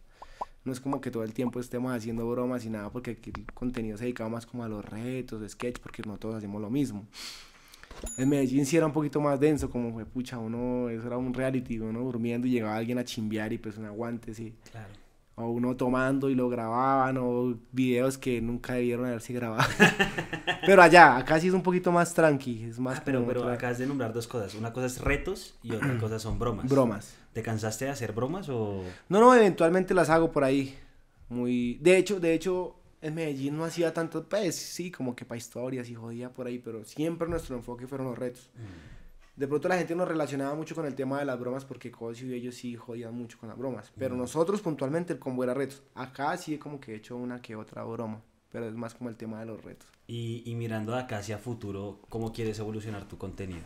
No 0.64 0.70
es 0.70 0.78
como 0.78 1.00
que 1.00 1.10
todo 1.10 1.24
el 1.24 1.34
tiempo 1.34 1.58
estemos 1.58 1.92
haciendo 1.92 2.30
bromas 2.30 2.64
y 2.64 2.70
nada, 2.70 2.88
porque 2.90 3.10
aquí 3.10 3.32
el 3.34 3.46
contenido 3.52 3.98
se 3.98 4.04
dedicaba 4.04 4.30
más 4.30 4.46
como 4.46 4.62
a 4.62 4.68
los 4.68 4.84
retos, 4.84 5.42
sketch, 5.50 5.80
porque 5.80 6.04
no 6.06 6.18
todos 6.18 6.36
hacemos 6.36 6.62
lo 6.62 6.70
mismo. 6.70 7.04
En 8.16 8.28
Medellín 8.28 8.64
sí 8.64 8.76
era 8.76 8.86
un 8.86 8.92
poquito 8.92 9.20
más 9.20 9.40
denso, 9.40 9.68
como 9.68 9.92
fue, 9.92 10.06
pucha, 10.06 10.38
uno, 10.38 10.88
eso 10.88 11.04
era 11.04 11.16
un 11.16 11.34
reality, 11.34 11.80
uno 11.80 11.98
durmiendo 11.98 12.46
y 12.46 12.52
llegaba 12.52 12.76
alguien 12.76 12.98
a 12.98 13.04
chimbear 13.04 13.52
y 13.52 13.58
pues 13.58 13.76
un 13.76 13.86
aguante, 13.86 14.34
sí. 14.34 14.54
Claro. 14.70 15.03
O 15.36 15.46
uno 15.50 15.74
tomando 15.76 16.30
y 16.30 16.34
lo 16.36 16.48
grababan, 16.48 17.16
o 17.18 17.56
videos 17.72 18.18
que 18.18 18.40
nunca 18.40 18.74
debieron 18.74 19.06
haberse 19.06 19.32
grabado. 19.32 19.68
pero 20.66 20.80
allá, 20.82 21.16
acá 21.16 21.40
sí 21.40 21.48
es 21.48 21.54
un 21.54 21.62
poquito 21.62 21.90
más 21.90 22.14
tranqui, 22.14 22.64
es 22.64 22.78
más 22.78 22.98
Ah, 22.98 23.02
pero, 23.04 23.26
pero 23.26 23.40
otra- 23.40 23.54
acabas 23.54 23.78
de 23.78 23.86
nombrar 23.86 24.12
dos 24.12 24.26
cosas. 24.28 24.54
Una 24.54 24.72
cosa 24.72 24.86
es 24.86 25.00
retos 25.00 25.56
y 25.62 25.72
otra 25.72 25.98
cosa 26.00 26.18
son 26.20 26.38
bromas. 26.38 26.68
bromas. 26.70 27.16
¿Te 27.32 27.42
cansaste 27.42 27.86
de 27.86 27.90
hacer 27.90 28.12
bromas 28.12 28.48
o...? 28.48 28.84
No, 29.08 29.18
no, 29.18 29.34
eventualmente 29.34 29.92
las 29.92 30.08
hago 30.08 30.30
por 30.30 30.44
ahí. 30.44 30.78
Muy... 31.28 31.78
De 31.82 31.96
hecho, 31.96 32.20
de 32.20 32.32
hecho, 32.32 32.76
en 33.02 33.16
Medellín 33.16 33.56
no 33.56 33.64
hacía 33.64 33.92
tanto, 33.92 34.28
pues 34.28 34.54
sí, 34.54 34.92
como 34.92 35.16
que 35.16 35.24
para 35.24 35.36
historias 35.38 35.88
y 35.88 35.94
jodía 35.96 36.30
por 36.30 36.46
ahí, 36.46 36.60
pero 36.60 36.84
siempre 36.84 37.26
nuestro 37.28 37.56
enfoque 37.56 37.88
fueron 37.88 38.06
los 38.06 38.16
retos. 38.16 38.50
De 39.36 39.48
pronto 39.48 39.68
la 39.68 39.76
gente 39.76 39.96
nos 39.96 40.06
relacionaba 40.06 40.54
mucho 40.54 40.74
con 40.74 40.86
el 40.86 40.94
tema 40.94 41.18
de 41.18 41.24
las 41.24 41.38
bromas 41.40 41.64
porque 41.64 41.90
Cosio 41.90 42.28
y 42.28 42.34
ellos 42.34 42.54
sí 42.54 42.76
jodían 42.76 43.14
mucho 43.14 43.38
con 43.38 43.48
las 43.48 43.58
bromas. 43.58 43.92
Pero 43.98 44.14
nosotros 44.16 44.60
puntualmente 44.60 45.12
el 45.12 45.18
combo 45.18 45.42
era 45.42 45.54
retos. 45.54 45.82
Acá 45.94 46.36
sí 46.36 46.56
como 46.56 46.78
que 46.80 46.92
he 46.92 46.96
hecho 46.96 47.16
una 47.16 47.42
que 47.42 47.56
otra 47.56 47.82
broma. 47.82 48.22
Pero 48.50 48.68
es 48.68 48.74
más 48.74 48.94
como 48.94 49.10
el 49.10 49.16
tema 49.16 49.40
de 49.40 49.46
los 49.46 49.64
retos. 49.64 49.88
Y, 50.06 50.44
y 50.46 50.54
mirando 50.54 50.94
acá 50.94 51.18
hacia 51.18 51.38
futuro, 51.38 51.98
¿cómo 52.08 52.32
quieres 52.32 52.60
evolucionar 52.60 53.08
tu 53.08 53.18
contenido? 53.18 53.64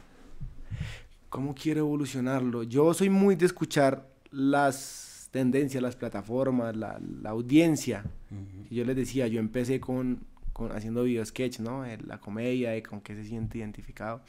¿Cómo 1.29 1.55
quiero 1.55 1.81
evolucionarlo? 1.81 2.63
Yo 2.63 2.95
soy 2.95 3.11
muy 3.11 3.37
de 3.37 3.45
escuchar 3.45 4.09
las 4.31 5.29
tendencias, 5.31 5.83
las 5.83 5.97
plataformas, 5.97 6.75
la, 6.75 6.99
la 7.21 7.31
audiencia. 7.31 8.05
Y 8.71 8.77
yo 8.77 8.85
les 8.87 8.97
decía, 8.97 9.27
yo 9.27 9.41
empecé 9.41 9.79
con, 9.79 10.25
con 10.55 10.73
haciendo 10.73 11.03
video 11.03 11.23
sketch, 11.25 11.61
¿no? 11.61 11.85
Eh, 11.85 11.99
La 12.07 12.19
comedia, 12.19 12.71
de 12.71 12.83
con 12.83 13.03
qué 13.03 13.15
se 13.15 13.25
siente 13.25 13.59
identificado. 13.59 14.23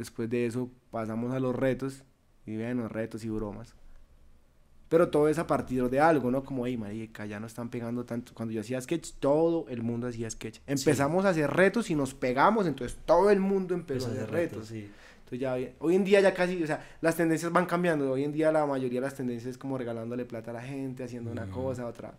Después 0.00 0.30
de 0.30 0.46
eso 0.46 0.70
pasamos 0.90 1.34
a 1.34 1.40
los 1.40 1.54
retos, 1.54 2.04
y 2.46 2.56
los 2.56 2.90
retos 2.90 3.22
y 3.22 3.28
bromas. 3.28 3.74
Pero 4.88 5.10
todo 5.10 5.28
es 5.28 5.38
a 5.38 5.46
partir 5.46 5.90
de 5.90 6.00
algo, 6.00 6.30
¿no? 6.30 6.42
Como, 6.42 6.64
hey, 6.64 6.78
marica, 6.78 7.26
ya 7.26 7.38
no 7.38 7.46
están 7.46 7.68
pegando 7.68 8.06
tanto. 8.06 8.32
Cuando 8.32 8.54
yo 8.54 8.62
hacía 8.62 8.80
sketch, 8.80 9.10
todo 9.20 9.66
el 9.68 9.82
mundo 9.82 10.08
hacía 10.08 10.30
sketch. 10.30 10.60
Empezamos 10.66 11.26
a 11.26 11.28
hacer 11.28 11.50
retos 11.50 11.90
y 11.90 11.94
nos 11.94 12.14
pegamos, 12.14 12.66
entonces 12.66 12.96
todo 13.04 13.28
el 13.28 13.40
mundo 13.40 13.74
empezó 13.74 14.08
a 14.08 14.12
hacer 14.12 14.30
retos. 14.30 14.68
sí. 14.68 14.90
Entonces 15.18 15.38
ya 15.38 15.74
hoy, 15.80 15.94
en 15.94 16.02
día 16.02 16.22
ya 16.22 16.32
casi, 16.32 16.62
o 16.62 16.66
sea, 16.66 16.82
las 17.02 17.14
tendencias 17.14 17.52
van 17.52 17.66
cambiando. 17.66 18.10
Hoy 18.10 18.24
en 18.24 18.32
día 18.32 18.50
la 18.50 18.64
mayoría 18.64 19.00
de 19.00 19.06
las 19.06 19.14
tendencias 19.14 19.50
es 19.50 19.58
como 19.58 19.76
regalándole 19.76 20.24
plata 20.24 20.50
a 20.50 20.54
la 20.54 20.62
gente, 20.62 21.04
haciendo 21.04 21.30
una 21.30 21.50
cosa, 21.50 21.86
otra. 21.86 22.14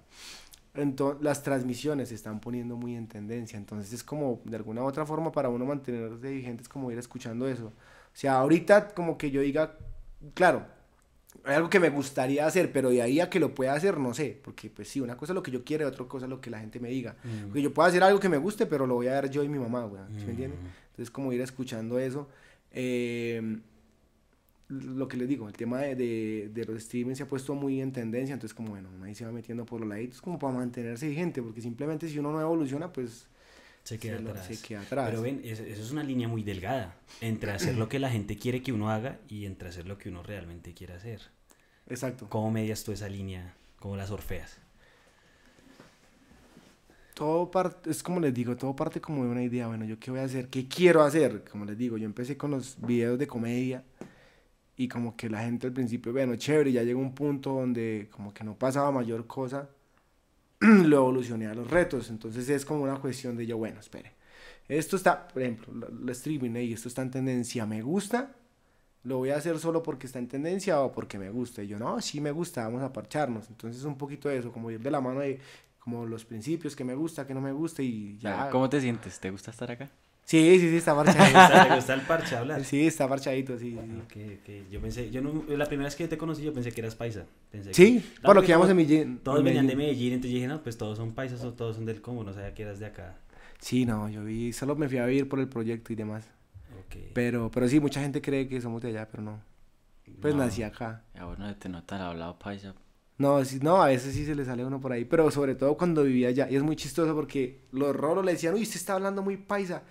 Entonces, 0.73 1.21
las 1.21 1.43
transmisiones 1.43 2.09
se 2.09 2.15
están 2.15 2.39
poniendo 2.39 2.75
muy 2.75 2.95
en 2.95 3.07
tendencia. 3.07 3.57
Entonces 3.57 3.91
es 3.91 4.03
como, 4.03 4.41
de 4.45 4.55
alguna 4.55 4.83
u 4.83 4.85
otra 4.85 5.05
forma, 5.05 5.31
para 5.31 5.49
uno 5.49 5.65
mantenerse 5.65 6.31
vigente, 6.31 6.63
es 6.63 6.69
como 6.69 6.91
ir 6.91 6.97
escuchando 6.97 7.47
eso. 7.47 7.67
O 7.67 8.15
sea, 8.15 8.35
ahorita 8.35 8.89
como 8.89 9.17
que 9.17 9.31
yo 9.31 9.41
diga, 9.41 9.77
claro, 10.33 10.65
hay 11.43 11.55
algo 11.55 11.69
que 11.69 11.79
me 11.79 11.89
gustaría 11.89 12.45
hacer, 12.45 12.71
pero 12.71 12.89
de 12.89 13.01
ahí 13.01 13.19
a 13.19 13.29
que 13.29 13.39
lo 13.39 13.53
pueda 13.53 13.73
hacer, 13.73 13.97
no 13.97 14.13
sé. 14.13 14.39
Porque 14.41 14.69
pues 14.69 14.87
sí, 14.87 15.01
una 15.01 15.17
cosa 15.17 15.33
es 15.33 15.35
lo 15.35 15.43
que 15.43 15.51
yo 15.51 15.63
quiero 15.63 15.83
y 15.83 15.87
otra 15.87 16.05
cosa 16.05 16.25
es 16.25 16.29
lo 16.29 16.39
que 16.39 16.49
la 16.49 16.59
gente 16.59 16.79
me 16.79 16.89
diga. 16.89 17.15
Mm. 17.23 17.45
Porque 17.47 17.61
yo 17.61 17.73
puedo 17.73 17.87
hacer 17.87 18.03
algo 18.03 18.19
que 18.19 18.29
me 18.29 18.37
guste, 18.37 18.65
pero 18.65 18.87
lo 18.87 18.95
voy 18.95 19.07
a 19.07 19.19
ver 19.19 19.29
yo 19.29 19.43
y 19.43 19.49
mi 19.49 19.59
mamá, 19.59 19.83
güey. 19.85 20.01
¿Sí 20.17 20.25
me 20.25 20.31
entiendes? 20.31 20.59
Mm. 20.59 20.65
Entonces 20.91 21.11
como 21.11 21.33
ir 21.33 21.41
escuchando 21.41 21.99
eso. 21.99 22.29
Eh, 22.71 23.59
lo 24.71 25.07
que 25.07 25.17
les 25.17 25.27
digo, 25.27 25.47
el 25.47 25.53
tema 25.53 25.79
de, 25.79 25.95
de, 25.95 26.49
de 26.53 26.65
los 26.65 26.77
streaming 26.77 27.15
se 27.15 27.23
ha 27.23 27.27
puesto 27.27 27.53
muy 27.55 27.81
en 27.81 27.91
tendencia, 27.91 28.33
entonces 28.33 28.53
como 28.55 28.69
bueno, 28.69 28.89
ahí 29.03 29.13
se 29.13 29.25
va 29.25 29.31
metiendo 29.31 29.65
por 29.65 29.79
los 29.81 29.89
laditos 29.89 30.21
como 30.21 30.39
para 30.39 30.53
mantenerse 30.53 31.07
vigente, 31.09 31.41
porque 31.41 31.61
simplemente 31.61 32.07
si 32.07 32.17
uno 32.19 32.31
no 32.31 32.39
evoluciona, 32.39 32.91
pues 32.91 33.27
Se 33.83 33.99
queda 33.99 34.17
se 34.17 34.23
lo- 34.23 34.29
atrás. 34.31 34.47
se 34.47 34.61
queda 34.65 34.81
atrás. 34.81 35.09
Pero 35.09 35.21
ven, 35.21 35.41
es- 35.43 35.59
eso 35.59 35.81
es 35.81 35.91
una 35.91 36.03
línea 36.03 36.27
muy 36.27 36.43
delgada 36.43 36.95
entre 37.19 37.51
hacer 37.55 37.75
lo 37.77 37.89
que 37.89 37.99
la 37.99 38.09
gente 38.09 38.37
quiere 38.37 38.61
que 38.63 38.71
uno 38.71 38.89
haga 38.89 39.19
y 39.27 39.45
entre 39.45 39.69
hacer 39.69 39.85
lo 39.87 39.97
que 39.97 40.09
uno 40.09 40.23
realmente 40.23 40.73
quiere 40.73 40.93
hacer. 40.93 41.21
Exacto. 41.89 42.27
¿Cómo 42.29 42.49
medias 42.51 42.83
tú 42.83 42.91
esa 42.93 43.09
línea? 43.09 43.53
¿Cómo 43.79 43.97
la 43.97 44.07
sorfeas? 44.07 44.57
Todo 47.13 47.51
parte, 47.51 47.91
es 47.91 48.01
como 48.01 48.19
les 48.19 48.33
digo, 48.33 48.55
todo 48.55 48.75
parte 48.75 49.01
como 49.01 49.25
de 49.25 49.29
una 49.29 49.43
idea, 49.43 49.67
bueno, 49.67 49.85
yo 49.85 49.99
qué 49.99 50.11
voy 50.11 50.21
a 50.21 50.23
hacer, 50.23 50.47
qué 50.47 50.67
quiero 50.67 51.03
hacer, 51.03 51.43
como 51.51 51.65
les 51.65 51.77
digo, 51.77 51.97
yo 51.97 52.05
empecé 52.05 52.37
con 52.37 52.51
los 52.51 52.77
videos 52.81 53.19
de 53.19 53.27
comedia 53.27 53.83
y 54.83 54.87
como 54.87 55.15
que 55.15 55.29
la 55.29 55.43
gente 55.43 55.67
al 55.67 55.73
principio, 55.73 56.11
bueno, 56.11 56.35
chévere, 56.35 56.71
ya 56.71 56.83
llegó 56.83 56.99
un 56.99 57.13
punto 57.13 57.53
donde 57.53 58.09
como 58.11 58.33
que 58.33 58.43
no 58.43 58.55
pasaba 58.57 58.91
mayor 58.91 59.27
cosa, 59.27 59.69
lo 60.59 60.97
evolucioné 60.97 61.47
a 61.47 61.53
los 61.53 61.69
retos, 61.69 62.09
entonces 62.09 62.49
es 62.49 62.65
como 62.65 62.83
una 62.83 62.95
cuestión 62.99 63.37
de 63.37 63.45
yo, 63.45 63.57
bueno, 63.57 63.79
espere, 63.79 64.13
esto 64.67 64.95
está, 64.95 65.27
por 65.27 65.41
ejemplo, 65.41 65.73
lo- 65.73 66.11
streaming, 66.11 66.55
y 66.61 66.73
esto 66.73 66.87
está 66.87 67.01
en 67.03 67.11
tendencia, 67.11 67.65
me 67.65 67.81
gusta, 67.81 68.35
lo 69.03 69.17
voy 69.17 69.29
a 69.31 69.37
hacer 69.37 69.59
solo 69.59 69.81
porque 69.83 70.07
está 70.07 70.19
en 70.19 70.27
tendencia 70.27 70.81
o 70.81 70.91
porque 70.91 71.19
me 71.19 71.29
gusta, 71.29 71.63
y 71.63 71.67
yo, 71.67 71.77
no, 71.79 72.01
sí 72.01 72.21
me 72.21 72.31
gusta, 72.31 72.63
vamos 72.63 72.81
a 72.81 72.91
parcharnos, 72.93 73.49
entonces 73.49 73.83
un 73.83 73.97
poquito 73.97 74.29
de 74.29 74.37
eso, 74.37 74.51
como 74.51 74.71
ir 74.71 74.79
de 74.81 74.91
la 74.91 75.01
mano 75.01 75.19
de 75.19 75.39
como 75.79 76.05
los 76.05 76.25
principios, 76.25 76.75
que 76.75 76.83
me 76.83 76.93
gusta, 76.95 77.25
que 77.25 77.33
no 77.33 77.41
me 77.41 77.51
gusta 77.51 77.81
y 77.81 78.17
ya. 78.19 78.49
¿Cómo 78.51 78.69
te 78.69 78.79
sientes? 78.79 79.19
¿Te 79.19 79.31
gusta 79.31 79.49
estar 79.51 79.71
acá? 79.71 79.89
Sí, 80.25 80.59
sí, 80.59 80.69
sí, 80.69 80.77
está 80.77 80.91
¿Te 81.03 81.03
parchadito. 81.11 81.39
gusta, 81.39 81.67
te 81.67 81.75
gusta 81.75 81.93
el 81.93 82.01
parche 82.01 82.35
hablar? 82.37 82.63
sí, 82.63 82.87
está 82.87 83.07
parchadito, 83.07 83.57
sí. 83.57 83.71
sí. 83.71 83.77
Ok, 83.77 84.39
ok. 84.39 84.71
Yo 84.71 84.79
pensé, 84.79 85.11
yo 85.11 85.21
no, 85.21 85.43
la 85.49 85.65
primera 85.65 85.87
vez 85.87 85.95
que 85.95 86.07
te 86.07 86.17
conocí 86.17 86.41
yo 86.43 86.53
pensé 86.53 86.71
que 86.71 86.79
eras 86.81 86.95
paisa. 86.95 87.25
Pensé 87.51 87.73
Sí, 87.73 87.99
que- 87.99 88.21
por 88.21 88.35
lo 88.35 88.41
que 88.41 88.53
todos- 88.53 88.69
en 88.69 88.77
Medellín. 88.77 89.19
Todos 89.23 89.39
en 89.39 89.45
venían 89.45 89.67
de 89.67 89.75
Medellín. 89.75 90.13
Entonces 90.13 90.33
dije, 90.33 90.47
no, 90.47 90.61
pues 90.63 90.77
todos 90.77 90.97
son 90.97 91.11
paisas 91.13 91.43
o 91.43 91.51
todos 91.53 91.75
son 91.75 91.85
del 91.85 92.01
común, 92.01 92.25
no 92.25 92.33
sabía 92.33 92.53
que 92.53 92.63
eras 92.63 92.79
de 92.79 92.85
acá. 92.85 93.17
Sí, 93.59 93.85
no, 93.85 94.07
yo 94.09 94.23
vi, 94.23 94.53
solo 94.53 94.75
me 94.75 94.87
fui 94.87 94.99
a 94.99 95.05
vivir 95.05 95.27
por 95.27 95.39
el 95.39 95.47
proyecto 95.49 95.91
y 95.91 95.95
demás. 95.97 96.23
Ok. 96.85 96.95
Pero, 97.13 97.51
pero 97.51 97.67
sí, 97.67 97.79
mucha 97.79 97.99
gente 98.01 98.21
cree 98.21 98.47
que 98.47 98.61
somos 98.61 98.81
de 98.81 98.89
allá, 98.89 99.07
pero 99.11 99.23
no. 99.23 99.41
Pues 100.21 100.33
No. 100.33 100.43
nací 100.45 100.63
acá. 100.63 101.03
Ya 101.13 101.25
bueno, 101.25 101.53
te 101.55 101.67
nota 101.69 101.97
el 101.97 102.01
hablado 102.03 102.39
paisa. 102.39 102.73
No, 103.17 103.45
sí, 103.45 103.59
no, 103.61 103.83
a 103.83 103.87
veces 103.87 104.15
sí 104.15 104.25
se 104.25 104.33
le 104.33 104.45
sale 104.45 104.65
uno 104.65 104.81
por 104.81 104.91
ahí, 104.91 105.05
pero 105.05 105.29
sobre 105.29 105.53
todo 105.53 105.77
cuando 105.77 106.03
vivía 106.03 106.29
allá. 106.29 106.47
Y 106.49 106.55
es 106.55 106.63
muy 106.63 106.75
chistoso 106.75 107.13
porque 107.13 107.59
los 107.71 107.95
rolos 107.95 108.25
le 108.25 108.31
decían, 108.31 108.55
uy, 108.55 108.63
usted 108.63 108.77
está 108.77 108.93
hablando 108.93 109.21
muy 109.21 109.37
paisa. 109.37 109.83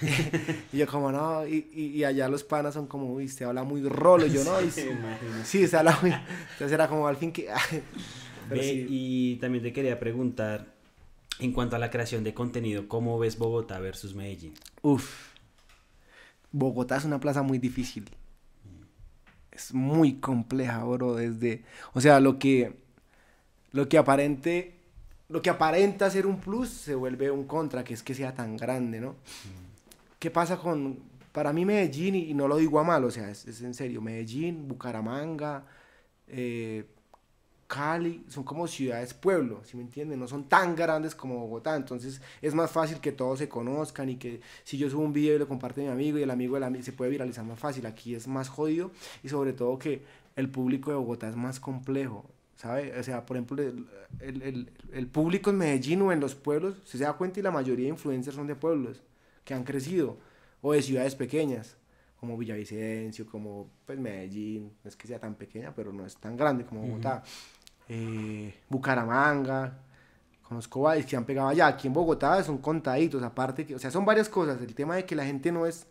y 0.72 0.78
yo 0.78 0.86
como, 0.86 1.10
no, 1.10 1.46
y, 1.46 1.70
y, 1.72 1.86
y 1.98 2.04
allá 2.04 2.28
los 2.28 2.44
panas 2.44 2.74
son 2.74 2.86
como, 2.86 3.12
uy, 3.12 3.24
usted 3.24 3.46
habla 3.46 3.64
muy 3.64 3.82
rolo. 3.88 4.26
Y 4.26 4.32
yo, 4.32 4.44
no, 4.44 4.60
y 4.60 4.70
sí, 4.70 4.86
sí, 5.44 5.66
se 5.66 5.76
habla 5.76 5.98
muy... 6.02 6.10
Entonces 6.12 6.72
era 6.72 6.86
como 6.88 7.08
al 7.08 7.16
fin 7.16 7.32
que... 7.32 7.48
pero 8.48 8.60
Ve, 8.60 8.68
sí. 8.68 8.86
y 8.88 9.36
también 9.36 9.64
te 9.64 9.72
quería 9.72 9.98
preguntar, 9.98 10.74
en 11.38 11.52
cuanto 11.52 11.76
a 11.76 11.78
la 11.78 11.90
creación 11.90 12.22
de 12.22 12.34
contenido, 12.34 12.86
¿cómo 12.88 13.18
ves 13.18 13.38
Bogotá 13.38 13.78
versus 13.78 14.14
Medellín? 14.14 14.54
Uf. 14.82 15.32
Bogotá 16.52 16.96
es 16.96 17.04
una 17.04 17.18
plaza 17.18 17.42
muy 17.42 17.58
difícil. 17.58 18.08
Es 19.54 19.72
muy 19.72 20.14
compleja, 20.14 20.82
bro, 20.84 21.14
desde, 21.14 21.64
o 21.92 22.00
sea, 22.00 22.20
lo 22.20 22.38
que 22.38 22.74
lo 23.72 23.88
que 23.88 23.98
aparente 23.98 24.74
lo 25.28 25.42
que 25.42 25.50
aparenta 25.50 26.10
ser 26.10 26.26
un 26.26 26.38
plus 26.38 26.68
se 26.68 26.94
vuelve 26.94 27.30
un 27.30 27.44
contra, 27.44 27.82
que 27.84 27.94
es 27.94 28.02
que 28.02 28.14
sea 28.14 28.34
tan 28.34 28.56
grande, 28.56 29.00
¿no? 29.00 29.16
¿Qué 30.18 30.30
pasa 30.30 30.58
con 30.58 30.98
para 31.32 31.52
mí 31.52 31.64
Medellín 31.64 32.14
y, 32.14 32.30
y 32.30 32.34
no 32.34 32.46
lo 32.46 32.56
digo 32.58 32.78
a 32.78 32.84
mal, 32.84 33.04
o 33.04 33.10
sea, 33.10 33.30
es, 33.30 33.46
es 33.46 33.60
en 33.62 33.74
serio, 33.74 34.00
Medellín, 34.00 34.68
Bucaramanga, 34.68 35.64
eh, 36.28 36.84
Cali, 37.66 38.24
son 38.28 38.44
como 38.44 38.66
ciudades 38.68 39.14
pueblo, 39.14 39.60
¿sí 39.64 39.76
me 39.76 39.82
entienden? 39.82 40.20
No 40.20 40.28
son 40.28 40.44
tan 40.44 40.76
grandes 40.76 41.14
como 41.14 41.38
Bogotá, 41.40 41.76
entonces 41.76 42.20
es 42.42 42.54
más 42.54 42.70
fácil 42.70 43.00
que 43.00 43.10
todos 43.12 43.38
se 43.38 43.48
conozcan 43.48 44.08
y 44.10 44.16
que 44.16 44.40
si 44.64 44.76
yo 44.78 44.88
subo 44.90 45.02
un 45.02 45.12
video 45.12 45.36
y 45.36 45.38
lo 45.38 45.48
comparte 45.48 45.80
mi 45.82 45.88
amigo 45.88 46.18
y 46.18 46.22
el 46.22 46.30
amigo 46.30 46.54
del 46.54 46.64
amigo 46.64 46.84
se 46.84 46.92
puede 46.92 47.10
viralizar 47.10 47.44
más 47.44 47.58
fácil, 47.58 47.86
aquí 47.86 48.14
es 48.14 48.28
más 48.28 48.48
jodido 48.48 48.90
y 49.22 49.28
sobre 49.28 49.52
todo 49.52 49.78
que 49.78 50.02
el 50.36 50.48
público 50.50 50.90
de 50.90 50.96
Bogotá 50.96 51.28
es 51.28 51.36
más 51.36 51.58
complejo, 51.60 52.24
¿sabe? 52.56 52.98
O 52.98 53.02
sea, 53.02 53.24
por 53.24 53.36
ejemplo, 53.36 53.62
el, 53.62 53.86
el, 54.20 54.42
el- 54.42 54.70
el 54.92 55.06
público 55.06 55.50
en 55.50 55.58
Medellín 55.58 56.02
o 56.02 56.12
en 56.12 56.20
los 56.20 56.34
pueblos, 56.34 56.76
si 56.84 56.98
se 56.98 57.04
da 57.04 57.14
cuenta 57.14 57.40
y 57.40 57.42
la 57.42 57.50
mayoría 57.50 57.84
de 57.86 57.90
influencers 57.90 58.36
son 58.36 58.46
de 58.46 58.54
pueblos 58.54 59.02
que 59.44 59.54
han 59.54 59.64
crecido 59.64 60.16
o 60.62 60.72
de 60.72 60.82
ciudades 60.82 61.14
pequeñas 61.14 61.76
como 62.20 62.38
Villavicencio, 62.38 63.26
como 63.26 63.68
pues 63.84 63.98
Medellín, 63.98 64.72
no 64.82 64.88
es 64.88 64.96
que 64.96 65.06
sea 65.06 65.18
tan 65.18 65.34
pequeña, 65.34 65.74
pero 65.74 65.92
no 65.92 66.06
es 66.06 66.16
tan 66.16 66.36
grande 66.38 66.64
como 66.64 66.80
Bogotá. 66.82 67.22
Eh, 67.88 68.54
Bucaramanga, 68.68 69.78
conozco 70.42 70.82
varios 70.82 71.06
que 71.06 71.16
han 71.16 71.24
pegado 71.24 71.48
allá. 71.48 71.66
Aquí 71.68 71.86
en 71.88 71.92
Bogotá 71.94 72.42
son 72.44 72.58
contaditos, 72.58 73.22
aparte, 73.22 73.74
o 73.74 73.78
sea, 73.78 73.90
son 73.90 74.04
varias 74.04 74.28
cosas. 74.28 74.60
El 74.62 74.74
tema 74.74 74.96
de 74.96 75.04
que 75.06 75.14
la 75.16 75.24
gente 75.24 75.52
no 75.52 75.66
es, 75.66 75.86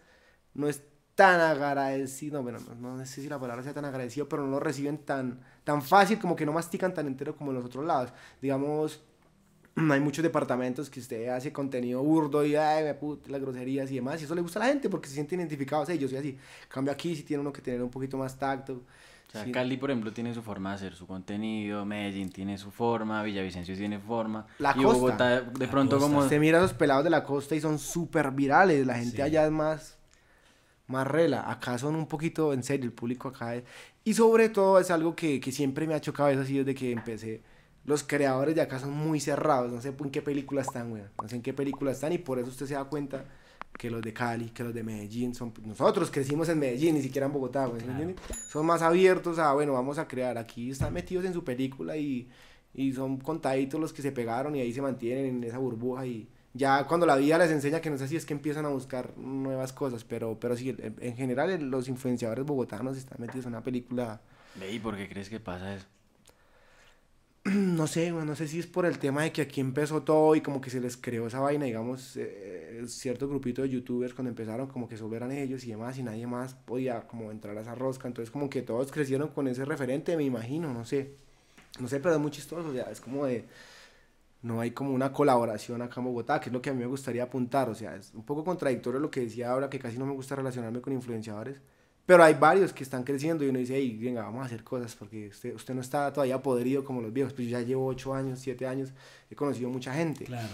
no 0.54 0.68
es 0.70 0.84
tan 1.16 1.40
agradecido, 1.42 2.44
bueno, 2.44 2.60
no, 2.80 3.00
sé 3.06 3.22
si 3.22 3.30
la 3.30 3.40
palabra 3.40 3.64
sea 3.64 3.74
tan 3.74 3.86
agradecido, 3.86 4.30
pero 4.30 4.44
no 4.44 4.52
lo 4.52 4.60
reciben 4.60 5.00
tan, 5.00 5.42
tan 5.64 5.82
fácil, 5.82 6.20
como 6.20 6.36
que 6.36 6.46
no 6.46 6.54
mastican 6.54 6.94
tan 6.94 7.08
entero 7.08 7.36
como 7.36 7.52
en 7.52 7.58
los 7.58 7.66
otros 7.66 7.86
lados. 7.86 8.14
Digamos, 8.42 9.02
hay 9.76 10.00
muchos 10.00 10.24
departamentos 10.24 10.90
que 10.90 11.00
usted 11.00 11.30
hace 11.30 11.52
contenido 11.54 12.04
burdo 12.04 12.46
y 12.46 12.56
ay, 12.56 12.84
me 12.86 12.94
put- 13.00 13.28
las 13.28 13.42
groserías 13.42 13.92
y 13.92 13.96
demás, 13.96 14.22
y 14.22 14.26
eso 14.26 14.36
le 14.36 14.42
gusta 14.42 14.60
a 14.60 14.64
la 14.64 14.70
gente 14.70 14.90
porque 14.90 15.08
se 15.10 15.16
sienten 15.16 15.40
identificados. 15.40 15.88
Yo 15.90 16.08
soy 16.08 16.18
así. 16.18 16.38
Cambio 16.70 16.94
aquí 16.94 17.16
sí 17.16 17.24
tiene 17.24 17.42
uno 17.42 17.54
que 17.54 17.62
tener 17.62 17.82
un 17.84 17.90
poquito 17.92 18.18
más 18.18 18.38
tacto. 18.38 18.84
O 19.34 19.36
sea, 19.36 19.46
Sí. 19.46 19.52
Cali, 19.52 19.78
por 19.78 19.90
ejemplo, 19.90 20.14
tiene 20.14 20.32
su 20.34 20.44
forma 20.44 20.70
de 20.70 20.76
hacer 20.76 20.96
su 20.96 21.08
contenido, 21.08 21.86
Medellín 21.86 22.30
tiene 22.32 22.58
su 22.60 22.70
forma, 22.70 23.24
Villavicencio 23.24 23.76
tiene 23.76 23.98
forma. 23.98 24.46
La 24.60 24.76
y 24.78 24.84
costa. 24.84 25.00
Bogotá, 25.00 25.42
de 25.42 25.66
La 25.66 25.72
pronto, 25.72 25.98
costa. 25.98 26.08
como. 26.14 26.24
Usted 26.24 26.40
mira 26.40 26.60
a 26.60 26.62
los 26.62 26.74
pelados 26.74 27.04
de 27.04 27.10
la 27.10 27.24
costa 27.24 27.56
y 27.56 27.60
son 27.62 27.80
súper 27.80 28.30
virales. 28.32 28.86
La 28.86 28.94
gente 28.96 29.16
Sí. 29.16 29.22
allá 29.24 29.46
es 29.46 29.52
más, 29.52 29.98
más 30.88 31.08
rela. 31.08 31.50
Acá 31.50 31.80
son 31.80 31.96
un 31.96 32.06
poquito, 32.08 32.54
en 32.54 32.62
serio, 32.62 32.86
el 32.86 32.92
público 32.94 33.28
acá 33.30 33.56
es... 33.56 33.64
Y 34.04 34.14
sobre 34.14 34.50
todo 34.50 34.80
es 34.80 34.92
algo 34.92 35.16
que, 35.16 35.40
que 35.40 35.52
siempre 35.52 35.88
me 35.88 35.96
ha 35.96 36.02
chocado, 36.02 36.30
eso 36.30 36.42
así 36.42 36.58
desde 36.60 36.76
que 36.76 36.92
empecé. 36.92 37.42
Los 37.86 38.04
creadores 38.04 38.54
de 38.54 38.62
acá 38.62 38.78
son 38.80 38.92
muy 38.92 39.20
cerrados. 39.20 39.72
No 39.72 39.82
sé 39.82 39.90
en 39.98 40.12
qué 40.12 40.22
película 40.22 40.62
están, 40.62 40.90
güey. 40.92 41.04
No 41.22 41.28
sé 41.28 41.38
en 41.38 41.42
qué 41.42 41.54
película 41.54 41.92
están 41.92 42.14
y 42.14 42.18
por 42.20 42.38
eso 42.38 42.50
usted 42.50 42.66
se 42.68 42.76
da 42.76 42.84
cuenta 42.84 43.26
que 43.78 43.90
los 43.90 44.02
de 44.02 44.14
Cali, 44.14 44.50
que 44.50 44.64
los 44.64 44.74
de 44.74 44.84
Medellín 44.84 45.34
son... 45.36 45.54
Nosotros 45.66 46.10
crecimos 46.12 46.48
en 46.50 46.60
Medellín, 46.60 46.96
ni 46.96 47.02
siquiera 47.02 47.28
en 47.28 47.34
Bogotá. 47.34 47.66
¿sí 47.68 47.72
Claro. 47.84 47.92
entiende? 47.92 48.16
Son 48.50 48.66
más 48.66 48.82
abiertos 48.82 49.40
a, 49.40 49.54
bueno, 49.54 49.74
vamos 49.74 49.98
a 49.98 50.08
crear. 50.08 50.38
Aquí 50.38 50.70
están 50.72 50.94
metidos 50.94 51.26
en 51.26 51.34
su 51.34 51.44
película 51.44 51.98
y, 51.98 52.30
y 52.74 52.94
son 52.94 53.18
contaditos 53.18 53.80
los 53.80 53.92
que 53.94 54.02
se 54.02 54.12
pegaron 54.12 54.56
y 54.56 54.62
ahí 54.62 54.74
se 54.74 54.82
mantienen 54.82 55.26
en 55.26 55.44
esa 55.44 55.58
burbuja 55.58 56.06
y 56.06 56.28
ya 56.56 56.86
cuando 56.86 57.08
la 57.08 57.16
vida 57.16 57.38
les 57.40 57.50
enseña 57.50 57.82
que 57.82 57.90
no 57.90 57.96
es 57.96 58.04
así 58.04 58.16
es 58.16 58.26
que 58.28 58.34
empiezan 58.34 58.66
a 58.66 58.70
buscar 58.70 59.18
nuevas 59.18 59.74
cosas, 59.74 60.04
pero, 60.04 60.40
pero 60.40 60.56
sí, 60.56 60.70
en, 60.70 60.96
en 61.00 61.16
general 61.16 61.60
los 61.72 61.88
influenciadores 61.88 62.46
bogotanos 62.46 62.96
están 62.96 63.20
metidos 63.20 63.46
en 63.48 63.54
una 63.54 63.64
película, 63.64 64.22
¿y 64.72 64.78
por 64.78 64.96
qué 64.96 65.10
crees 65.10 65.30
que 65.30 65.40
pasa 65.40 65.74
eso? 65.76 65.88
no 67.46 67.88
sé, 67.88 68.12
no 68.12 68.36
sé 68.36 68.48
si 68.48 68.60
es 68.60 68.68
por 68.68 68.86
el 68.86 69.00
tema 69.00 69.24
de 69.24 69.34
que 69.34 69.42
aquí 69.42 69.60
empezó 69.60 70.02
todo 70.04 70.34
y 70.36 70.42
como 70.42 70.62
que 70.62 70.70
se 70.70 70.80
les 70.80 70.96
creó 70.96 71.28
esa 71.28 71.42
vaina, 71.42 71.66
digamos, 71.66 72.16
eh, 72.16 72.82
cierto 72.88 73.28
grupito 73.28 73.62
de 73.64 73.70
youtubers 73.70 74.14
cuando 74.14 74.30
empezaron 74.30 74.68
como 74.68 74.88
que 74.88 74.96
solo 74.96 75.18
eran 75.18 75.32
ellos 75.32 75.66
y 75.66 75.72
demás 75.72 75.98
y 75.98 76.04
nadie 76.04 76.26
más 76.26 76.54
podía 76.54 77.06
como 77.06 77.32
entrar 77.32 77.58
a 77.58 77.62
esa 77.62 77.76
rosca, 77.76 78.08
entonces 78.08 78.32
como 78.32 78.50
que 78.50 78.62
todos 78.62 78.92
crecieron 78.94 79.28
con 79.30 79.48
ese 79.50 79.66
referente, 79.66 80.16
me 80.16 80.24
imagino, 80.24 80.74
no 80.74 80.86
sé, 80.86 81.16
no 81.80 81.88
sé, 81.90 82.00
pero 82.00 82.16
es 82.16 82.22
muy 82.22 82.32
chistoso, 82.32 82.70
o 82.70 82.74
sea, 82.74 82.84
es 82.92 83.02
como 83.02 83.26
de, 83.26 83.46
no 84.42 84.62
hay 84.62 84.72
como 84.72 84.94
una 84.94 85.12
colaboración 85.14 85.82
acá 85.82 86.00
en 86.02 86.06
Bogotá, 86.06 86.40
que 86.40 86.50
es 86.50 86.54
lo 86.54 86.62
que 86.62 86.70
a 86.70 86.74
mí 86.74 86.80
me 86.80 86.86
gustaría 86.88 87.24
apuntar, 87.24 87.70
o 87.70 87.76
sea, 87.76 87.96
es 87.96 88.14
un 88.14 88.24
poco 88.26 88.44
contradictorio 88.46 89.00
lo 89.02 89.12
que 89.12 89.22
decía 89.22 89.52
ahora, 89.52 89.70
que 89.70 89.80
casi 89.80 89.98
no 89.98 90.06
me 90.06 90.14
gusta 90.14 90.36
relacionarme 90.36 90.82
con 90.82 90.94
influenciadores, 90.94 91.62
pero 92.06 92.24
hay 92.24 92.34
varios 92.34 92.74
que 92.74 92.84
están 92.84 93.04
creciendo 93.04 93.44
y 93.46 93.50
uno 93.50 93.60
dice, 93.60 93.76
hey, 93.76 93.98
venga, 94.02 94.24
vamos 94.24 94.42
a 94.44 94.46
hacer 94.46 94.64
cosas, 94.64 94.96
porque 94.96 95.28
usted, 95.30 95.56
usted 95.56 95.74
no 95.74 95.82
está 95.82 96.12
todavía 96.12 96.42
podrido 96.42 96.84
como 96.84 97.02
los 97.02 97.14
viejos, 97.14 97.34
pues 97.34 97.48
yo 97.48 97.58
ya 97.60 97.66
llevo 97.66 97.86
8 97.88 98.14
años, 98.14 98.40
7 98.40 98.68
años, 98.68 98.92
he 99.30 99.36
conocido 99.36 99.70
mucha 99.70 99.94
gente, 99.94 100.26
Claro. 100.26 100.50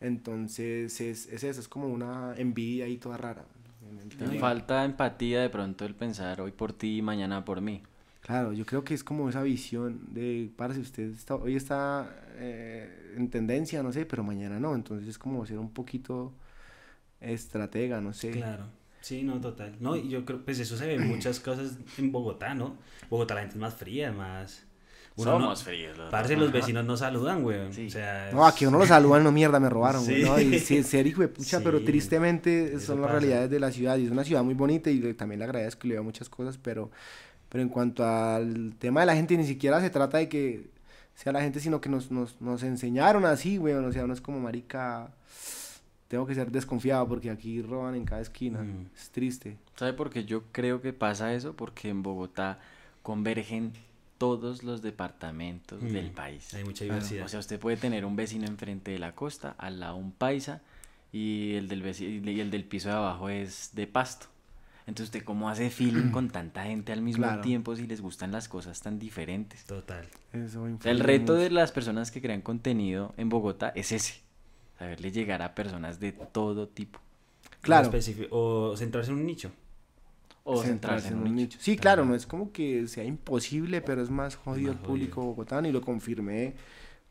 entonces 0.00 1.00
es, 1.00 1.26
es 1.26 1.44
eso, 1.44 1.60
es 1.60 1.68
como 1.68 1.86
una 1.88 2.34
envidia 2.36 2.84
ahí 2.86 2.96
toda 2.98 3.16
rara. 3.16 3.44
en 3.88 3.98
el 3.98 4.08
Te 4.08 4.16
tema. 4.16 4.34
falta 4.40 4.84
empatía 4.84 5.40
de 5.40 5.48
pronto 5.50 5.84
el 5.84 5.94
pensar 5.94 6.40
hoy 6.40 6.52
por 6.52 6.72
ti 6.72 6.98
y 6.98 7.02
mañana 7.02 7.44
por 7.44 7.60
mí. 7.60 7.82
Claro, 8.20 8.52
yo 8.52 8.64
creo 8.66 8.84
que 8.84 8.94
es 8.94 9.02
como 9.02 9.28
esa 9.30 9.42
visión 9.42 10.00
de, 10.12 10.50
parce, 10.56 10.78
usted 10.80 11.10
está, 11.10 11.34
hoy 11.34 11.56
está 11.56 12.14
eh, 12.36 13.14
en 13.16 13.28
tendencia, 13.30 13.82
no 13.82 13.92
sé, 13.92 14.04
pero 14.06 14.22
mañana 14.22 14.60
no. 14.60 14.74
Entonces 14.74 15.08
es 15.08 15.18
como 15.18 15.44
ser 15.46 15.58
un 15.58 15.70
poquito 15.72 16.32
estratega, 17.20 18.00
no 18.00 18.12
sé. 18.12 18.30
Claro. 18.30 18.64
Sí, 19.00 19.22
no, 19.22 19.40
total. 19.40 19.76
No, 19.80 19.96
y 19.96 20.08
yo 20.08 20.24
creo, 20.24 20.44
pues 20.44 20.58
eso 20.58 20.76
se 20.76 20.86
ve 20.86 20.94
en 20.94 21.08
muchas 21.08 21.40
cosas 21.40 21.72
en 21.98 22.12
Bogotá, 22.12 22.54
¿no? 22.54 22.76
Bogotá 23.08 23.34
la 23.34 23.40
gente 23.42 23.54
es 23.56 23.60
más 23.60 23.74
fría, 23.74 24.12
más... 24.12 24.64
Uno 25.16 25.32
Somos 25.32 25.58
no, 25.58 25.64
fríos. 25.66 25.98
los 25.98 26.10
Parce, 26.10 26.36
los 26.36 26.52
vecinos 26.52 26.84
no 26.84 26.96
saludan, 26.96 27.42
güey. 27.42 27.72
Sí. 27.72 27.88
O 27.88 27.90
sea, 27.90 28.30
No, 28.32 28.46
aquí 28.46 28.64
uno 28.64 28.78
lo 28.78 28.86
saludan, 28.86 29.24
no 29.24 29.32
mierda, 29.32 29.58
me 29.60 29.68
robaron, 29.68 30.04
güey. 30.04 30.22
Sí. 30.22 30.22
¿no? 30.22 30.40
Y 30.40 30.58
sí, 30.60 30.82
ser 30.84 31.06
hijo 31.06 31.20
de 31.20 31.28
pucha, 31.28 31.58
Sí, 31.58 31.64
pero 31.64 31.82
tristemente 31.82 32.78
son 32.78 33.00
las 33.02 33.08
pasa. 33.10 33.18
realidades 33.20 33.50
de 33.50 33.60
la 33.60 33.70
ciudad. 33.72 33.96
Y 33.98 34.06
es 34.06 34.10
una 34.12 34.24
ciudad 34.24 34.42
muy 34.44 34.54
bonita 34.54 34.88
y 34.88 34.98
le- 35.00 35.12
también 35.14 35.40
le 35.40 35.44
agradezco 35.46 35.86
y 35.86 35.90
le 35.90 35.94
veo 35.96 36.04
muchas 36.04 36.28
cosas, 36.30 36.58
pero, 36.58 36.90
pero 37.48 37.60
en 37.60 37.68
cuanto 37.68 38.06
al 38.06 38.74
tema 38.78 39.00
de 39.00 39.06
la 39.06 39.16
gente, 39.16 39.36
ni 39.36 39.44
siquiera 39.44 39.80
se 39.80 39.90
trata 39.90 40.18
de 40.18 40.28
que 40.28 40.70
sea 41.16 41.32
la 41.32 41.42
gente, 41.42 41.58
sino 41.60 41.80
que 41.82 41.88
nos, 41.90 42.10
nos, 42.12 42.40
nos 42.40 42.62
enseñaron 42.62 43.26
así, 43.26 43.56
güey. 43.58 43.74
O 43.74 43.92
sea, 43.92 44.04
uno 44.04 44.14
es 44.14 44.20
como 44.22 44.38
marica. 44.40 45.10
Tengo 46.10 46.26
que 46.26 46.34
ser 46.34 46.50
desconfiado 46.50 47.06
porque 47.06 47.30
aquí 47.30 47.62
roban 47.62 47.94
en 47.94 48.04
cada 48.04 48.20
esquina. 48.20 48.60
Mm. 48.62 48.88
Es 48.96 49.10
triste. 49.10 49.56
¿Sabe 49.76 49.92
por 49.92 50.10
qué 50.10 50.24
yo 50.24 50.42
creo 50.50 50.82
que 50.82 50.92
pasa 50.92 51.32
eso? 51.32 51.54
Porque 51.54 51.88
en 51.88 52.02
Bogotá 52.02 52.58
convergen 53.02 53.72
todos 54.18 54.62
los 54.64 54.82
departamentos 54.82 55.80
Mm. 55.82 55.92
del 55.92 56.10
país. 56.10 56.52
hay 56.52 56.64
mucha 56.64 56.84
diversidad. 56.84 57.24
O 57.24 57.28
sea, 57.28 57.38
usted 57.40 57.58
puede 57.60 57.76
tener 57.76 58.04
un 58.04 58.16
vecino 58.16 58.46
enfrente 58.46 58.90
de 58.90 58.98
la 58.98 59.14
costa, 59.14 59.54
al 59.56 59.80
lado 59.80 59.96
un 59.96 60.10
paisa, 60.12 60.60
y 61.12 61.54
el 61.54 61.68
del, 61.68 61.82
veci- 61.82 62.22
y 62.28 62.40
el 62.40 62.50
del 62.50 62.64
piso 62.64 62.88
de 62.88 62.96
abajo 62.96 63.28
es 63.28 63.70
de 63.74 63.86
pasto. 63.86 64.26
Entonces, 64.86 65.04
¿usted 65.14 65.22
cómo 65.24 65.48
hace 65.48 65.70
feeling 65.70 66.10
con 66.10 66.28
tanta 66.32 66.64
gente 66.64 66.92
al 66.92 67.02
mismo 67.02 67.22
Claro. 67.24 67.40
tiempo 67.42 67.74
si 67.76 67.86
les 67.86 68.00
gustan 68.00 68.32
las 68.32 68.48
cosas 68.48 68.80
tan 68.82 68.98
diferentes? 68.98 69.64
Total. 69.64 70.04
Eso 70.32 70.60
O 70.62 70.64
sea, 70.64 70.70
influye 70.70 70.90
el 70.90 71.00
reto 71.00 71.32
mucho. 71.32 71.34
de 71.44 71.50
las 71.50 71.70
personas 71.72 72.10
que 72.10 72.20
crean 72.20 72.42
contenido 72.42 73.14
en 73.16 73.28
Bogotá 73.28 73.72
es 73.76 73.92
ese. 73.92 74.20
Saberle 74.80 75.12
llegar 75.12 75.42
a 75.42 75.54
personas 75.54 76.00
de 76.00 76.12
todo 76.12 76.66
tipo. 76.66 76.98
Claro. 77.60 77.90
O 78.30 78.74
centrarse 78.78 79.10
en 79.10 79.18
un 79.18 79.26
nicho. 79.26 79.50
O 80.42 80.62
centrarse 80.62 81.08
en 81.08 81.18
un 81.18 81.36
nicho. 81.36 81.58
Sí, 81.60 81.76
claro, 81.76 82.06
no 82.06 82.14
es 82.14 82.26
como 82.26 82.50
que 82.50 82.88
sea 82.88 83.04
imposible, 83.04 83.82
pero 83.82 84.00
es 84.02 84.08
más 84.08 84.36
jodido 84.36 84.72
más 84.72 84.80
el 84.80 84.86
público 84.86 85.16
jodido. 85.16 85.30
bogotano 85.32 85.68
y 85.68 85.72
lo 85.72 85.82
confirmé 85.82 86.54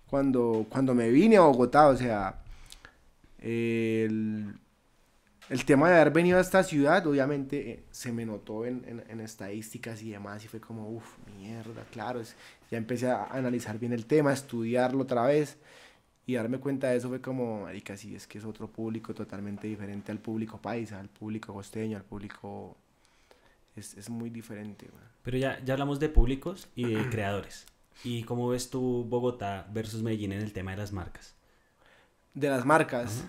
cuando, 0.08 0.66
cuando 0.68 0.96
me 0.96 1.10
vine 1.12 1.38
a 1.38 1.42
Bogotá, 1.42 1.90
o 1.90 1.96
sea, 1.96 2.40
el, 3.38 4.52
el 5.50 5.66
tema 5.66 5.90
de 5.90 5.96
haber 6.02 6.12
venido 6.12 6.40
a 6.40 6.42
esta 6.42 6.64
ciudad, 6.64 7.06
obviamente 7.06 7.70
eh, 7.72 7.84
se 7.92 8.12
me 8.12 8.26
notó 8.26 8.66
en, 8.66 8.84
en- 8.88 9.04
en 9.08 9.20
estadísticas 9.22 10.02
y 10.02 10.10
demás, 10.10 10.44
y 10.44 10.48
fue 10.48 10.60
como, 10.60 10.90
uff, 10.90 11.06
mierda, 11.38 11.84
claro, 11.92 12.20
es- 12.20 12.36
ya 12.72 12.80
empecé 12.80 13.12
a 13.12 13.26
analizar 13.26 13.78
bien 13.78 13.94
el 13.94 14.08
tema, 14.08 14.32
a 14.32 14.34
estudiarlo 14.34 15.04
otra 15.04 15.28
vez, 15.28 15.58
y 16.30 16.36
darme 16.36 16.60
cuenta 16.60 16.90
de 16.90 16.98
eso 16.98 17.10
fue 17.10 17.22
como, 17.22 17.64
marica, 17.64 17.98
sí, 17.98 18.16
es 18.16 18.28
que 18.28 18.38
es 18.38 18.46
otro 18.46 18.68
público 18.68 19.14
totalmente 19.14 19.68
diferente 19.68 20.12
al 20.12 20.20
público 20.20 20.58
paisa, 20.62 21.00
al 21.00 21.10
público 21.10 21.54
costeño, 21.54 21.98
al 21.98 22.04
público... 22.04 22.78
Es, 23.76 23.96
es 23.96 24.10
muy 24.10 24.30
diferente, 24.30 24.88
güey. 24.92 25.04
Pero 25.24 25.38
ya, 25.38 25.60
ya 25.64 25.74
hablamos 25.74 26.00
de 26.00 26.10
públicos 26.10 26.68
y 26.76 26.86
de 26.94 27.10
creadores. 27.10 27.66
¿Y 28.04 28.24
cómo 28.24 28.48
ves 28.50 28.70
tú 28.70 29.06
Bogotá 29.08 29.68
versus 29.74 30.02
Medellín 30.04 30.32
en 30.34 30.42
el 30.42 30.54
tema 30.54 30.72
de 30.72 30.78
las 30.78 30.92
marcas? 30.92 31.36
De 32.34 32.50
las 32.50 32.66
marcas. 32.66 33.24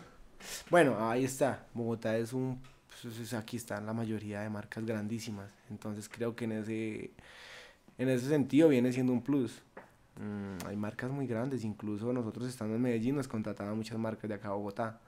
Bueno, 0.71 1.09
ahí 1.11 1.25
está. 1.25 1.67
Bogotá 1.75 2.17
es 2.17 2.33
un... 2.33 2.61
pues, 3.03 3.19
es- 3.19 3.35
aquí 3.35 3.57
están 3.57 3.87
la 3.87 3.93
mayoría 3.93 4.41
de 4.41 4.51
marcas 4.51 4.85
grandísimas. 4.85 5.51
Entonces 5.71 6.09
creo 6.09 6.35
que 6.37 6.45
en 6.45 6.53
ese, 6.53 7.11
en 7.99 8.09
ese 8.09 8.29
sentido 8.29 8.69
viene 8.69 8.93
siendo 8.93 9.13
un 9.13 9.23
plus. 9.23 9.61
Mm, 10.17 10.67
hay 10.67 10.77
marcas 10.77 11.11
muy 11.11 11.27
grandes. 11.27 11.65
Incluso 11.65 12.13
nosotros 12.13 12.49
estando 12.49 12.75
en 12.77 12.83
Medellín 12.83 13.17
nos 13.17 13.29
contrataban 13.29 13.77
muchas 13.77 13.99
marcas 13.99 14.29
de 14.29 14.35
acá 14.35 14.49
a 14.49 14.53
Bogotá. 14.53 15.01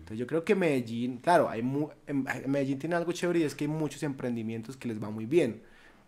Entonces 0.00 0.18
yo 0.18 0.26
creo 0.26 0.44
que 0.44 0.54
Medellín, 0.54 1.18
claro, 1.18 1.48
hay 1.48 1.62
mu- 1.62 1.88
en- 2.06 2.26
en 2.28 2.50
Medellín 2.50 2.78
tiene 2.78 2.96
algo 2.96 3.12
chévere 3.12 3.40
y 3.40 3.42
es 3.44 3.54
que 3.54 3.64
hay 3.64 3.68
muchos 3.68 4.02
emprendimientos 4.02 4.76
que 4.76 4.88
les 4.88 5.02
va 5.02 5.10
muy 5.10 5.26
bien. 5.26 5.62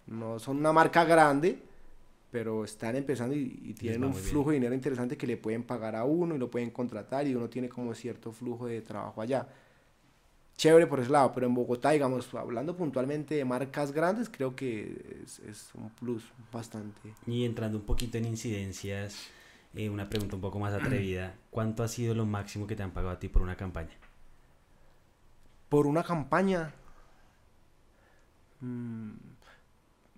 No 0.07 0.39
son 0.39 0.59
una 0.59 0.72
marca 0.72 1.05
grande, 1.05 1.59
pero 2.31 2.64
están 2.64 2.97
empezando 2.97 3.35
y, 3.35 3.61
y 3.64 3.74
tienen 3.74 4.05
un 4.05 4.11
bien. 4.12 4.22
flujo 4.22 4.51
de 4.51 4.57
dinero 4.57 4.74
interesante 4.74 5.16
que 5.16 5.27
le 5.27 5.37
pueden 5.39 5.62
pagar 5.62 5.97
a 5.97 6.05
uno 6.05 6.35
y 6.35 6.39
lo 6.39 6.51
pueden 6.51 6.70
contratar 6.70 7.27
y 7.27 7.35
uno 7.35 7.49
tiene 7.49 7.68
como 7.68 7.95
cierto 7.95 8.33
flujo 8.33 8.66
de 8.66 8.83
trabajo 8.83 9.22
allá. 9.22 9.49
Chévere 10.57 10.86
por 10.86 11.00
ese 11.00 11.11
lado, 11.11 11.32
pero 11.34 11.46
en 11.46 11.54
Bogotá, 11.54 11.90
digamos, 11.90 12.32
hablando 12.34 12.74
puntualmente 12.74 13.34
de 13.34 13.44
marcas 13.44 13.92
grandes, 13.92 14.30
creo 14.30 14.57
que 14.57 15.20
es, 15.22 15.38
es 15.40 15.70
un 15.74 15.90
plus 15.90 16.24
bastante. 16.50 17.12
Y 17.26 17.44
entrando 17.44 17.76
un 17.76 17.84
poquito 17.84 18.16
en 18.16 18.24
incidencias, 18.24 19.28
eh, 19.74 19.90
una 19.90 20.09
pregunta 20.09 20.34
un 20.36 20.40
poco 20.40 20.59
más 20.59 20.72
atrevida. 20.72 21.34
¿Cuánto 21.50 21.82
ha 21.82 21.88
sido 21.88 22.14
lo 22.14 22.24
máximo 22.24 22.66
que 22.66 22.74
te 22.74 22.82
han 22.82 22.92
pagado 22.92 23.12
a 23.12 23.18
ti 23.18 23.28
por 23.28 23.42
una 23.42 23.57
campaña? 23.57 23.90
Por 25.68 25.86
una 25.86 26.02
campaña. 26.02 26.72
mm, 28.61 29.11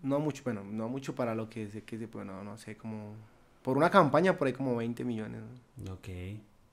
no 0.02 0.20
mucho, 0.20 0.44
bueno, 0.44 0.62
no 0.62 0.88
mucho 0.88 1.16
para 1.16 1.34
lo 1.34 1.50
que 1.50 1.68
sé 1.68 1.82
que 1.82 1.98
se 1.98 2.06
puede, 2.06 2.26
no, 2.26 2.44
no 2.44 2.56
sé, 2.58 2.76
como. 2.76 3.14
Por 3.62 3.76
una 3.76 3.90
campaña 3.90 4.36
por 4.38 4.46
ahí 4.46 4.52
como 4.52 4.76
20 4.76 5.04
millones. 5.04 5.42
¿no? 5.76 5.94
Ok. 5.94 6.08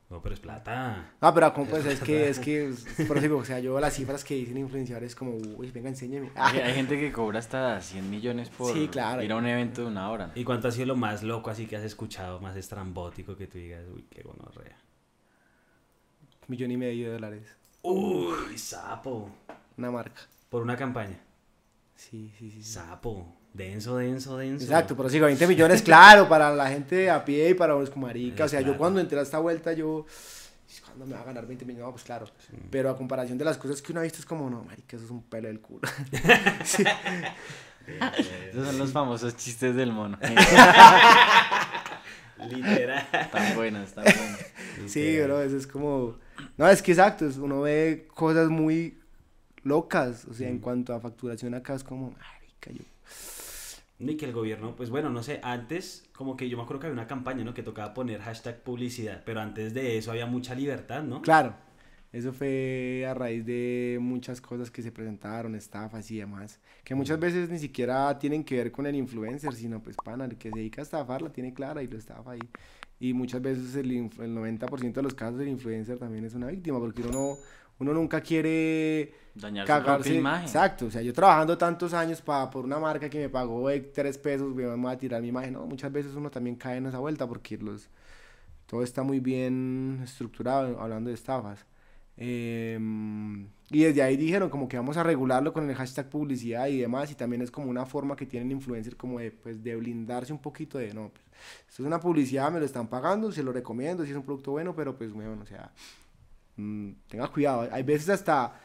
No, 0.10 0.22
pero 0.22 0.36
es 0.36 0.40
plata. 0.40 1.14
Ah, 1.20 1.34
pero 1.34 1.52
como, 1.54 1.68
pues 1.68 1.84
es 1.88 2.00
que, 2.00 2.30
es 2.30 2.38
que, 2.40 2.70
es- 2.70 2.86
por 3.08 3.18
eso 3.18 3.22
digo, 3.24 3.38
o 3.40 3.46
sea, 3.46 3.60
yo 3.60 3.80
las 3.80 3.96
cifras 3.96 4.24
que 4.24 4.36
dicen 4.36 4.58
influenciadores 4.58 5.16
como, 5.16 5.32
uy, 5.58 5.72
venga, 5.72 5.90
enséñeme. 5.90 6.30
Hay, 6.36 6.60
hay 6.60 6.74
gente 6.76 7.00
que 7.00 7.12
cobra 7.12 7.40
hasta 7.40 7.82
100 7.82 8.08
millones 8.10 8.50
por 8.52 8.72
Sí, 8.72 8.88
claro. 8.88 9.24
ir 9.24 9.32
a 9.32 9.36
un 9.36 9.48
evento 9.48 9.82
de 9.82 9.88
una 9.88 10.12
hora. 10.12 10.32
¿Y 10.36 10.44
cuánto 10.44 10.68
ha 10.68 10.72
sido 10.72 10.86
lo 10.88 10.96
más 10.96 11.24
loco 11.24 11.50
así 11.50 11.66
que 11.66 11.76
has 11.76 11.84
escuchado, 11.84 12.40
más 12.40 12.56
estrambótico 12.56 13.36
que 13.36 13.48
tú 13.48 13.58
digas, 13.58 13.84
uy, 13.94 14.06
qué 14.12 14.22
gonorrea? 14.22 14.78
Millón 16.48 16.70
y 16.72 16.78
medio 16.78 17.08
de 17.08 17.14
dólares. 17.14 17.56
Uy, 17.82 18.58
sapo. 18.58 19.30
Una 19.78 19.90
marca. 19.90 20.22
Por 20.50 20.62
una 20.62 20.78
campaña. 20.78 21.20
Sí, 21.96 22.32
sí, 22.38 22.52
sí. 22.52 22.62
sí. 22.62 22.74
Sapo. 22.74 23.36
Denso, 23.56 23.98
denso, 23.98 24.38
denso. 24.38 24.64
Exacto, 24.66 24.96
pero 24.98 25.08
sigo 25.10 25.26
20 25.28 25.48
millones, 25.48 25.82
claro, 25.82 26.28
para 26.28 26.54
la 26.54 26.68
gente 26.68 27.10
a 27.10 27.24
pie 27.24 27.52
y 27.52 27.54
para 27.54 27.74
los 27.74 27.90
como 27.90 28.08
marica. 28.08 28.44
O 28.46 28.50
sea, 28.50 28.60
yo 28.62 28.78
cuando 28.78 29.00
entré 29.00 29.18
a 29.18 29.22
esta 29.24 29.40
vuelta, 29.40 29.72
yo. 29.74 30.06
¿Cuándo 30.86 31.06
me 31.06 31.14
va 31.14 31.22
a 31.22 31.26
ganar 31.26 31.46
20 31.48 31.64
millones? 31.66 31.86
No, 31.86 31.92
pues 31.92 32.04
claro. 32.04 32.26
Pero 32.70 32.90
a 32.90 32.98
comparación 32.98 33.38
de 33.38 33.46
las 33.46 33.58
cosas 33.58 33.82
que 33.82 33.92
uno 33.94 34.02
ha 34.02 34.04
visto, 34.04 34.20
es 34.20 34.26
como, 34.26 34.50
no, 34.50 34.64
marica, 34.64 34.98
eso 34.98 35.06
es 35.06 35.12
un 35.12 35.24
pelo 35.24 35.48
del 35.48 35.62
culo. 35.62 35.82
Sí. 36.66 36.84
Esos 38.52 38.66
son 38.68 38.78
los 38.80 38.92
famosos 38.92 39.38
chistes 39.38 39.76
del 39.76 39.92
mono. 39.92 40.18
Literal. 42.50 43.08
Están 43.14 43.56
buenos, 43.56 43.88
están 43.90 44.04
buenos. 44.06 44.40
Sí, 44.92 45.20
bro, 45.22 45.42
eso 45.42 45.58
es 45.58 45.68
como... 45.68 46.18
No, 46.58 46.68
es 46.68 46.82
que 46.82 46.92
exacto, 46.92 47.26
es- 47.28 47.38
uno 47.38 47.62
ve 47.62 48.08
cosas 48.14 48.50
muy 48.50 49.00
locas, 49.64 50.26
o 50.26 50.34
sea, 50.34 50.50
en 50.50 50.60
cuanto 50.60 50.94
a 50.94 51.00
facturación 51.00 51.54
acá 51.54 51.76
es 51.76 51.84
como, 51.84 52.12
marica, 52.12 52.72
yo... 52.72 52.84
Ni 53.98 54.18
que 54.18 54.26
el 54.26 54.34
gobierno, 54.34 54.76
pues 54.76 54.90
bueno, 54.90 55.10
no 55.10 55.24
sé, 55.24 55.40
antes 55.42 56.10
como 56.14 56.36
que 56.36 56.50
yo 56.50 56.58
me 56.58 56.64
acuerdo 56.64 56.82
que 56.82 56.88
había 56.88 57.00
una 57.00 57.08
campaña, 57.08 57.44
¿no? 57.44 57.54
Que 57.54 57.64
tocaba 57.64 57.94
poner 57.94 58.22
hashtag 58.22 58.62
publicidad, 58.62 59.24
pero 59.26 59.40
antes 59.40 59.74
de 59.74 59.98
eso 59.98 60.12
había 60.12 60.26
mucha 60.26 60.54
libertad, 60.54 61.04
¿no? 61.04 61.22
Claro, 61.22 61.56
eso 62.16 62.32
fue 62.32 63.06
a 63.10 63.14
raíz 63.14 63.46
de 63.46 63.98
muchas 64.00 64.40
cosas 64.40 64.72
que 64.72 64.82
se 64.82 64.90
presentaron, 64.90 65.54
estafas 65.54 66.10
y 66.12 66.18
demás, 66.18 66.62
que 66.86 66.96
muchas 66.96 67.20
veces 67.20 67.50
ni 67.50 67.60
siquiera 67.60 68.18
tienen 68.18 68.46
que 68.46 68.56
ver 68.56 68.72
con 68.72 68.86
el 68.86 68.96
influencer, 68.96 69.54
sino 69.54 69.84
pues, 69.84 69.98
pana, 69.98 70.24
el 70.24 70.38
que 70.38 70.50
se 70.50 70.56
dedica 70.56 70.82
a 70.82 70.84
estafar 70.84 71.22
la 71.22 71.30
tiene 71.34 71.54
clara 71.54 71.84
y 71.84 71.88
lo 71.88 71.98
estafa 71.98 72.32
ahí. 72.32 72.50
Y 73.02 73.14
muchas 73.14 73.42
veces 73.42 73.76
el, 73.76 73.92
el 73.92 74.10
90% 74.10 74.94
de 74.94 75.02
los 75.02 75.14
casos 75.14 75.42
el 75.42 75.50
influencer 75.50 75.98
también 75.98 76.24
es 76.24 76.34
una 76.34 76.48
víctima, 76.48 76.80
porque 76.80 77.02
uno, 77.02 77.12
no, 77.12 77.38
uno 77.80 77.94
nunca 77.94 78.22
quiere 78.22 79.14
Dañar 79.34 79.70
su 79.70 79.74
cagarse. 79.74 79.96
propia 80.04 80.14
imagen. 80.16 80.46
Exacto, 80.46 80.86
o 80.88 80.92
sea, 80.92 81.02
yo 81.02 81.14
trabajando 81.14 81.58
tantos 81.58 81.94
años 81.94 82.22
pa, 82.22 82.50
por 82.50 82.66
una 82.66 82.80
marca 82.80 83.10
que 83.10 83.20
me 83.20 83.30
pagó 83.30 83.70
eh, 83.70 83.82
tres 83.82 84.18
pesos, 84.18 84.54
me 84.56 84.66
voy 84.76 84.92
a 84.92 84.98
tirar 84.98 85.22
mi 85.22 85.30
imagen. 85.30 85.54
No, 85.54 85.66
muchas 85.66 85.92
veces 85.92 86.16
uno 86.16 86.32
también 86.32 86.56
cae 86.56 86.78
en 86.78 86.86
esa 86.88 87.00
vuelta 87.00 87.28
porque 87.28 87.58
los, 87.58 87.90
todo 88.66 88.84
está 88.84 89.04
muy 89.04 89.20
bien 89.20 90.02
estructurado, 90.04 90.80
hablando 90.80 91.10
de 91.10 91.16
estafas. 91.16 91.66
Em, 92.18 93.48
y 93.70 93.84
desde 93.84 94.02
ahí 94.02 94.16
dijeron 94.16 94.50
como 94.50 94.70
que 94.70 94.78
vamos 94.78 94.96
a 94.96 95.04
regularlo 95.04 95.52
con 95.52 95.70
el 95.70 95.76
hashtag 95.76 96.10
publicidad 96.10 96.68
y 96.68 96.80
demás, 96.80 97.12
y 97.12 97.16
también 97.16 97.42
es 97.42 97.52
como 97.52 97.70
una 97.70 97.86
forma 97.86 98.16
que 98.16 98.26
tienen 98.26 98.52
influencers 98.52 98.96
como 98.96 99.20
de, 99.20 99.32
pues, 99.32 99.62
de 99.64 99.76
blindarse 99.76 100.32
un 100.32 100.40
poquito 100.40 100.78
de, 100.78 100.94
no, 100.94 101.10
pues, 101.10 101.26
esto 101.68 101.84
es 101.84 101.88
una 101.88 102.00
publicidad, 102.00 102.52
me 102.52 102.60
lo 102.60 102.66
están 102.66 102.88
pagando, 102.88 103.32
se 103.34 103.44
lo 103.44 103.52
recomiendo, 103.52 104.06
si 104.06 104.12
es 104.12 104.18
un 104.18 104.24
producto 104.24 104.52
bueno, 104.52 104.74
pero 104.76 104.98
pues, 104.98 105.12
bueno, 105.12 105.38
o 105.44 105.46
sea, 105.46 105.72
mm, 106.58 106.92
tenga 107.08 107.28
cuidado. 107.30 107.68
Hay 107.72 107.84
veces 107.84 108.10
hasta 108.10 108.60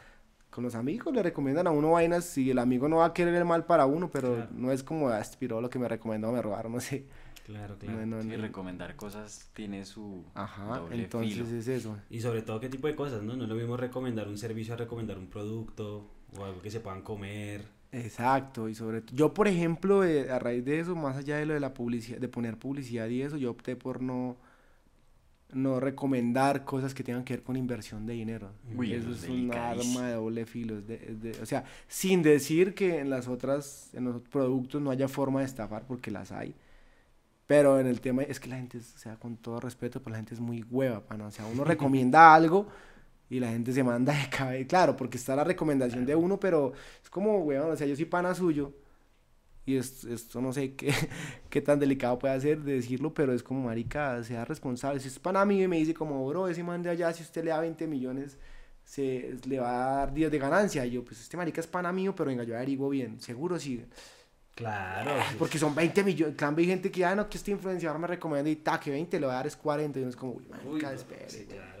con 0.49 0.63
los 0.65 0.75
amigos 0.75 1.13
le 1.13 1.23
recomiendan 1.23 1.67
a 1.67 1.71
uno 1.71 1.91
vainas 1.91 2.25
si 2.25 2.51
el 2.51 2.59
amigo 2.59 2.89
no 2.89 2.97
va 2.97 3.05
a 3.05 3.13
querer 3.13 3.33
el 3.35 3.45
mal 3.45 3.65
para 3.65 3.85
uno, 3.85 4.09
pero 4.11 4.35
Claro. 4.35 4.49
no 4.53 4.71
es 4.71 4.83
como, 4.83 5.09
ah, 5.09 5.17
aspiró 5.17 5.61
lo 5.61 5.69
que 5.69 5.79
me 5.79 5.87
recomendó, 5.87 6.31
me 6.31 6.41
robaron, 6.41 6.71
no 6.73 6.79
sé. 6.81 7.05
Claro, 7.45 7.77
claro. 7.77 8.05
No, 8.05 8.17
no, 8.17 8.21
Sí, 8.21 8.27
no. 8.29 8.37
recomendar 8.37 8.95
cosas 8.95 9.49
tiene 9.53 9.83
su 9.85 10.23
Ajá, 10.35 10.77
doble 10.79 11.03
entonces 11.03 11.33
filo. 11.47 11.57
es 11.57 11.67
eso. 11.67 11.97
Y 12.09 12.21
sobre 12.21 12.41
todo, 12.43 12.59
¿qué 12.59 12.69
tipo 12.69 12.87
de 12.87 12.95
cosas, 12.95 13.23
no? 13.23 13.35
No 13.35 13.43
es 13.43 13.49
lo 13.49 13.55
mismo 13.55 13.77
recomendar 13.77 14.27
un 14.27 14.37
servicio 14.37 14.73
a 14.73 14.77
recomendar 14.77 15.17
un 15.17 15.27
producto 15.27 16.07
o 16.37 16.45
algo 16.45 16.61
que 16.61 16.69
se 16.69 16.79
puedan 16.79 17.01
comer. 17.01 17.65
Exacto, 17.93 18.69
y 18.69 18.75
sobre 18.75 19.03
yo 19.11 19.33
por 19.33 19.47
ejemplo, 19.49 20.05
eh, 20.05 20.31
a 20.31 20.39
raíz 20.39 20.63
de 20.63 20.79
eso, 20.79 20.95
más 20.95 21.17
allá 21.17 21.37
de 21.37 21.45
lo 21.45 21.53
de 21.53 21.59
la 21.59 21.73
publicidad, 21.73 22.19
de 22.19 22.27
poner 22.29 22.57
publicidad 22.57 23.07
y 23.09 23.21
eso, 23.21 23.35
yo 23.37 23.51
opté 23.51 23.75
por 23.75 24.01
no 24.01 24.37
no 25.53 25.79
recomendar 25.79 26.63
cosas 26.65 26.93
que 26.93 27.03
tengan 27.03 27.23
que 27.23 27.33
ver 27.35 27.43
con 27.43 27.55
inversión 27.55 28.05
de 28.05 28.13
dinero. 28.13 28.51
Uy, 28.75 28.93
eso 28.93 29.11
es 29.11 29.23
un 29.29 29.49
arma 29.53 30.07
de 30.07 30.13
doble 30.15 30.45
filo. 30.45 30.77
es 30.79 30.87
de- 30.87 30.95
es 31.09 31.21
de- 31.21 31.41
o 31.41 31.45
sea, 31.45 31.63
sin 31.87 32.21
decir 32.23 32.73
que 32.73 32.99
en 32.99 33.09
las 33.09 33.27
otras, 33.27 33.89
en 33.93 34.05
los 34.05 34.21
productos 34.21 34.81
no 34.81 34.91
haya 34.91 35.07
forma 35.07 35.39
de 35.41 35.45
estafar, 35.45 35.83
porque 35.87 36.11
las 36.11 36.31
hay. 36.31 36.55
Pero 37.47 37.79
en 37.79 37.87
el 37.87 37.99
tema 37.99 38.23
es 38.23 38.39
que 38.39 38.47
la 38.49 38.55
gente, 38.57 38.77
o 38.77 38.81
sea, 38.97 39.15
con 39.17 39.35
todo 39.37 39.59
respeto, 39.59 40.01
pues 40.01 40.11
la 40.11 40.17
gente 40.17 40.33
es 40.33 40.39
muy 40.39 40.63
hueva, 40.69 41.01
pana. 41.05 41.27
O 41.27 41.31
sea, 41.31 41.45
uno 41.45 41.63
recomienda 41.65 42.33
algo 42.35 42.67
y 43.29 43.39
la 43.39 43.49
gente 43.49 43.73
se 43.73 43.83
manda 43.83 44.13
de 44.13 44.29
cabeza. 44.29 44.67
Claro, 44.67 44.95
porque 44.95 45.17
está 45.17 45.35
la 45.35 45.43
recomendación 45.43 46.05
de 46.05 46.15
uno, 46.15 46.39
pero 46.39 46.71
es 47.03 47.09
como, 47.09 47.39
weón, 47.39 47.71
o 47.71 47.75
sea, 47.75 47.87
yo 47.87 47.95
soy 47.95 48.05
pana 48.05 48.33
suyo. 48.33 48.73
Y 49.65 49.75
es- 49.77 50.03
esto 50.05 50.41
no 50.41 50.51
sé 50.53 50.73
qué, 50.75 50.91
qué 51.49 51.61
tan 51.61 51.79
delicado 51.79 52.17
puede 52.19 52.39
ser 52.41 52.61
de 52.61 52.73
decirlo, 52.73 53.13
pero 53.13 53.33
es 53.33 53.43
como, 53.43 53.61
marica, 53.67 54.23
sea 54.23 54.43
responsable. 54.45 54.99
Si 54.99 55.07
es 55.07 55.19
pana 55.19 55.45
mío 55.45 55.63
y 55.65 55.67
me 55.67 55.77
dice 55.77 55.93
como, 55.93 56.25
bro, 56.27 56.47
ese 56.47 56.63
man 56.63 56.81
de 56.81 56.89
allá, 56.89 57.13
si 57.13 57.23
usted 57.23 57.43
le 57.43 57.51
da 57.51 57.59
20 57.61 57.85
millones, 57.87 58.37
se, 58.83 59.37
le 59.47 59.59
va 59.59 59.93
a 59.93 59.95
dar 59.97 60.13
10 60.13 60.31
de 60.31 60.39
ganancia. 60.39 60.85
Y 60.85 60.91
yo, 60.91 61.03
pues 61.05 61.21
este 61.21 61.37
marica 61.37 61.61
es 61.61 61.67
pana 61.67 61.91
mío, 61.91 62.13
pero 62.15 62.27
venga, 62.29 62.43
yo 62.43 62.55
averiguo 62.55 62.89
bien. 62.89 63.19
Seguro 63.21 63.59
sí. 63.59 63.85
Claro. 64.55 65.11
sí. 65.29 65.35
Porque 65.39 65.57
son 65.57 65.73
20 65.73 66.03
millones. 66.03 66.33
En 66.33 66.37
cambio, 66.37 66.63
hay 66.63 66.69
gente 66.69 66.91
que, 66.91 67.05
ah, 67.05 67.15
no, 67.15 67.29
que 67.29 67.37
este 67.37 67.51
influenciador 67.51 67.99
me 67.99 68.07
recomienda 68.07 68.49
y 68.49 68.57
ta, 68.57 68.79
que 68.79 68.91
20 68.91 69.19
le 69.19 69.25
va 69.27 69.33
a 69.33 69.35
dar 69.37 69.47
es 69.47 69.55
40. 69.55 69.99
Y 69.99 70.01
uno 70.01 70.09
es 70.09 70.15
como, 70.15 70.33
uy, 70.33 70.45
marica, 70.49 70.69
Uy, 70.69 70.81
no, 70.81 70.89
espere. 70.91 71.29
sí, 71.29 71.45
güey". 71.45 71.57
claro, 71.57 71.80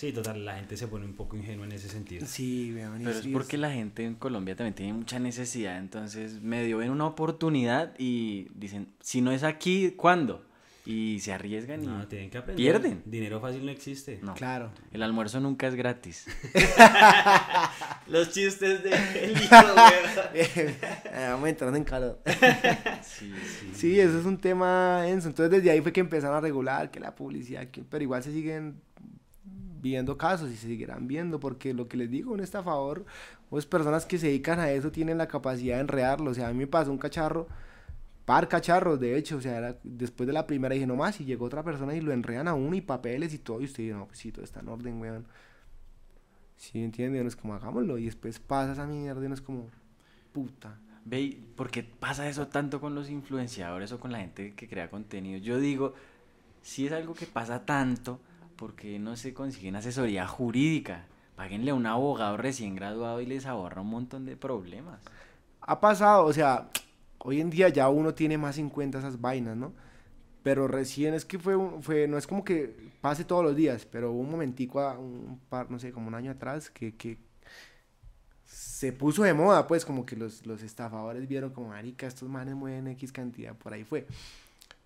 Sí, 0.00 0.12
total, 0.14 0.46
la 0.46 0.54
gente 0.54 0.78
se 0.78 0.86
pone 0.88 1.04
un 1.04 1.12
poco 1.12 1.36
ingenua 1.36 1.66
en 1.66 1.72
ese 1.72 1.90
sentido. 1.90 2.24
Sí, 2.26 2.70
y 2.70 2.72
Pero 3.04 3.10
es 3.10 3.26
porque 3.26 3.58
la 3.58 3.70
gente 3.70 4.02
en 4.06 4.14
Colombia 4.14 4.56
también 4.56 4.72
tiene 4.74 4.94
mucha 4.94 5.18
necesidad, 5.18 5.76
entonces 5.76 6.40
medio 6.40 6.78
ven 6.78 6.90
una 6.90 7.04
oportunidad 7.04 7.92
y 7.98 8.48
dicen, 8.54 8.86
si 9.00 9.20
no 9.20 9.30
es 9.30 9.42
aquí, 9.42 9.90
¿cuándo? 9.98 10.42
Y 10.86 11.20
se 11.20 11.34
arriesgan 11.34 11.84
y 11.84 11.86
No, 11.86 12.08
tienen 12.08 12.30
que 12.30 12.38
aprender. 12.38 12.56
pierden. 12.56 13.02
Dinero 13.04 13.42
fácil 13.42 13.66
no 13.66 13.70
existe. 13.70 14.20
No, 14.22 14.32
Claro. 14.32 14.70
el 14.90 15.02
almuerzo 15.02 15.38
nunca 15.38 15.66
es 15.66 15.74
gratis. 15.74 16.26
Los 18.06 18.30
chistes 18.32 18.82
de 18.82 18.90
el 19.24 19.32
hijo, 19.32 19.54
güey. 19.74 20.46
Eh, 20.46 20.76
Vamos 21.28 21.48
entrando 21.50 21.76
en 21.76 21.84
calor. 21.84 22.20
Sí, 23.02 23.30
sí. 23.60 23.70
Sí, 23.74 24.00
eso 24.00 24.18
es 24.18 24.24
un 24.24 24.38
tema 24.38 25.02
denso. 25.02 25.28
Entonces 25.28 25.50
desde 25.50 25.70
ahí 25.70 25.82
fue 25.82 25.92
que 25.92 26.00
empezaron 26.00 26.36
a 26.36 26.40
regular 26.40 26.90
que 26.90 26.98
la 27.00 27.14
publicidad, 27.14 27.66
que- 27.68 27.82
pero 27.84 28.02
igual 28.02 28.22
se 28.22 28.32
siguen 28.32 28.80
viendo 29.80 30.16
casos 30.18 30.50
y 30.50 30.56
se 30.56 30.68
seguirán 30.68 31.06
viendo 31.06 31.40
porque 31.40 31.74
lo 31.74 31.88
que 31.88 31.96
les 31.96 32.10
digo, 32.10 32.32
un 32.32 32.40
estafador 32.40 33.04
o 33.50 33.58
es 33.58 33.66
personas 33.66 34.06
que 34.06 34.18
se 34.18 34.26
dedican 34.28 34.60
a 34.60 34.70
eso 34.70 34.92
tienen 34.92 35.18
la 35.18 35.28
capacidad 35.28 35.76
de 35.76 35.82
enredarlo. 35.82 36.30
O 36.30 36.34
sea, 36.34 36.48
a 36.48 36.52
mí 36.52 36.58
me 36.58 36.66
pasó 36.66 36.90
un 36.90 36.98
cacharro, 36.98 37.48
par 38.24 38.48
cacharros, 38.48 39.00
de 39.00 39.16
hecho, 39.16 39.38
o 39.38 39.40
sea, 39.40 39.76
después 39.82 40.26
de 40.26 40.32
la 40.32 40.46
primera 40.46 40.74
dije, 40.74 40.86
no 40.86 40.96
más, 40.96 41.20
y 41.20 41.24
llegó 41.24 41.46
otra 41.46 41.62
persona 41.64 41.94
y 41.94 42.00
lo 42.00 42.12
enredan 42.12 42.48
a 42.48 42.54
uno 42.54 42.76
y 42.76 42.80
papeles 42.80 43.34
y 43.34 43.38
todo, 43.38 43.60
y 43.60 43.64
usted 43.64 43.84
dice, 43.84 43.94
no, 43.96 44.06
pues 44.06 44.18
sí, 44.18 44.30
todo 44.30 44.44
está 44.44 44.60
en 44.60 44.68
orden, 44.68 45.00
weón. 45.00 45.26
Sí, 46.56 46.82
entiende, 46.82 47.20
uno 47.20 47.28
es 47.28 47.36
como, 47.36 47.54
hagámoslo, 47.54 47.98
y 47.98 48.04
después 48.04 48.38
pasa 48.38 48.72
esa 48.72 48.86
mierda 48.86 49.22
y 49.22 49.26
uno 49.26 49.34
es 49.34 49.40
como, 49.40 49.66
puta. 50.32 50.78
Ve, 51.04 51.40
¿por 51.56 51.70
qué 51.70 51.82
pasa 51.82 52.28
eso 52.28 52.48
tanto 52.48 52.80
con 52.80 52.94
los 52.94 53.10
influenciadores 53.10 53.90
o 53.92 53.98
con 53.98 54.12
la 54.12 54.18
gente 54.18 54.54
que 54.54 54.68
crea 54.68 54.90
contenido? 54.90 55.38
Yo 55.38 55.58
digo, 55.58 55.94
si 56.62 56.86
es 56.86 56.92
algo 56.92 57.14
que 57.14 57.26
pasa 57.26 57.64
tanto, 57.64 58.20
¿por 58.60 58.74
qué 58.76 58.98
no 59.00 59.16
se 59.16 59.34
consiguen 59.34 59.76
asesoría 59.76 60.26
jurídica? 60.28 61.06
Páguenle 61.36 61.72
a 61.72 61.74
un 61.74 61.86
abogado 61.86 62.36
recién 62.36 62.76
graduado 62.76 63.20
y 63.20 63.26
les 63.26 63.46
ahorra 63.46 63.82
un 63.82 63.90
montón 63.90 64.26
de 64.26 64.36
problemas. 64.36 65.00
ha 65.60 65.80
pasado, 65.80 66.24
o 66.26 66.32
sea, 66.32 66.70
hoy 67.18 67.40
en 67.40 67.50
día 67.50 67.68
ya 67.68 67.88
uno 67.88 68.14
tiene 68.14 68.38
más 68.38 68.58
en 68.58 68.70
cuenta 68.70 68.98
esas 68.98 69.20
vainas, 69.20 69.56
¿no? 69.56 69.72
Pero 70.42 70.68
recién 70.68 71.14
es 71.14 71.24
que 71.26 71.38
fue, 71.38 71.56
fue 71.82 72.08
no 72.08 72.18
es 72.18 72.26
como 72.26 72.44
que 72.44 72.76
pase 73.02 73.24
todos 73.24 73.44
los 73.44 73.56
días, 73.56 73.86
pero 73.86 74.12
un 74.12 74.30
momentico, 74.30 74.80
a- 74.80 74.98
un 74.98 75.40
par, 75.50 75.70
no 75.70 75.78
sé, 75.80 75.92
como 75.92 76.08
un 76.08 76.14
año 76.16 76.32
atrás, 76.32 76.70
que, 76.70 76.96
que 76.96 77.18
se 78.44 78.92
puso 78.92 79.22
de 79.22 79.34
moda, 79.34 79.66
pues, 79.66 79.84
como 79.84 80.04
que 80.06 80.16
los, 80.16 80.46
los 80.46 80.62
estafadores 80.62 81.28
vieron 81.28 81.50
como, 81.52 81.68
marica, 81.68 82.06
estos 82.06 82.28
manes 82.28 82.54
mueven 82.54 82.88
X 82.88 83.12
cantidad, 83.12 83.54
por 83.56 83.72
ahí 83.72 83.84
fue. 83.84 84.06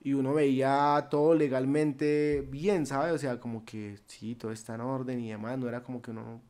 Y 0.04 0.14
uno 0.14 0.34
veía 0.34 1.08
todo 1.10 1.34
legalmente 1.34 2.46
bien, 2.48 2.86
¿sabes? 2.86 3.12
O 3.14 3.18
sea, 3.18 3.40
como 3.40 3.64
que 3.64 3.98
sí, 4.06 4.36
todo 4.36 4.52
está 4.52 4.76
en 4.76 4.82
orden 4.82 5.18
y 5.20 5.30
demás, 5.30 5.58
no 5.58 5.68
era 5.68 5.82
como 5.82 6.00
que 6.00 6.12
uno 6.12 6.40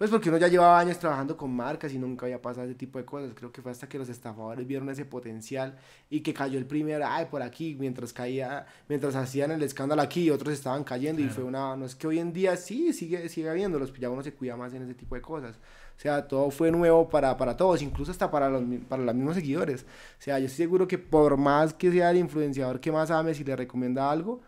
pues 0.00 0.10
porque 0.10 0.30
uno 0.30 0.38
ya 0.38 0.48
llevaba 0.48 0.80
años 0.80 0.98
trabajando 0.98 1.36
con 1.36 1.54
marcas 1.54 1.92
y 1.92 1.98
nunca 1.98 2.24
había 2.24 2.40
pasado 2.40 2.64
ese 2.64 2.74
tipo 2.74 2.98
de 2.98 3.04
cosas. 3.04 3.34
Creo 3.34 3.52
que 3.52 3.60
fue 3.60 3.70
hasta 3.70 3.86
que 3.86 3.98
los 3.98 4.08
estafadores 4.08 4.66
vieron 4.66 4.88
ese 4.88 5.04
potencial 5.04 5.76
y 6.08 6.20
que 6.20 6.32
cayó 6.32 6.58
el 6.58 6.64
primer, 6.64 7.02
ay, 7.02 7.26
por 7.26 7.42
aquí, 7.42 7.76
mientras 7.78 8.14
caía, 8.14 8.64
mientras 8.88 9.14
hacían 9.14 9.50
el 9.50 9.62
escándalo 9.62 10.00
aquí, 10.00 10.30
otros 10.30 10.54
estaban 10.54 10.84
cayendo 10.84 11.20
y 11.20 11.28
fue 11.28 11.44
una, 11.44 11.76
no 11.76 11.84
es 11.84 11.94
que 11.94 12.06
hoy 12.06 12.18
en 12.18 12.32
día 12.32 12.56
sí, 12.56 12.94
sigue, 12.94 13.28
sigue 13.28 13.50
habiéndolos, 13.50 13.92
ya 13.92 14.08
uno 14.08 14.22
se 14.22 14.32
cuida 14.32 14.56
más 14.56 14.72
en 14.72 14.84
ese 14.84 14.94
tipo 14.94 15.16
de 15.16 15.20
cosas. 15.20 15.58
O 16.00 16.02
sea, 16.02 16.26
todo 16.26 16.50
fue 16.50 16.70
nuevo 16.70 17.10
para, 17.10 17.36
para 17.36 17.54
todos, 17.54 17.82
incluso 17.82 18.10
hasta 18.10 18.30
para 18.30 18.48
los, 18.48 18.62
para 18.88 19.02
los 19.02 19.14
mismos 19.14 19.34
seguidores. 19.34 19.82
O 20.18 20.22
sea, 20.22 20.38
yo 20.38 20.46
estoy 20.46 20.64
seguro 20.64 20.88
que 20.88 20.96
por 20.96 21.36
más 21.36 21.74
que 21.74 21.92
sea 21.92 22.10
el 22.10 22.16
influenciador 22.16 22.80
que 22.80 22.90
más 22.90 23.10
ame, 23.10 23.34
si 23.34 23.44
le 23.44 23.54
recomienda 23.54 24.10
algo, 24.10 24.40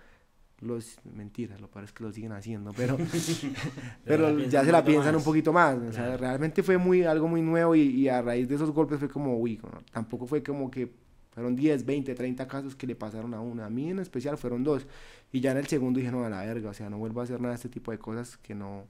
los 0.61 0.97
mentiras, 1.05 1.61
lo 1.61 1.69
es 1.83 1.93
que 1.93 2.05
lo 2.05 2.11
siguen 2.11 2.33
haciendo, 2.33 2.73
pero 2.73 2.97
pero 4.07 4.35
piensan 4.35 4.49
ya 4.49 4.63
un 4.63 4.65
se 4.65 4.73
la 4.73 4.83
piensan 4.83 5.15
un 5.15 5.17
más. 5.17 5.23
poquito 5.23 5.53
más. 5.53 5.77
O 5.77 5.93
sea, 5.93 6.17
realmente 6.17 6.63
fue 6.63 6.79
muy, 6.79 7.03
algo 7.05 7.29
muy 7.29 7.43
nuevo 7.43 7.75
y, 7.75 7.83
y 7.83 8.09
a 8.09 8.23
raíz 8.23 8.49
de 8.49 8.55
esos 8.55 8.71
golpes 8.71 8.99
fue 8.99 9.11
como, 9.11 9.37
uy, 9.37 9.61
¿no? 9.63 9.83
tampoco 9.93 10.27
fue 10.27 10.43
como 10.43 10.71
que 10.71 10.91
fueron 11.33 11.55
10, 11.55 11.85
20, 11.85 12.15
30 12.15 12.49
casos 12.49 12.75
que 12.75 12.87
le 12.87 12.97
pasaron 12.97 13.35
a 13.35 13.43
uno. 13.43 13.63
A 13.63 13.69
mí 13.69 13.91
en 13.91 13.99
especial 13.99 14.39
fueron 14.39 14.65
dos. 14.65 14.87
Y 15.31 15.41
ya 15.41 15.51
en 15.53 15.59
el 15.59 15.67
segundo 15.67 15.99
dije, 16.01 16.11
no, 16.11 16.25
a 16.25 16.31
la 16.31 16.41
verga, 16.47 16.71
o 16.71 16.75
sea, 16.75 16.89
no 16.89 16.97
vuelvo 16.97 17.21
a 17.21 17.25
hacer 17.25 17.43
nada 17.43 17.51
de 17.53 17.57
este 17.57 17.69
tipo 17.69 17.91
de 17.91 17.99
cosas 17.99 18.39
que 18.39 18.55
no, 18.55 18.87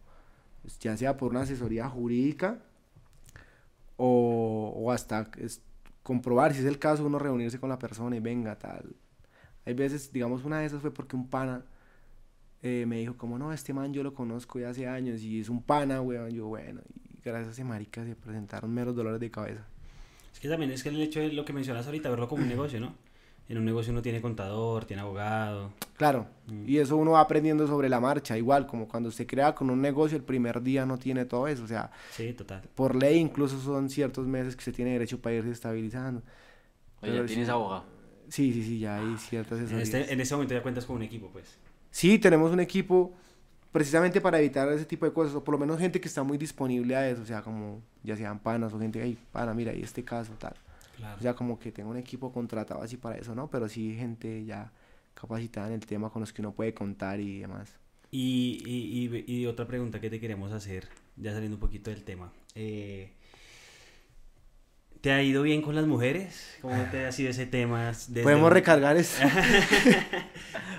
ya 0.80 0.96
sea 0.96 1.16
por 1.16 1.30
una 1.30 1.42
asesoría 1.42 1.88
jurídica 1.88 2.58
o, 3.96 4.72
o 4.76 4.90
hasta 4.92 5.30
es- 5.38 5.60
comprobar 6.02 6.52
si 6.52 6.60
es 6.60 6.64
el 6.66 6.78
caso, 6.78 7.04
uno 7.06 7.18
reunirse 7.18 7.58
con 7.60 7.68
la 7.68 7.78
persona 7.78 8.16
y 8.16 8.20
venga, 8.20 8.58
tal. 8.58 8.94
Hay 9.64 9.74
veces, 9.74 10.12
digamos, 10.12 10.44
una 10.44 10.58
de 10.58 10.66
esas 10.66 10.80
fue 10.80 10.92
porque 10.92 11.14
un 11.14 11.28
pana 11.28 11.64
eh, 12.62 12.84
me 12.86 12.98
dijo 12.98 13.16
como, 13.16 13.38
no, 13.38 13.52
este 13.52 13.72
man 13.72 13.92
yo 13.92 14.02
lo 14.02 14.12
conozco 14.14 14.58
de 14.58 14.66
hace 14.66 14.86
años 14.88 15.22
y 15.22 15.40
es 15.40 15.48
un 15.48 15.62
pana, 15.62 16.00
weón. 16.00 16.30
Yo, 16.30 16.46
bueno, 16.46 16.80
y 16.92 17.20
gracias 17.24 17.48
a 17.48 17.52
ese 17.52 17.64
marica 17.64 18.04
se 18.04 18.16
presentaron 18.16 18.72
meros 18.72 18.96
dolores 18.96 19.20
de 19.20 19.30
cabeza. 19.30 19.64
Es 20.32 20.40
que 20.40 20.48
también 20.48 20.70
es 20.72 20.82
que 20.82 20.88
el 20.88 21.00
hecho 21.00 21.20
de 21.20 21.32
lo 21.32 21.44
que 21.44 21.52
mencionas 21.52 21.86
ahorita, 21.86 22.10
verlo 22.10 22.28
como 22.28 22.42
un 22.42 22.48
negocio, 22.48 22.80
¿no? 22.80 22.94
En 23.48 23.58
un 23.58 23.64
negocio 23.64 23.92
uno 23.92 24.00
tiene 24.02 24.20
contador, 24.22 24.84
tiene 24.86 25.02
abogado. 25.02 25.72
Claro, 25.96 26.26
Mm. 26.46 26.68
y 26.68 26.78
eso 26.78 26.96
uno 26.96 27.12
va 27.12 27.20
aprendiendo 27.20 27.66
sobre 27.66 27.88
la 27.88 28.00
marcha, 28.00 28.36
igual 28.38 28.66
como 28.66 28.88
cuando 28.88 29.10
se 29.10 29.26
crea 29.26 29.54
con 29.54 29.68
un 29.70 29.80
negocio 29.82 30.16
el 30.16 30.24
primer 30.24 30.62
día 30.62 30.86
no 30.86 30.98
tiene 30.98 31.24
todo 31.26 31.46
eso, 31.48 31.62
o 31.64 31.66
sea, 31.68 31.90
Sí, 32.12 32.32
total. 32.32 32.62
por 32.74 32.96
ley 32.96 33.18
incluso 33.18 33.60
son 33.60 33.90
ciertos 33.90 34.26
meses 34.26 34.56
que 34.56 34.62
se 34.62 34.72
tiene 34.72 34.92
derecho 34.92 35.20
para 35.20 35.36
irse 35.36 35.50
estabilizando. 35.50 36.20
Oye, 37.02 37.12
Pero 37.12 37.16
ya 37.22 37.26
tienes 37.26 37.46
sí. 37.46 37.50
abogado. 37.52 37.84
Sí, 38.28 38.52
sí, 38.52 38.62
sí, 38.64 38.78
ya 38.78 38.96
hay 38.96 39.16
ciertas 39.18 39.70
En 39.70 39.78
este, 39.80 40.10
en 40.12 40.20
este 40.20 40.34
momento 40.34 40.54
ya 40.54 40.62
cuentas 40.62 40.86
con 40.86 40.96
un 40.96 41.02
equipo, 41.02 41.28
pues. 41.30 41.58
Sí, 41.90 42.18
tenemos 42.18 42.50
un 42.52 42.60
equipo 42.60 43.12
precisamente 43.70 44.20
para 44.20 44.38
evitar 44.38 44.68
ese 44.70 44.84
tipo 44.86 45.04
de 45.04 45.12
cosas, 45.12 45.34
o 45.34 45.44
por 45.44 45.52
lo 45.52 45.58
menos 45.58 45.78
gente 45.78 46.00
que 46.00 46.08
está 46.08 46.22
muy 46.22 46.38
disponible 46.38 46.96
a 46.96 47.08
eso, 47.08 47.22
o 47.22 47.26
sea, 47.26 47.42
como 47.42 47.82
ya 48.02 48.16
sean 48.16 48.38
panas 48.38 48.72
o 48.72 48.78
gente, 48.78 49.00
hey, 49.02 49.18
pana, 49.32 49.52
mira, 49.52 49.74
y 49.74 49.82
este 49.82 50.02
caso, 50.04 50.32
tal. 50.38 50.54
Claro. 50.96 51.16
O 51.18 51.22
sea, 51.22 51.34
como 51.34 51.58
que 51.58 51.72
tengo 51.72 51.90
un 51.90 51.96
equipo 51.96 52.32
contratado 52.32 52.82
así 52.82 52.96
para 52.96 53.16
eso, 53.16 53.34
¿no? 53.34 53.48
Pero 53.50 53.68
sí 53.68 53.94
gente 53.96 54.44
ya 54.44 54.72
capacitada 55.14 55.68
en 55.68 55.74
el 55.74 55.86
tema 55.86 56.10
con 56.10 56.20
los 56.20 56.32
que 56.32 56.42
uno 56.42 56.52
puede 56.52 56.74
contar 56.74 57.20
y 57.20 57.40
demás. 57.40 57.78
Y, 58.10 58.62
y, 58.66 59.24
y, 59.26 59.40
y 59.40 59.46
otra 59.46 59.66
pregunta 59.66 60.00
que 60.00 60.10
te 60.10 60.20
queremos 60.20 60.52
hacer, 60.52 60.88
ya 61.16 61.32
saliendo 61.32 61.56
un 61.56 61.60
poquito 61.60 61.90
del 61.90 62.04
tema. 62.04 62.30
Eh, 62.54 63.12
¿Te 65.02 65.10
ha 65.12 65.20
ido 65.22 65.42
bien 65.42 65.60
con 65.62 65.74
las 65.74 65.84
mujeres? 65.86 66.56
¿Cómo 66.62 66.80
te 66.90 67.04
ha 67.06 67.12
sido 67.12 67.28
ese 67.30 67.44
tema? 67.44 67.88
desde 67.88 68.22
Podemos 68.22 68.46
un- 68.46 68.52
recargar 68.52 68.96
eso. 68.98 69.20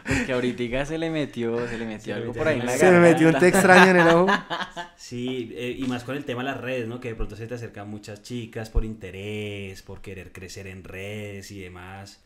Porque 0.08 0.32
ahorita 0.34 0.86
se 0.86 0.98
le 0.98 1.10
metió, 1.10 1.68
se 1.68 1.78
le 1.78 1.86
metió 1.86 2.06
Se 2.06 2.14
algo 2.14 2.28
metió 2.28 2.40
por 2.42 2.48
ahí 2.48 2.60
en 2.60 2.66
la 2.66 2.72
Se 2.78 2.90
me 2.90 3.00
metió 3.00 3.28
un 3.28 3.34
té 3.34 3.52
garganta. 3.52 3.58
extraño 3.84 3.92
en 3.92 3.98
el 4.08 4.08
ojo. 4.16 4.28
Sí, 4.96 5.52
eh, 5.56 5.76
y 5.78 5.84
más 5.88 6.04
con 6.06 6.16
el 6.16 6.24
tema 6.26 6.42
de 6.42 6.50
las 6.52 6.62
redes, 6.62 6.88
¿no? 6.88 7.00
Que 7.02 7.10
de 7.10 7.16
pronto 7.16 7.36
se 7.36 7.48
te 7.48 7.56
acercan 7.56 7.90
muchas 7.90 8.22
chicas 8.24 8.70
por 8.70 8.86
interés, 8.86 9.82
por 9.82 10.02
querer 10.02 10.32
crecer 10.32 10.68
en 10.68 10.84
redes 10.86 11.52
y 11.52 11.60
demás. 11.60 12.22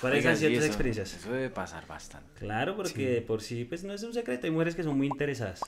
¿Cuáles 0.00 0.24
han 0.26 0.36
sido 0.36 0.52
tus 0.54 0.64
experiencias? 0.66 1.14
Eso 1.14 1.32
debe 1.32 1.50
pasar 1.50 1.86
bastante. 1.86 2.38
Claro, 2.40 2.76
porque 2.76 3.08
de 3.08 3.22
por 3.22 3.40
sí, 3.42 3.64
pues 3.64 3.82
no 3.84 3.92
es 3.94 4.02
un 4.02 4.12
secreto. 4.14 4.46
Hay 4.46 4.50
mujeres 4.50 4.74
que 4.74 4.82
son 4.82 4.96
muy 4.96 5.06
interesadas. 5.06 5.60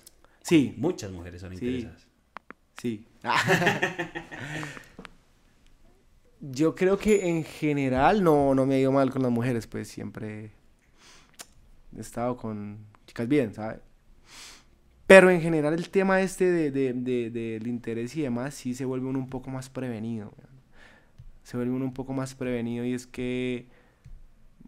Sí, 0.43 0.75
Muchas 0.77 1.11
mujeres 1.11 1.41
son 1.41 1.57
Sí. 1.57 1.65
interesadas. 1.65 2.07
sí. 2.81 3.07
Yo 6.41 6.75
creo 6.75 6.99
que 6.99 7.29
en 7.29 7.45
general 7.45 8.23
no, 8.25 8.55
no 8.55 8.67
me 8.67 8.75
ha 8.75 8.79
ido 8.81 8.93
mal 8.93 9.11
con 9.11 9.23
las 9.23 9.31
mujeres, 9.31 9.67
pues 9.67 9.89
siempre 9.89 10.51
he 11.97 12.01
estado 12.01 12.37
con 12.37 12.79
chicas 13.07 13.29
bien, 13.29 13.55
¿sabes? 13.55 13.81
Pero 15.07 15.31
en 15.31 15.41
general 15.41 15.75
el 15.75 15.91
tema 15.91 16.21
este 16.23 16.51
de, 16.51 16.71
de- 16.71 16.93
de- 16.95 17.31
del 17.31 17.67
interés 17.67 18.17
y 18.17 18.23
demás 18.23 18.55
sí 18.55 18.75
se 18.75 18.85
vuelve 18.85 19.07
uno 19.09 19.19
un 19.19 19.29
poco 19.29 19.51
más 19.51 19.69
prevenido. 19.69 20.33
Se 21.43 21.57
vuelve 21.57 21.73
uno 21.75 21.85
un 21.85 21.95
poco 21.95 22.13
más 22.13 22.35
prevenido 22.35 22.85
y 22.85 22.95
es 22.95 23.07
que 23.07 23.67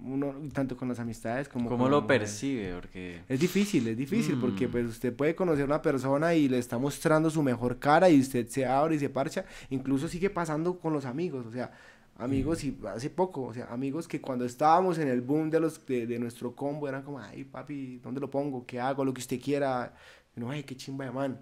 uno, 0.02 0.34
tanto 0.52 0.76
con 0.76 0.88
las 0.88 0.98
amistades 0.98 1.48
como 1.48 1.68
¿Cómo 1.68 1.84
con 1.84 1.90
lo 1.90 2.06
percibe? 2.06 2.74
Porque 2.74 3.20
Es 3.28 3.40
difícil, 3.40 3.86
es 3.88 3.96
difícil, 3.96 4.38
porque 4.40 4.66
Mm. 4.68 4.70
pues 4.70 4.86
usted 4.86 5.14
puede 5.14 5.34
conocer 5.34 5.62
a 5.62 5.66
una 5.66 5.82
persona 5.82 6.34
y 6.34 6.48
le 6.48 6.58
está 6.58 6.78
mostrando 6.78 7.30
su 7.30 7.42
mejor 7.42 7.78
cara 7.78 8.10
y 8.10 8.20
usted 8.20 8.46
se 8.48 8.66
abre 8.66 8.96
y 8.96 8.98
se 8.98 9.08
parcha. 9.08 9.44
Incluso 9.70 10.08
sigue 10.08 10.30
pasando 10.30 10.78
con 10.78 10.92
los 10.92 11.04
amigos, 11.04 11.46
o 11.46 11.50
sea, 11.52 11.72
amigos 12.18 12.62
y 12.64 12.76
hace 12.88 13.10
poco, 13.10 13.42
o 13.42 13.54
sea, 13.54 13.66
amigos 13.72 14.06
que 14.06 14.20
cuando 14.20 14.44
estábamos 14.44 14.98
en 14.98 15.08
el 15.08 15.20
boom 15.20 15.50
de 15.50 15.60
los 15.60 15.84
de, 15.86 16.06
de 16.06 16.18
nuestro 16.18 16.54
combo 16.54 16.88
eran 16.88 17.02
como, 17.02 17.18
ay 17.18 17.44
papi, 17.44 17.98
¿dónde 18.02 18.20
lo 18.20 18.30
pongo? 18.30 18.64
¿Qué 18.66 18.80
hago? 18.80 19.04
Lo 19.04 19.12
que 19.14 19.20
usted 19.20 19.40
quiera. 19.40 19.94
Y 20.36 20.40
no, 20.40 20.50
ay, 20.50 20.62
qué 20.64 20.76
chimba 20.76 21.04
de 21.06 21.10
man. 21.12 21.40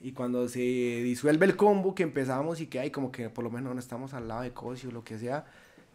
Y 0.00 0.12
cuando 0.12 0.48
se 0.48 0.60
disuelve 0.60 1.44
el 1.46 1.56
combo 1.56 1.94
que 1.94 2.04
empezamos 2.04 2.60
y 2.60 2.66
que 2.66 2.78
hay 2.78 2.90
como 2.90 3.10
que 3.10 3.30
por 3.30 3.42
lo 3.42 3.50
menos 3.50 3.74
no 3.74 3.80
estamos 3.80 4.14
al 4.14 4.28
lado 4.28 4.42
de 4.42 4.52
Cosio 4.52 4.90
o 4.90 4.92
lo 4.92 5.02
que 5.02 5.18
sea, 5.18 5.44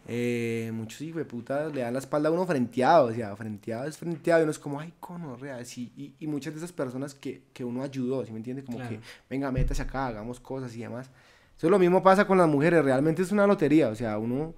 eh, 0.07 0.71
muchos 0.73 1.01
hijos 1.01 1.19
de 1.19 1.25
puta 1.25 1.69
le 1.69 1.81
dan 1.81 1.93
la 1.93 1.99
espalda 1.99 2.29
a 2.29 2.31
uno 2.31 2.45
frenteado, 2.45 3.07
o 3.07 3.13
sea, 3.13 3.35
frenteado 3.35 3.85
es 3.85 3.97
frenteado 3.97 4.41
y 4.41 4.43
uno 4.43 4.51
es 4.51 4.59
como, 4.59 4.79
ay, 4.79 4.93
conorrea, 4.99 5.63
sí, 5.65 5.91
y, 5.95 6.13
y 6.19 6.27
muchas 6.27 6.53
de 6.53 6.57
esas 6.59 6.71
personas 6.73 7.13
que, 7.13 7.43
que 7.53 7.63
uno 7.63 7.83
ayudó, 7.83 8.25
¿sí 8.25 8.31
me 8.31 8.37
entiende? 8.37 8.63
Como 8.63 8.77
Claro. 8.79 8.95
que, 8.95 8.99
venga, 9.29 9.51
métase 9.51 9.81
acá, 9.81 10.07
hagamos 10.07 10.39
cosas 10.39 10.75
y 10.75 10.79
demás. 10.79 11.09
Eso 11.57 11.69
lo 11.69 11.79
mismo 11.79 12.03
pasa 12.03 12.27
con 12.27 12.37
las 12.37 12.49
mujeres, 12.49 12.83
realmente 12.83 13.21
es 13.21 13.31
una 13.31 13.47
lotería, 13.47 13.89
o 13.89 13.95
sea, 13.95 14.17
uno, 14.17 14.53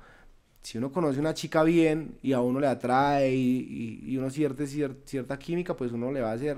si 0.64 0.80
uno 0.80 0.92
conoce 0.92 1.20
una 1.20 1.34
chica 1.36 1.62
bien 1.64 2.18
y 2.24 2.34
a 2.34 2.40
uno 2.42 2.60
le 2.60 2.68
atrae 2.68 3.36
y, 3.36 4.00
y, 4.04 4.12
y 4.14 4.18
uno 4.18 4.30
siente 4.32 4.64
cier- 4.66 4.98
cierta 5.06 5.38
química, 5.38 5.76
pues 5.76 5.92
uno 5.92 6.12
le 6.12 6.22
va 6.22 6.32
a 6.32 6.34
hacer, 6.34 6.58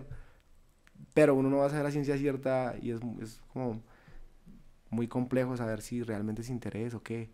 pero 1.14 1.36
uno 1.36 1.50
no 1.50 1.58
va 1.58 1.66
a 1.66 1.70
saber 1.70 1.86
a 1.88 1.92
ciencia 1.92 2.18
cierta 2.18 2.76
y 2.82 2.92
es, 2.92 3.02
es 3.22 3.42
como 3.52 3.82
muy 4.90 5.08
complejo 5.08 5.58
saber 5.58 5.82
si 5.82 6.04
realmente 6.04 6.42
es 6.42 6.50
interés 6.50 6.94
o 6.94 7.04
qué. 7.04 7.30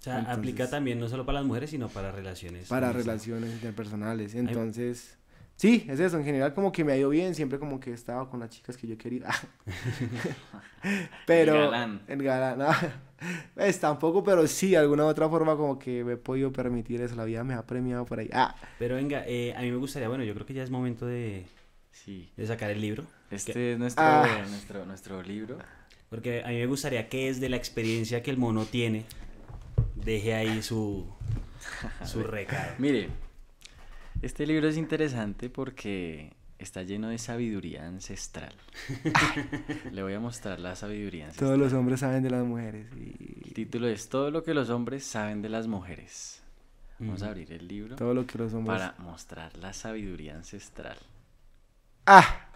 O 0.00 0.02
sea, 0.02 0.18
Entonces- 0.20 0.38
aplica 0.38 0.70
también 0.70 0.98
no 0.98 1.08
solo 1.08 1.24
para 1.26 1.38
las 1.40 1.46
mujeres, 1.46 1.70
sino 1.70 1.88
para 1.88 2.10
relaciones. 2.10 2.66
para 2.68 2.90
relaciones 2.92 3.52
interpersonales. 3.52 4.34
Entonces, 4.34 5.18
sí, 5.56 5.84
es 5.88 6.00
eso. 6.00 6.16
En 6.16 6.24
general, 6.24 6.54
como 6.54 6.72
que 6.72 6.82
me 6.84 6.92
ha 6.94 6.96
ido 6.96 7.10
bien. 7.10 7.34
Siempre 7.34 7.58
como 7.58 7.78
que 7.78 7.90
he 7.90 7.94
estado 7.94 8.28
con 8.30 8.40
las 8.40 8.48
chicas 8.50 8.76
que 8.78 8.86
yo 8.86 8.96
quería. 8.96 9.26
pero. 11.26 11.54
El 11.54 11.60
galán. 11.70 12.02
El 12.08 12.22
galán. 12.22 12.58
no. 12.58 12.68
Pues 13.54 13.78
tampoco, 13.78 14.24
pero 14.24 14.46
sí, 14.46 14.70
de 14.70 14.78
alguna 14.78 15.04
u 15.04 15.08
otra 15.08 15.28
forma, 15.28 15.54
como 15.54 15.78
que 15.78 16.02
me 16.04 16.14
he 16.14 16.16
podido 16.16 16.50
permitir 16.50 17.02
eso. 17.02 17.14
La 17.16 17.26
vida 17.26 17.44
me 17.44 17.52
ha 17.52 17.66
premiado 17.66 18.06
por 18.06 18.18
ahí. 18.18 18.30
Ah, 18.32 18.56
Pero 18.78 18.94
venga, 18.94 19.24
eh, 19.26 19.52
a 19.54 19.60
mí 19.60 19.70
me 19.70 19.76
gustaría, 19.76 20.08
bueno, 20.08 20.24
yo 20.24 20.32
creo 20.32 20.46
que 20.46 20.54
ya 20.54 20.62
es 20.62 20.70
momento 20.70 21.04
de, 21.04 21.44
sí, 21.92 22.30
de 22.38 22.46
sacar 22.46 22.70
el 22.70 22.80
libro. 22.80 23.04
este 23.30 23.74
es 23.74 23.78
nuestro, 23.78 24.02
Ah. 24.02 24.26
nuestro, 24.48 24.86
nuestro 24.86 25.22
libro. 25.22 25.58
Porque 26.08 26.42
a 26.42 26.48
mí 26.48 26.54
me 26.54 26.64
gustaría 26.66 27.10
que 27.10 27.26
desde 27.26 27.50
la 27.50 27.56
experiencia 27.56 28.22
que 28.22 28.30
el 28.30 28.38
mono 28.38 28.64
tiene, 28.64 29.04
deje 30.04 30.34
ahí 30.34 30.62
su, 30.62 31.06
su 32.04 32.22
recado. 32.22 32.72
Mire, 32.78 33.08
este 34.22 34.46
libro 34.46 34.68
es 34.68 34.76
interesante 34.76 35.48
porque 35.50 36.32
está 36.58 36.82
lleno 36.82 37.08
de 37.08 37.18
sabiduría 37.18 37.86
ancestral. 37.86 38.54
Le 39.92 40.02
voy 40.02 40.14
a 40.14 40.20
mostrar 40.20 40.58
la 40.60 40.76
sabiduría 40.76 41.26
ancestral. 41.26 41.48
todos 41.48 41.58
los 41.58 41.72
hombres 41.72 42.00
saben 42.00 42.22
de 42.22 42.30
las 42.30 42.44
mujeres. 42.44 42.86
El 42.92 43.52
título 43.54 43.88
es 43.88 44.08
Todo 44.08 44.30
lo 44.30 44.42
que 44.44 44.54
los 44.54 44.68
hombres 44.70 45.04
saben 45.04 45.42
de 45.42 45.48
las 45.48 45.66
mujeres. 45.66 46.42
Vamos 46.98 47.22
a 47.22 47.28
abrir 47.28 47.50
el 47.54 47.66
libro 47.66 47.96
todo 47.96 48.12
lo 48.12 48.26
que 48.26 48.36
los 48.36 48.52
hombres. 48.52 48.78
para 48.78 48.94
mostrar 48.98 49.56
la 49.56 49.72
sabiduría 49.72 50.34
ancestral. 50.34 50.98
Ah, 52.04 52.46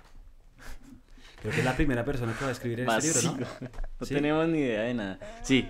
Creo 1.41 1.53
que 1.53 1.59
es 1.61 1.65
la 1.65 1.75
primera 1.77 2.05
persona 2.05 2.35
que 2.39 2.45
va 2.45 2.49
a 2.51 2.53
escribir 2.53 2.81
en 2.81 2.89
este 2.91 3.23
libro, 3.23 3.47
¿no? 3.61 3.69
No 4.01 4.07
Sí. 4.07 4.15
tenemos 4.15 4.47
ni 4.49 4.59
idea 4.59 4.83
de 4.83 4.95
nada. 4.95 5.19
Sí, 5.43 5.67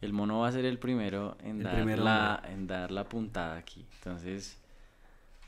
el 0.00 0.12
mono 0.12 0.40
va 0.40 0.48
a 0.48 0.52
ser 0.52 0.64
el 0.64 0.78
primero 0.78 1.36
en, 1.42 1.58
El 1.58 1.62
dar, 1.64 1.74
primer 1.74 1.98
la, 1.98 2.42
en 2.48 2.66
dar 2.66 2.90
la 2.90 3.04
puntada 3.04 3.56
aquí. 3.56 3.84
Entonces, 3.98 4.56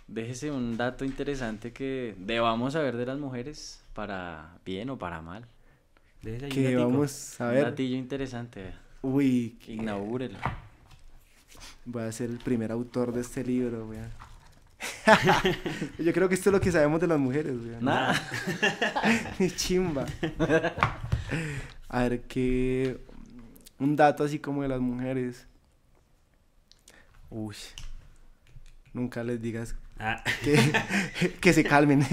déjese 0.08 0.50
un 0.50 0.76
dato 0.76 1.04
interesante 1.04 1.72
que 1.72 2.14
debamos 2.18 2.72
saber 2.72 2.96
de 2.96 3.06
las 3.06 3.18
mujeres 3.18 3.82
para 3.94 4.58
bien 4.64 4.90
o 4.90 4.98
para 4.98 5.20
mal. 5.22 5.46
Déjese 6.22 6.46
ahí 6.46 6.50
un 6.50 6.54
que 6.54 6.62
datico. 6.74 6.90
vamos 6.90 7.40
a 7.40 7.48
Un 7.48 7.54
datillo 7.62 7.96
interesante. 7.96 8.72
Uy, 9.02 9.58
que- 9.64 9.72
Inaugúrelo. 9.74 10.38
Voy 11.86 12.02
a 12.02 12.12
ser 12.12 12.28
el 12.30 12.38
primer 12.38 12.70
autor 12.72 13.12
de 13.12 13.20
este 13.22 13.42
libro, 13.44 13.86
weón. 13.86 14.10
Yo 15.98 16.12
creo 16.12 16.28
que 16.28 16.34
esto 16.34 16.50
es 16.50 16.52
lo 16.54 16.60
que 16.60 16.72
sabemos 16.72 17.00
de 17.00 17.06
las 17.06 17.18
mujeres, 17.18 17.54
weón. 17.62 17.84
Nada. 17.84 18.14
Chimba. 19.56 20.06
A 21.88 22.02
ver, 22.02 22.22
qué. 22.22 22.98
Un 23.80 23.96
dato 23.96 24.22
así 24.24 24.38
como 24.38 24.62
de 24.62 24.68
las 24.68 24.80
mujeres. 24.80 25.46
Uy. 27.30 27.56
Nunca 28.92 29.22
les 29.24 29.40
digas 29.40 29.74
Ah, 29.98 30.22
que, 30.42 31.32
que 31.40 31.52
se 31.52 31.62
calmen. 31.64 32.00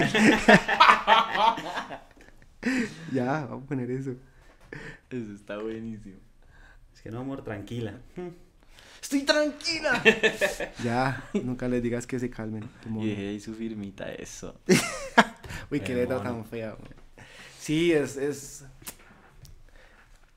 ya, 3.13 3.45
vamos 3.45 3.63
a 3.63 3.68
poner 3.68 3.89
eso. 3.91 4.11
Eso 5.09 5.34
está 5.34 5.57
buenísimo. 5.57 6.18
es 6.93 7.01
que 7.01 7.09
no, 7.09 7.20
amor, 7.22 7.43
tranquila. 7.43 7.93
¡Estoy 9.01 9.22
tranquila! 9.24 10.03
ya, 10.84 11.24
nunca 11.34 11.68
les 11.70 11.82
digas 11.82 12.05
que 12.05 12.20
se 12.20 12.30
calmen. 12.30 12.68
Y 12.99 13.07
dejé 13.07 13.30
ahí 13.30 13.39
su 13.39 13.53
firmita, 13.53 14.11
eso. 14.11 14.59
Uy, 15.72 15.80
qué 15.80 15.95
letra 15.95 16.22
tan 16.22 16.43
fea. 16.45 16.72
güey. 16.72 16.91
Sí, 17.57 17.93
es, 17.93 18.18
es... 18.18 18.65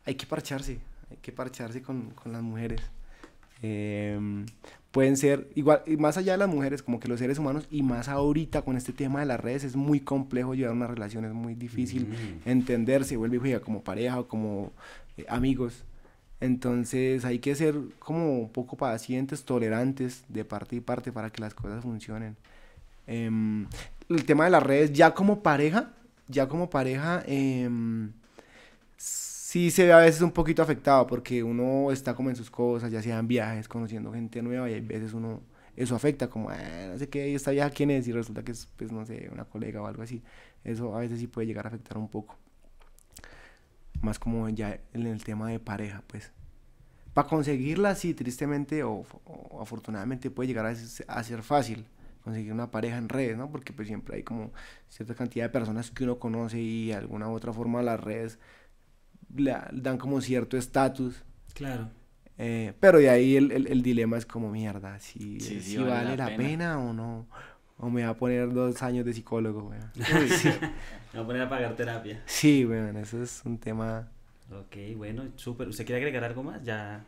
Hay 0.05 0.15
que 0.15 0.27
parcharse, 0.27 0.79
hay 1.11 1.17
que 1.23 1.33
parcharse 1.33 1.83
con, 1.83 2.11
con 2.11 2.33
las 2.33 2.43
mujeres. 2.43 2.81
Em, 3.63 4.47
pueden 4.91 5.17
ser, 5.17 5.49
igual, 5.55 5.83
y 5.87 5.97
más 5.97 6.17
allá 6.17 6.33
de 6.33 6.39
las 6.39 6.49
mujeres, 6.49 6.83
como 6.83 6.99
que 6.99 7.09
los 7.09 7.19
seres 7.21 7.39
humanos, 7.39 7.67
y 7.71 7.83
más 7.83 8.09
ahorita 8.09 8.63
con 8.63 8.77
este 8.77 8.93
tema 8.93 9.21
de 9.21 9.27
las 9.27 9.39
redes, 9.41 9.65
es 9.65 9.77
muy 9.77 10.01
complejo 10.01 10.55
llevar 10.55 10.75
una 10.75 10.87
relación, 10.87 11.25
es 11.25 11.33
muy 11.33 11.55
difícil 11.55 12.09
Mm. 12.09 12.49
entenderse, 12.49 13.17
vuelve 13.17 13.37
y 13.37 13.41
juega 13.41 13.61
como 13.61 13.83
pareja 13.83 14.19
o 14.21 14.29
como 14.29 14.73
eh, 15.17 15.27
amigos. 15.29 15.85
Entonces 16.41 17.25
hay 17.27 17.39
que 17.39 17.55
ser 17.55 17.75
como 17.99 18.41
un 18.41 18.49
poco 18.51 18.77
pacientes, 18.77 19.45
tolerantes 19.45 20.25
de 20.29 20.45
parte 20.45 20.77
y 20.77 20.81
parte 20.81 21.13
para 21.13 21.31
que 21.31 21.43
las 21.43 21.53
cosas 21.53 21.83
funcionen. 21.83 22.37
Em, 23.07 23.67
el 24.09 24.25
tema 24.25 24.45
de 24.45 24.51
las 24.51 24.63
redes, 24.63 24.93
ya 24.93 25.13
como 25.13 25.43
pareja, 25.43 25.93
ya 26.29 26.49
como 26.49 26.71
pareja, 26.71 27.23
em, 27.27 28.13
sí 29.51 29.73
se 29.73 29.85
ve 29.85 29.93
a 29.93 29.99
veces 29.99 30.23
un 30.23 30.31
poquito 30.31 30.63
afectado 30.63 31.09
porque 31.09 31.43
uno 31.43 31.91
está 31.91 32.15
como 32.15 32.31
en 32.31 32.37
sus 32.37 32.49
cosas, 32.53 32.93
ya 32.93 33.03
sean 33.03 33.27
viajes, 33.27 33.67
conociendo 33.67 34.13
gente 34.13 34.43
nueva 34.43 34.71
y 34.71 34.75
hay 34.75 34.81
veces 34.81 35.13
uno, 35.13 35.43
eso 35.75 35.97
afecta 35.97 36.31
como, 36.31 36.51
"Ah, 36.51 36.87
no 36.93 36.97
sé 36.97 37.09
qué, 37.09 37.29
¿y 37.29 37.35
esta 37.35 37.51
vieja 37.51 37.69
quién 37.71 37.91
es? 37.91 38.07
Y 38.07 38.13
resulta 38.13 38.45
que 38.45 38.53
es, 38.53 38.69
pues 38.77 38.93
no 38.93 39.05
sé, 39.05 39.29
una 39.33 39.45
colega 39.45 39.83
o 39.83 39.87
algo 39.89 40.03
así. 40.05 40.23
Eso 40.63 40.95
a 40.95 41.01
veces 41.01 41.19
sí 41.19 41.27
puede 41.27 41.49
llegar 41.49 41.67
a 41.67 41.69
afectar 41.71 41.99
un 41.99 42.09
poco. 42.09 42.37
Más 44.03 44.21
como 44.21 44.49
ya 44.51 44.79
en 44.93 45.07
el 45.07 45.25
tema 45.25 45.51
de 45.51 45.59
pareja, 45.59 46.03
pues. 46.07 46.31
Para 47.13 47.27
conseguirla, 47.29 47.97
sí, 47.97 48.15
tristemente 48.15 48.85
o, 48.85 49.05
afortunadamente 49.61 50.31
puede 50.31 50.47
llegar 50.47 50.67
a, 50.67 50.71
a 51.09 51.25
ser 51.25 51.43
fácil 51.43 51.87
conseguir 52.23 52.53
una 52.53 52.71
pareja 52.71 52.99
en 52.99 53.09
redes, 53.09 53.37
¿no? 53.37 53.51
Porque 53.51 53.73
pues 53.73 53.89
siempre 53.89 54.17
hay 54.17 54.23
como 54.23 54.53
cierta 54.89 55.15
cantidad 55.15 55.47
de 55.47 55.51
personas 55.51 55.91
que 55.91 56.05
uno 56.05 56.19
conoce 56.21 56.61
y 56.61 56.89
de 56.89 56.95
alguna 56.95 57.29
u 57.29 57.33
otra 57.35 57.53
forma 57.53 57.83
las 57.83 57.99
redes 57.99 58.39
le 59.37 59.57
dan 59.73 59.99
como 59.99 60.21
cierto 60.21 60.57
estatus. 60.57 61.23
Claro. 61.55 61.89
eh, 62.39 62.73
pero 62.81 62.99
de 62.99 63.11
ahí 63.11 63.37
el, 63.37 63.53
el- 63.53 63.67
el 63.67 63.83
dilema 63.83 64.17
es 64.17 64.25
como 64.27 64.51
mierda, 64.51 64.99
si, 65.01 65.41
Sí, 65.41 65.61
sí 65.61 65.61
si 65.61 65.77
vale 65.79 65.91
vale, 65.91 66.05
la 66.11 66.17
la, 66.17 66.27
pena. 66.27 66.37
pena. 66.49 66.79
o 66.79 66.93
no. 66.93 67.27
O 67.79 67.89
me 67.91 68.03
va 68.05 68.11
a 68.11 68.17
poner 68.17 68.53
dos 68.53 68.83
años 68.83 69.05
de 69.07 69.13
psicólogo, 69.15 69.65
weón. 69.69 69.91
Me 71.13 71.19
voy 71.19 71.23
a 71.23 71.27
poner 71.27 71.43
a 71.43 71.49
pagar 71.49 71.75
terapia. 71.77 72.23
Sí, 72.27 72.65
weón, 72.67 72.97
eso 72.99 73.23
es 73.23 73.43
un 73.45 73.59
tema... 73.59 74.09
Ok, 74.53 74.77
bueno, 74.97 75.25
súper. 75.37 75.69
¿Usted 75.69 75.85
quiere 75.87 75.99
agregar 76.01 76.25
algo 76.25 76.43
más? 76.43 76.63
Ya 76.65 77.05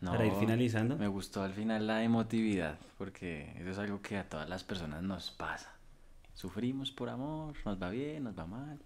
No, 0.00 0.10
para 0.12 0.26
ir 0.26 0.32
finalizando. 0.34 0.96
Me 0.98 1.06
gustó 1.08 1.42
al 1.42 1.52
final 1.52 1.86
la 1.86 2.02
emotividad, 2.04 2.78
porque 2.98 3.52
eso 3.58 3.70
es 3.70 3.78
algo 3.78 4.02
que 4.02 4.16
a 4.18 4.28
todas 4.28 4.48
las 4.48 4.64
personas 4.64 5.02
nos 5.02 5.30
pasa. 5.30 5.70
Sufrimos 6.34 6.90
por 6.90 7.08
amor, 7.08 7.54
nos 7.64 7.80
va 7.82 7.90
bien, 7.90 8.24
nos 8.24 8.38
va 8.38 8.46
mal. 8.46 8.78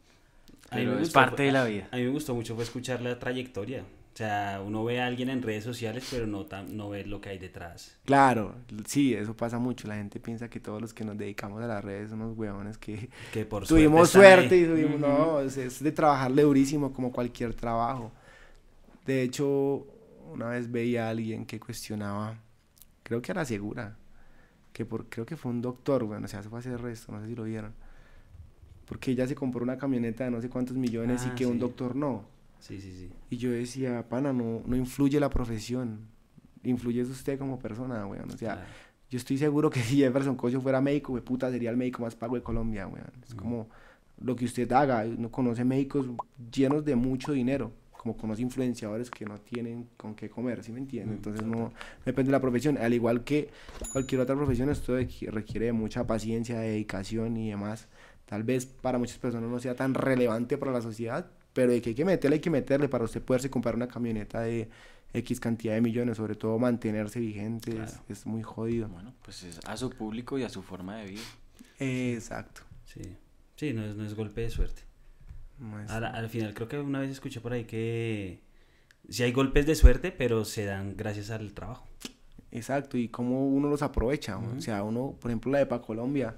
A 0.75 0.77
Pero 0.77 0.93
es 0.95 0.99
gustó, 1.01 1.15
parte 1.15 1.37
fue- 1.37 1.47
de 1.47 1.53
la 1.53 1.65
vida. 1.65 1.89
A 1.93 1.97
mí 1.97 2.03
me 2.03 2.09
gustó 2.11 2.35
mucho 2.35 2.55
fue 2.55 2.65
escuchar 2.65 3.01
la 3.03 3.19
trayectoria. 3.19 3.83
O 3.83 4.17
sea, 4.17 4.63
uno 4.65 4.85
ve 4.85 5.01
a 5.01 5.07
alguien 5.07 5.29
en 5.29 5.43
redes 5.43 5.65
sociales, 5.65 6.07
pero 6.09 6.27
no, 6.29 6.45
tan, 6.47 6.77
no 6.77 6.89
ve 6.89 7.05
lo 7.05 7.21
que 7.21 7.31
hay 7.31 7.39
detrás. 7.39 7.97
Claro, 8.05 8.55
sí, 8.87 9.13
eso 9.13 9.37
pasa 9.37 9.59
mucho. 9.59 9.89
La 9.89 9.97
gente 9.97 10.21
piensa 10.21 10.49
que 10.49 10.61
todos 10.61 10.81
los 10.81 10.95
que 10.95 11.05
nos 11.05 11.19
dedicamos 11.19 11.61
a 11.63 11.67
las 11.67 11.85
redes 11.85 12.11
son 12.11 12.21
unos 12.23 12.39
huevones 12.39 12.79
que 12.79 13.09
Que 13.33 13.45
por 13.45 13.67
tuvimos 13.67 14.11
suerte, 14.11 14.57
y 14.57 14.67
tuvimos, 14.67 15.01
no, 15.01 15.41
es, 15.41 15.57
es 15.57 15.83
de 15.83 15.91
trabajarle 15.91 16.43
durísimo 16.43 16.93
como 16.93 17.11
cualquier 17.13 17.55
trabajo. 17.55 18.13
De 19.07 19.23
hecho, 19.23 19.87
una 20.33 20.49
vez 20.49 20.71
veía 20.71 21.07
a 21.07 21.11
alguien 21.11 21.45
que 21.45 21.61
cuestionaba, 21.61 22.37
creo 23.03 23.21
que 23.21 23.33
era 23.33 23.45
segura, 23.45 23.97
que 24.73 24.85
por, 24.87 25.07
creo 25.09 25.27
que 25.27 25.37
fue 25.37 25.51
un 25.53 25.63
doctor, 25.63 26.05
bueno, 26.05 26.27
o 26.27 26.29
sea, 26.29 26.41
eso 26.41 26.51
fue 26.51 26.61
hace 26.61 26.77
resto, 26.77 27.13
no 27.13 27.21
sé 27.21 27.29
si 27.29 27.35
lo 27.35 27.45
vieron, 27.45 27.75
porque 28.87 29.11
ella 29.13 29.27
se 29.27 29.35
compró 29.35 29.63
una 29.63 29.79
camioneta 29.79 30.25
de 30.25 30.31
no 30.31 30.41
sé 30.41 30.49
cuántos 30.49 30.77
millones 30.77 31.23
Ah, 31.25 31.29
y 31.33 31.35
que 31.37 31.47
un 31.47 31.59
doctor 31.59 31.95
no. 31.97 32.25
Sí, 32.61 32.81
sí, 32.81 32.93
sí. 32.93 33.11
Y 33.31 33.37
yo 33.37 33.51
decía, 33.51 34.09
pana, 34.09 34.33
no, 34.33 34.63
no 34.67 34.77
influye 34.77 35.19
la 35.21 35.29
profesión, 35.31 36.01
influye 36.63 37.03
usted 37.03 37.39
como 37.39 37.59
persona, 37.59 38.07
weón. 38.07 38.31
O 38.31 38.37
sea, 38.37 38.55
Claro. 38.55 38.71
yo 39.11 39.19
estoy 39.19 39.39
seguro 39.39 39.69
que 39.71 39.81
si 39.83 39.97
Jefferson 39.99 40.37
Cocho 40.37 40.61
fuera 40.61 40.81
médico, 40.81 41.13
we 41.13 41.21
puta, 41.21 41.51
sería 41.51 41.71
el 41.71 41.77
médico 41.77 42.03
más 42.03 42.15
pago 42.15 42.37
de 42.37 42.43
Colombia, 42.43 42.87
weón. 42.87 43.11
Es 43.27 43.35
como 43.35 43.69
lo 44.21 44.35
que 44.37 44.45
usted 44.45 44.71
haga. 44.73 45.05
Uno 45.05 45.31
conoce 45.31 45.65
médicos 45.65 46.07
llenos 46.53 46.85
de 46.85 46.95
mucho 46.97 47.33
dinero, 47.33 47.73
como 47.93 48.17
conoce 48.17 48.43
influenciadores 48.43 49.11
que 49.11 49.25
no 49.25 49.39
tienen 49.41 49.89
con 49.97 50.15
qué 50.15 50.29
comer, 50.31 50.63
¿sí 50.63 50.73
me 50.73 50.79
entiende? 50.79 51.13
Mm, 51.13 51.17
Entonces 51.17 51.47
no 51.47 51.73
depende 52.05 52.29
de 52.29 52.33
la 52.33 52.41
profesión. 52.41 52.79
Al 52.79 52.95
igual 52.95 53.25
que 53.25 53.49
cualquier 53.93 54.21
otra 54.23 54.37
profesión, 54.37 54.71
esto 54.71 54.99
requ- 54.99 55.29
requiere 55.31 55.67
de 55.67 55.73
mucha 55.73 56.07
paciencia, 56.07 56.59
dedicación 56.61 57.37
y 57.37 57.51
demás. 57.51 57.89
Tal 58.27 58.43
vez 58.43 58.67
para 58.67 58.99
muchas 58.99 59.19
personas 59.19 59.51
no 59.51 59.59
sea 59.59 59.75
tan 59.75 59.95
relevante 59.95 60.57
para 60.59 60.73
la 60.73 60.81
sociedad, 60.81 61.31
pero 61.53 61.73
de 61.73 61.81
que 61.83 61.91
hay 61.91 61.95
que 61.95 62.05
meterle, 62.05 62.37
hay 62.37 62.41
que 62.41 62.51
meterle 62.51 62.89
para 62.89 63.05
usted 63.05 63.23
poderse 63.23 63.51
comprar 63.51 63.75
una 63.77 63.87
camioneta 63.89 64.41
de 64.41 64.69
X 65.13 65.39
cantidad 65.41 65.75
de 65.75 65.81
millones, 65.81 66.17
sobre 66.17 66.35
todo 66.35 66.59
mantenerse 66.59 67.21
vigente, 67.21 67.71
es- 67.71 67.77
Claro. 67.93 68.05
es, 68.09 68.27
muy 68.27 68.43
jodido. 68.43 68.89
Bueno, 68.89 69.15
pues 69.23 69.43
es 69.45 69.61
a 69.67 69.77
su 69.77 69.91
público 69.91 70.39
y 70.39 70.43
a 70.43 70.49
su 70.49 70.63
forma 70.63 70.97
de 70.97 71.07
vida. 71.11 71.23
Exacto. 71.79 72.63
Sí. 72.85 73.01
Sí, 73.57 73.73
no 73.73 73.85
es, 73.85 73.95
no 73.95 74.05
es 74.05 74.15
golpe 74.15 74.41
de 74.41 74.51
suerte. 74.51 74.83
No 75.59 75.81
es- 75.81 75.91
Ahora, 75.91 76.11
al 76.11 76.29
final 76.29 76.55
creo 76.55 76.67
que 76.69 76.79
una 76.79 77.01
vez 77.01 77.11
escuché 77.11 77.41
por 77.41 77.53
ahí 77.53 77.65
que 77.65 78.41
sí 79.09 79.23
hay 79.23 79.33
golpes 79.33 79.67
de 79.67 79.75
suerte, 79.77 80.11
pero 80.11 80.45
se 80.45 80.65
dan 80.65 80.97
gracias 80.97 81.31
al 81.31 81.53
trabajo. 81.53 81.87
Exacto, 82.51 82.97
y 82.97 83.09
cómo 83.09 83.47
uno 83.49 83.69
los 83.69 83.83
aprovecha. 83.83 84.39
O 84.39 84.61
sea, 84.61 84.83
uno, 84.83 85.17
por 85.21 85.31
ejemplo, 85.31 85.53
la 85.53 85.59
de 85.59 85.67
Pa 85.67 85.83
Colombia. 85.83 86.37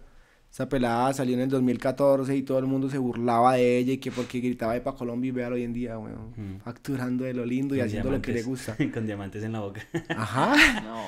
Esa 0.57 0.71
pelada 0.71 1.13
salió 1.13 1.35
en 1.35 1.41
el 1.43 1.51
2014 1.51 2.35
y 2.35 2.41
todo 2.41 2.59
el 2.59 2.65
mundo 2.65 2.89
se 2.89 2.97
burlaba 2.97 3.57
de 3.57 3.77
ella 3.77 3.93
y 3.93 3.99
que 3.99 4.11
porque 4.11 4.41
gritaba 4.41 4.73
de 4.73 4.81
Pa 4.81 4.95
Colombia 4.95 5.29
y 5.29 5.33
véalo 5.33 5.57
hoy 5.57 5.65
en 5.65 5.75
día, 5.75 5.99
weón, 5.99 6.33
facturando 6.65 7.25
de 7.25 7.35
lo 7.35 7.45
lindo 7.45 7.75
y 7.75 7.79
Con 7.81 7.87
haciendo 7.87 8.11
lo 8.11 8.23
que 8.23 8.33
le 8.33 8.43
gusta. 8.43 8.75
Con 8.95 9.05
diamantes 9.05 9.45
en 9.45 9.53
la 9.53 9.61
boca. 9.61 9.83
Ajá, 10.17 10.81
No. 10.81 11.03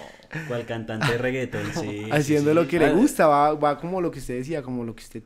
Cual 0.49 0.67
cantante 0.67 1.13
de 1.13 1.17
reggaetón, 1.17 1.63
sí. 1.81 2.09
haciendo 2.13 2.51
sí. 2.51 2.55
lo 2.57 2.69
que 2.69 2.79
le 2.79 2.85
Ah, 2.89 2.93
gusta, 2.93 3.27
va, 3.27 3.55
va 3.55 3.79
como 3.81 4.03
lo 4.03 4.11
que 4.11 4.19
usted 4.19 4.37
decía, 4.37 4.61
como 4.61 4.85
lo 4.85 4.95
que 4.95 5.03
usted 5.03 5.23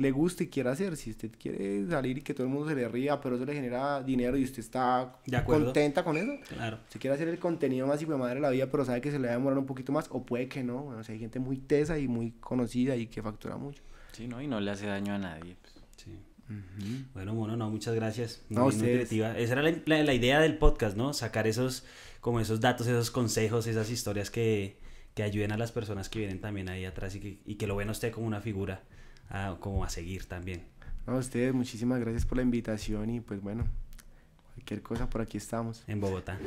le 0.00 0.10
gusta 0.10 0.42
y 0.44 0.48
quiera 0.48 0.72
hacer. 0.72 0.96
Si 0.96 1.10
usted 1.10 1.30
quiere 1.38 1.86
salir 1.88 2.18
y 2.18 2.22
que 2.22 2.32
todo 2.34 2.46
el 2.46 2.52
mundo 2.52 2.68
se 2.68 2.74
le 2.74 2.88
ría, 2.88 3.20
pero 3.20 3.36
eso 3.36 3.44
le 3.44 3.52
genera 3.54 4.02
dinero 4.02 4.36
y 4.36 4.44
usted 4.44 4.60
está 4.60 5.14
De 5.26 5.36
acuerdo. 5.36 5.66
contenta 5.66 6.02
con 6.02 6.16
eso, 6.16 6.32
Claro. 6.48 6.78
Si 6.88 6.98
quiere 6.98 7.14
hacer 7.14 7.28
el 7.28 7.38
contenido 7.38 7.86
más 7.86 8.00
hijo 8.02 8.12
de 8.12 8.18
madre 8.18 8.36
de 8.36 8.40
la 8.40 8.50
vida, 8.50 8.66
pero 8.70 8.84
sabe 8.84 9.00
que 9.00 9.10
se 9.10 9.18
le 9.18 9.26
va 9.28 9.34
a 9.34 9.36
demorar 9.36 9.58
un 9.58 9.66
poquito 9.66 9.92
más, 9.92 10.06
o 10.10 10.24
puede 10.24 10.48
que 10.48 10.62
no. 10.64 10.82
Bueno, 10.84 11.00
o 11.00 11.04
sea, 11.04 11.12
hay 11.14 11.18
gente 11.20 11.38
muy 11.38 11.58
tesa 11.58 11.98
y 11.98 12.08
muy 12.08 12.32
conocida 12.40 12.96
y 12.96 13.06
que 13.06 13.22
factura 13.22 13.56
mucho. 13.56 13.82
Sí, 14.12 14.26
¿no? 14.26 14.40
Y 14.42 14.46
no 14.48 14.58
le 14.60 14.70
hace 14.70 14.86
daño 14.86 15.14
a 15.14 15.18
nadie. 15.18 15.56
pues. 15.60 15.74
Sí. 15.96 16.18
Bueno, 17.14 17.34
mono, 17.34 17.56
no, 17.56 17.70
muchas 17.70 17.94
gracias. 17.94 18.42
No, 18.48 18.64
Muy. 18.70 18.74
Esa 18.74 19.34
era 19.52 19.62
la, 19.62 19.72
la- 19.86 20.02
la 20.02 20.14
idea 20.14 20.40
del 20.40 20.58
podcast, 20.58 20.96
¿no? 20.96 21.12
Sacar 21.12 21.46
esos, 21.46 21.84
como 22.20 22.40
esos 22.40 22.60
datos, 22.60 22.86
esos 22.88 23.10
consejos, 23.12 23.66
esas 23.68 23.88
historias 23.90 24.30
que, 24.30 24.76
que 25.14 25.22
ayuden 25.22 25.52
a 25.52 25.56
las 25.58 25.70
personas 25.70 26.08
que 26.08 26.18
vienen 26.18 26.40
también 26.40 26.68
ahí 26.68 26.84
atrás 26.86 27.14
y 27.14 27.20
que, 27.20 27.38
y 27.44 27.54
que 27.54 27.66
lo 27.68 27.76
ven 27.76 27.88
a 27.88 27.92
usted 27.92 28.10
como 28.12 28.26
una 28.26 28.40
figura, 28.40 28.82
ah, 29.30 29.56
como 29.60 29.84
a 29.84 29.88
seguir 29.88 30.26
también. 30.26 30.62
No, 31.06 31.14
a 31.14 31.18
ustedes, 31.18 31.54
muchísimas 31.54 32.00
gracias 32.00 32.26
por 32.26 32.36
la 32.36 32.42
invitación 32.42 33.10
y 33.10 33.20
pues 33.20 33.40
bueno, 33.40 33.64
cualquier 34.54 34.82
cosa 34.82 35.08
por 35.08 35.22
aquí 35.22 35.38
estamos. 35.38 35.82
En 35.86 36.00
Bogotá. 36.00 36.38